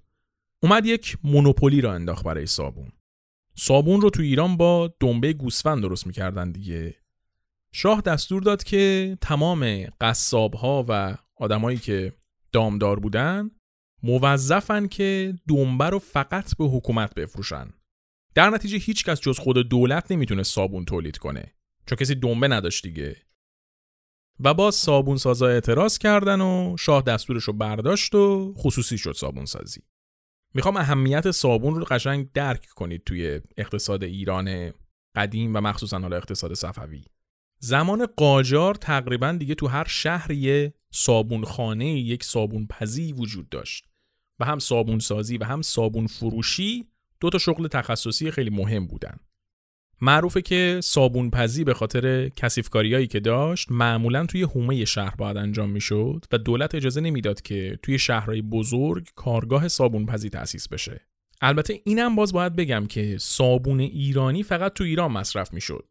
اومد 0.64 0.86
یک 0.86 1.18
مونوپولی 1.24 1.82
را 1.82 1.94
انداخت 1.94 2.26
برای 2.26 2.46
صابون. 2.46 2.92
صابون 3.56 4.02
رو 4.02 4.10
تو 4.10 4.22
ایران 4.22 4.58
با 4.58 4.94
دنبه 5.00 5.34
گوسفند 5.34 5.82
درست 5.82 6.08
می‌کردن 6.08 6.52
دیگه. 6.52 7.01
شاه 7.74 8.01
دستور 8.01 8.41
داد 8.41 8.63
که 8.63 9.17
تمام 9.22 9.86
قصاب 10.01 10.53
ها 10.53 10.86
و 10.88 11.17
آدمایی 11.38 11.78
که 11.78 12.13
دامدار 12.51 12.99
بودن 12.99 13.51
موظفن 14.03 14.88
که 14.88 15.36
دنبه 15.49 15.89
رو 15.89 15.99
فقط 15.99 16.57
به 16.57 16.65
حکومت 16.65 17.15
بفروشن. 17.15 17.74
در 18.36 18.49
نتیجه 18.49 18.78
هیچ 18.78 19.05
کس 19.05 19.22
جز 19.22 19.39
خود 19.39 19.57
دولت 19.57 20.11
نمی‌تونه 20.11 20.43
صابون 20.43 20.86
تولید 20.86 21.17
کنه. 21.17 21.53
چون 21.86 21.95
کسی 21.95 22.15
دنبه 22.15 22.47
نداشت 22.47 22.84
دیگه. 22.84 23.15
و 24.39 24.53
باز 24.53 24.76
صابون 24.76 25.17
سازا 25.17 25.47
اعتراض 25.47 25.97
کردن 25.97 26.41
و 26.41 26.78
شاه 26.80 27.01
دستورش 27.01 27.43
رو 27.43 27.53
برداشت 27.53 28.15
و 28.15 28.53
خصوصی 28.57 28.97
شد 28.97 29.11
صابون 29.11 29.45
سازی 29.45 29.82
می‌خوام 30.53 30.78
اهمیت 30.78 31.32
صابون 31.32 31.76
رو 31.76 31.86
قشنگ 31.86 32.32
درک 32.32 32.65
کنید 32.65 33.03
توی 33.03 33.41
اقتصاد 33.57 34.03
ایران 34.03 34.74
قدیم 35.15 35.55
و 35.55 35.61
مخصوصا 35.61 35.99
حالا 35.99 36.17
اقتصاد 36.17 36.53
صفوی. 36.53 37.03
زمان 37.64 38.05
قاجار 38.05 38.76
تقریبا 38.76 39.32
دیگه 39.32 39.55
تو 39.55 39.68
هر 39.68 39.88
شهر 39.88 40.32
یه 40.32 40.74
صابونخانه 40.91 41.86
یک 41.86 42.24
صابون 42.24 42.68
پزی 42.70 43.14
وجود 43.14 43.49
داشت. 43.49 43.86
و 44.39 44.45
هم 44.45 44.59
صابون 44.59 44.99
سازی 44.99 45.38
و 45.38 45.43
هم 45.43 45.62
صابون 45.62 46.07
فروشی 46.07 46.86
دو 47.20 47.30
تا 47.30 47.38
شغل 47.38 47.68
تخصصی 47.68 48.32
خیلی 48.32 48.49
مهم 48.49 48.88
بودن. 48.88 49.18
معروفه 50.01 50.41
که 50.41 50.80
صابون 50.84 51.30
پزی 51.30 51.64
به 51.64 51.74
خاطر 51.74 52.30
کسیفکاریایی 52.30 53.07
که 53.07 53.20
داشت 53.20 53.72
معمولا 53.72 54.26
توی 54.26 54.43
حومه 54.43 54.86
شهر 54.86 55.16
باید 55.16 55.38
انجام 55.38 55.70
می‌شد 55.70 56.26
و 56.32 56.38
دولت 56.38 56.76
اجازه 56.76 57.01
نمی‌داد 57.01 57.41
که 57.41 57.80
توی 57.84 57.99
شهرهای 57.99 58.41
بزرگ 58.41 59.07
کارگاه 59.16 59.68
صابون 59.68 60.05
پزی 60.05 60.30
تأسیس 60.30 60.68
بشه. 60.68 61.01
البته 61.41 61.82
اینم 61.84 62.16
باز 62.16 62.34
باید 62.34 62.55
بگم 62.55 62.86
که 62.86 63.18
صابون 63.20 63.80
ایرانی 63.80 64.43
فقط 64.43 64.74
تو 64.74 64.84
ایران 64.84 65.12
مصرف 65.12 65.53
می‌شد. 65.53 65.88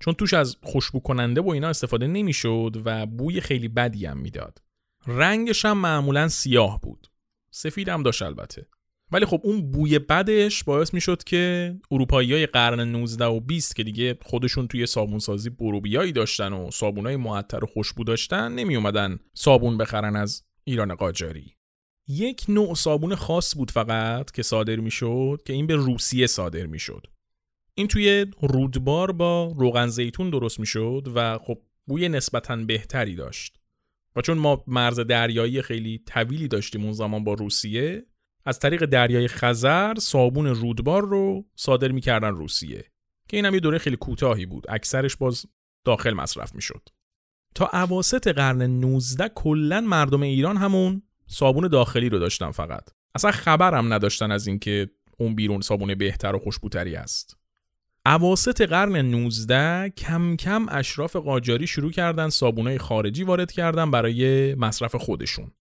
چون 0.00 0.14
توش 0.14 0.34
از 0.34 0.56
خوشبو 0.62 1.00
کننده 1.00 1.40
و 1.40 1.48
اینا 1.48 1.68
استفاده 1.68 2.06
نمی‌شد 2.06 2.82
و 2.84 3.06
بوی 3.06 3.40
خیلی 3.40 3.68
بدی 3.68 4.06
هم 4.06 4.18
می‌داد. 4.18 4.62
رنگش 5.06 5.64
هم 5.64 5.78
معمولا 5.78 6.28
سیاه 6.28 6.80
بود. 6.80 7.06
سفید 7.52 7.88
هم 7.88 8.02
داشت 8.02 8.22
البته. 8.22 8.68
ولی 9.12 9.26
خب 9.26 9.40
اون 9.44 9.70
بوی 9.70 9.98
بدش 9.98 10.64
باعث 10.64 10.94
می‌شد 10.94 11.24
که 11.24 11.74
اروپایی 11.90 12.32
های 12.32 12.46
قرن 12.46 12.80
19 12.80 13.24
و 13.24 13.40
20 13.40 13.76
که 13.76 13.82
دیگه 13.82 14.18
خودشون 14.22 14.68
توی 14.68 14.86
صابونسازی 14.86 15.50
بروبیایی 15.50 16.12
داشتن 16.12 16.52
و 16.52 16.70
صابونای 16.70 17.16
معطر 17.16 17.64
و 17.64 17.66
خوشبو 17.66 18.04
داشتن 18.04 18.52
نمی 18.52 18.76
اومدن 18.76 19.18
صابون 19.34 19.78
بخرن 19.78 20.16
از 20.16 20.44
ایران 20.64 20.94
قاجاری. 20.94 21.56
یک 22.08 22.44
نوع 22.48 22.74
صابون 22.74 23.14
خاص 23.14 23.56
بود 23.56 23.70
فقط 23.70 24.30
که 24.30 24.42
صادر 24.42 24.76
می‌شد 24.76 25.42
که 25.46 25.52
این 25.52 25.66
به 25.66 25.76
روسیه 25.76 26.26
صادر 26.26 26.66
می‌شد. 26.66 27.06
این 27.74 27.88
توی 27.88 28.26
رودبار 28.40 29.12
با 29.12 29.54
روغن 29.56 29.86
زیتون 29.86 30.30
درست 30.30 30.60
می‌شد 30.60 31.08
و 31.14 31.38
خب 31.38 31.58
بوی 31.86 32.08
نسبتا 32.08 32.56
بهتری 32.56 33.14
داشت. 33.14 33.56
و 34.16 34.20
چون 34.20 34.38
ما 34.38 34.64
مرز 34.66 35.00
دریایی 35.00 35.62
خیلی 35.62 36.02
طویلی 36.06 36.48
داشتیم 36.48 36.84
اون 36.84 36.92
زمان 36.92 37.24
با 37.24 37.34
روسیه 37.34 38.06
از 38.44 38.58
طریق 38.58 38.84
دریای 38.84 39.28
خزر 39.28 39.94
صابون 39.94 40.46
رودبار 40.46 41.04
رو 41.04 41.44
صادر 41.56 41.92
می‌کردن 41.92 42.28
روسیه 42.28 42.84
که 43.28 43.36
این 43.36 43.46
هم 43.46 43.54
یه 43.54 43.60
دوره 43.60 43.78
خیلی 43.78 43.96
کوتاهی 43.96 44.46
بود. 44.46 44.66
اکثرش 44.68 45.16
باز 45.16 45.46
داخل 45.84 46.14
مصرف 46.14 46.54
می‌شد. 46.54 46.88
تا 47.54 47.66
عواست 47.72 48.28
قرن 48.28 48.62
19 48.62 49.28
کلا 49.34 49.80
مردم 49.80 50.22
ایران 50.22 50.56
همون 50.56 51.02
صابون 51.26 51.68
داخلی 51.68 52.08
رو 52.08 52.18
داشتن 52.18 52.50
فقط. 52.50 52.88
اصلا 53.14 53.30
خبرم 53.30 53.92
نداشتن 53.92 54.30
از 54.30 54.46
اینکه 54.46 54.90
اون 55.18 55.34
بیرون 55.34 55.60
صابون 55.60 55.94
بهتر 55.94 56.34
و 56.34 56.38
خوشبوتری 56.38 56.96
است. 56.96 57.36
عواست 58.06 58.62
قرن 58.62 58.96
19 58.96 59.90
کم 59.90 60.36
کم 60.36 60.66
اشراف 60.68 61.16
قاجاری 61.16 61.66
شروع 61.66 61.90
کردن 61.90 62.28
صابونای 62.28 62.78
خارجی 62.78 63.24
وارد 63.24 63.52
کردن 63.52 63.90
برای 63.90 64.54
مصرف 64.54 64.94
خودشون. 64.94 65.52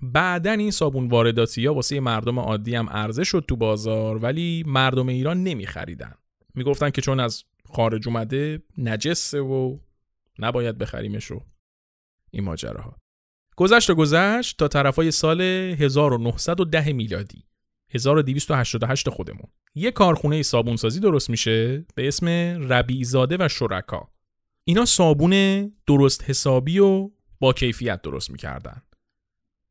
بعدا 0.00 0.52
این 0.52 0.70
صابون 0.70 1.08
وارداتی 1.08 1.66
ها 1.66 1.74
واسه 1.74 2.00
مردم 2.00 2.38
عادی 2.38 2.74
هم 2.74 2.90
عرضه 2.90 3.24
شد 3.24 3.44
تو 3.48 3.56
بازار 3.56 4.16
ولی 4.16 4.64
مردم 4.66 5.08
ایران 5.08 5.42
نمیخریدن. 5.42 6.14
می‌گفتن 6.54 6.90
که 6.90 7.00
چون 7.00 7.20
از 7.20 7.44
خارج 7.68 8.08
اومده 8.08 8.62
نجسه 8.78 9.40
و 9.40 9.78
نباید 10.38 10.78
بخریمش 10.78 11.24
رو 11.24 11.42
این 12.30 12.44
ماجراها. 12.44 12.96
گذشت 13.56 13.90
و 13.90 13.94
گذشت 13.94 14.58
تا 14.58 14.68
طرفای 14.68 15.10
سال 15.10 15.40
1910 15.40 16.92
میلادی. 16.92 17.44
1288 17.90 19.08
خودمون. 19.08 19.46
یه 19.78 19.90
کارخونه 19.90 20.42
صابونسازی 20.42 21.00
درست 21.00 21.30
میشه 21.30 21.86
به 21.94 22.08
اسم 22.08 22.28
ربیزاده 22.72 23.36
و 23.40 23.48
شرکا. 23.48 24.08
اینا 24.64 24.84
صابون 24.84 25.64
درست 25.86 26.30
حسابی 26.30 26.78
و 26.78 27.10
با 27.40 27.52
کیفیت 27.52 28.02
درست 28.02 28.30
می‌کردن. 28.30 28.82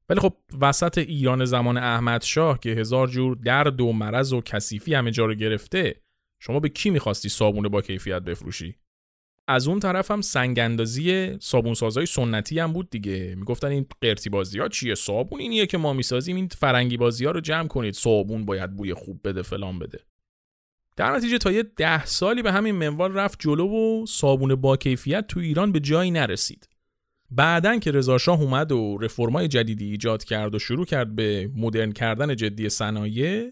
ولی 0.09 0.19
خب 0.19 0.33
وسط 0.61 0.97
ایران 0.97 1.45
زمان 1.45 1.77
احمد 1.77 2.21
شاه 2.21 2.59
که 2.59 2.69
هزار 2.69 3.07
جور 3.07 3.35
درد 3.35 3.81
و 3.81 3.91
مرض 3.91 4.33
و 4.33 4.41
کثیفی 4.41 4.93
همه 4.93 5.11
جا 5.11 5.25
رو 5.25 5.33
گرفته 5.33 6.01
شما 6.39 6.59
به 6.59 6.69
کی 6.69 6.89
می‌خواستی 6.89 7.29
صابون 7.29 7.67
با 7.67 7.81
کیفیت 7.81 8.21
بفروشی؟ 8.21 8.75
از 9.47 9.67
اون 9.67 9.79
طرف 9.79 10.11
هم 10.11 10.21
سنگ 10.21 10.59
اندازی 10.59 11.37
صابون 11.39 11.73
سازای 11.73 12.05
سنتی 12.05 12.59
هم 12.59 12.73
بود 12.73 12.89
دیگه. 12.89 13.35
می‌گفتن 13.37 13.67
این 13.67 13.85
قرتی 14.01 14.29
بازی 14.29 14.59
ها 14.59 14.67
چیه؟ 14.67 14.95
صابون 14.95 15.39
اینیه 15.39 15.65
که 15.65 15.77
ما 15.77 15.93
می‌سازیم. 15.93 16.35
این 16.35 16.47
فرنگی 16.47 16.97
بازی 16.97 17.25
ها 17.25 17.31
رو 17.31 17.41
جمع 17.41 17.67
کنید. 17.67 17.93
صابون 17.93 18.45
باید 18.45 18.75
بوی 18.75 18.93
خوب 18.93 19.21
بده 19.23 19.41
فلان 19.41 19.79
بده. 19.79 19.99
در 20.95 21.11
نتیجه 21.11 21.37
تا 21.37 21.51
یه 21.51 21.63
ده 21.63 22.05
سالی 22.05 22.41
به 22.41 22.51
همین 22.51 22.75
منوال 22.75 23.13
رفت 23.13 23.39
جلو 23.39 23.67
و 23.67 24.05
صابون 24.05 24.55
با 24.55 24.77
کیفیت 24.77 25.27
تو 25.27 25.39
ایران 25.39 25.71
به 25.71 25.79
جایی 25.79 26.11
نرسید. 26.11 26.69
بعدن 27.31 27.79
که 27.79 27.91
رضا 27.91 28.17
شاه 28.17 28.41
اومد 28.41 28.71
و 28.71 28.97
رفرمای 28.97 29.47
جدیدی 29.47 29.85
ایجاد 29.85 30.23
کرد 30.23 30.55
و 30.55 30.59
شروع 30.59 30.85
کرد 30.85 31.15
به 31.15 31.51
مدرن 31.55 31.91
کردن 31.91 32.35
جدی 32.35 32.69
صنایع 32.69 33.51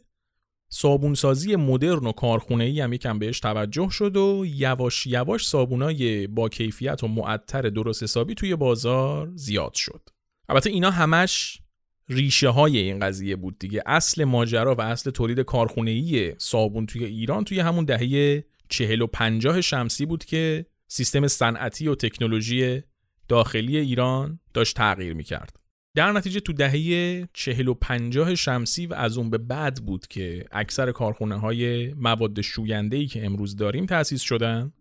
صابونسازی 0.70 1.55
مدرن 1.55 2.07
و 2.07 2.11
کارخونه‌ای 2.11 2.82
هم 2.82 2.93
یکم 2.93 3.20
بهش 3.20 3.39
توجه 3.39 3.89
شد 3.89 4.18
و 4.18 4.45
یواش 4.47 5.07
یواش 5.07 5.47
صابونای 5.47 6.28
با 6.28 6.49
کیفیت 6.49 7.03
و 7.03 7.07
معطر 7.07 7.61
درست 7.61 8.03
حسابی 8.03 8.36
توی 8.36 8.55
بازار 8.55 9.32
زیاد 9.36 9.74
شد. 9.74 10.09
البته 10.49 10.70
اینا 10.70 10.91
همش 10.91 11.61
ریشه 12.09 12.49
های 12.49 12.78
این 12.78 12.99
قضیه 12.99 13.36
بود 13.36 13.59
دیگه 13.59 13.84
اصل 13.86 14.24
ماجرا 14.24 14.76
و 14.76 14.82
اصل 14.82 15.11
تولید 15.11 15.39
کارخونه‌ای 15.39 16.34
صابون 16.38 16.86
توی 16.86 17.05
ایران 17.05 17.43
توی 17.43 17.59
همون 17.59 17.86
دهه 17.86 18.43
چهل 18.70 19.01
و 19.01 19.07
پنجاه 19.07 19.61
شمسی 19.61 20.05
بود 20.05 20.26
که 20.26 20.66
سیستم 20.88 21.28
صنعتی 21.28 21.88
و 21.88 21.95
تکنولوژی 21.95 22.82
داخلی 23.28 23.78
ایران 23.78 24.39
داشت 24.53 24.76
تغییر 24.78 25.13
می‌کرد. 25.13 25.59
در 25.95 26.11
نتیجه 26.11 26.39
تو 26.39 26.53
دهه 26.53 27.27
چهل 27.33 27.67
و 27.67 27.73
پنجاه 27.73 28.35
شمسی 28.35 28.87
و 28.87 28.93
از 28.93 29.17
اون 29.17 29.29
به 29.29 29.37
بعد 29.37 29.85
بود 29.85 30.07
که 30.07 30.45
اکثر 30.51 30.91
کارخونه 30.91 31.39
های 31.39 31.93
مواد 31.93 32.41
شوینده 32.41 32.97
ای 32.97 33.07
که 33.07 33.25
امروز 33.25 33.55
داریم 33.55 33.85
تأسیس 33.85 34.21
شدن 34.21 34.73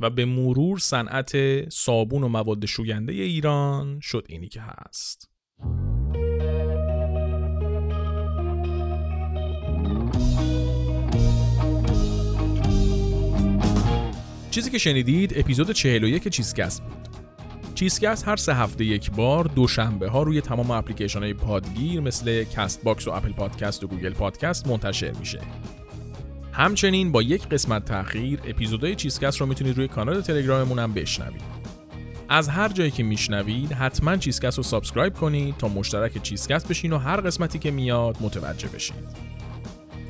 و 0.00 0.10
به 0.10 0.24
مرور 0.24 0.78
صنعت 0.78 1.32
صابون 1.68 2.22
و 2.22 2.28
مواد 2.28 2.66
شوینده 2.66 3.12
ایران 3.12 4.00
شد 4.00 4.26
اینی 4.28 4.48
که 4.48 4.60
هست. 4.60 5.30
چیزی 14.50 14.70
که 14.70 14.78
شنیدید 14.78 15.38
اپیزود 15.38 15.70
41 15.70 16.28
چیزکست 16.28 16.82
بود. 16.82 17.13
چیزکست 17.74 18.28
هر 18.28 18.36
سه 18.36 18.54
هفته 18.54 18.84
یک 18.84 19.10
بار 19.10 19.44
دوشنبه 19.44 20.08
ها 20.08 20.22
روی 20.22 20.40
تمام 20.40 20.70
اپلیکیشن 20.70 21.18
های 21.18 21.34
پادگیر 21.34 22.00
مثل 22.00 22.44
Castbox 22.44 23.08
و 23.08 23.10
Apple 23.10 23.32
Podcast 23.32 23.84
و 23.84 23.86
Google 23.86 24.12
Podcast 24.12 24.68
منتشر 24.68 25.12
میشه. 25.12 25.40
همچنین 26.52 27.12
با 27.12 27.22
یک 27.22 27.48
قسمت 27.48 27.84
تاخیر 27.84 28.40
اپیزودهای 28.44 28.94
چیزکست 28.94 29.40
رو 29.40 29.46
می‌تونید 29.46 29.76
روی 29.76 29.88
کانال 29.88 30.20
تلگراممون 30.20 30.78
هم 30.78 30.92
بشنوید. 30.92 31.42
از 32.28 32.48
هر 32.48 32.68
جایی 32.68 32.90
که 32.90 33.02
میشنوید 33.02 33.72
حتما 33.72 34.16
چیزکست 34.16 34.56
رو 34.56 34.62
subscribe 34.62 35.14
کنید 35.14 35.56
تا 35.56 35.68
مشترک 35.68 36.22
چیزکست 36.22 36.68
بشین 36.68 36.92
و 36.92 36.98
هر 36.98 37.20
قسمتی 37.20 37.58
که 37.58 37.70
میاد 37.70 38.16
متوجه 38.20 38.68
بشید. 38.68 39.34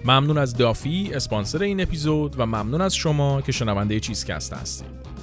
ممنون 0.04 0.38
از 0.38 0.56
دافی 0.56 1.10
اسپانسر 1.14 1.62
این 1.62 1.80
اپیزود 1.80 2.34
و 2.38 2.46
ممنون 2.46 2.80
از 2.80 2.96
شما 2.96 3.42
که 3.42 3.52
شنونده 3.52 4.00
چیزکست 4.00 4.52
هستید. 4.52 5.13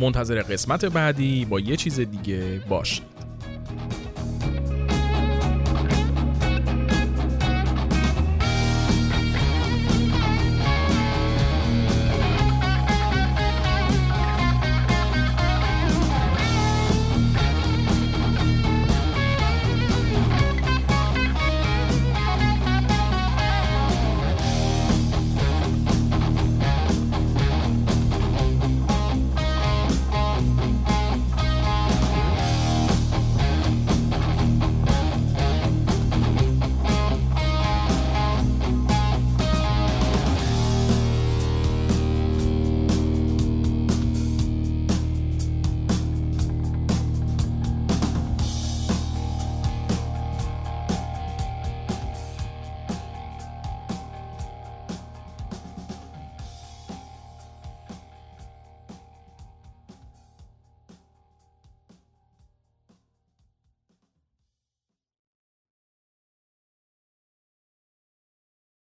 منتظر 0.00 0.42
قسمت 0.42 0.84
بعدی 0.84 1.44
با 1.44 1.60
یه 1.60 1.76
چیز 1.76 2.00
دیگه 2.00 2.60
باشید 2.68 3.09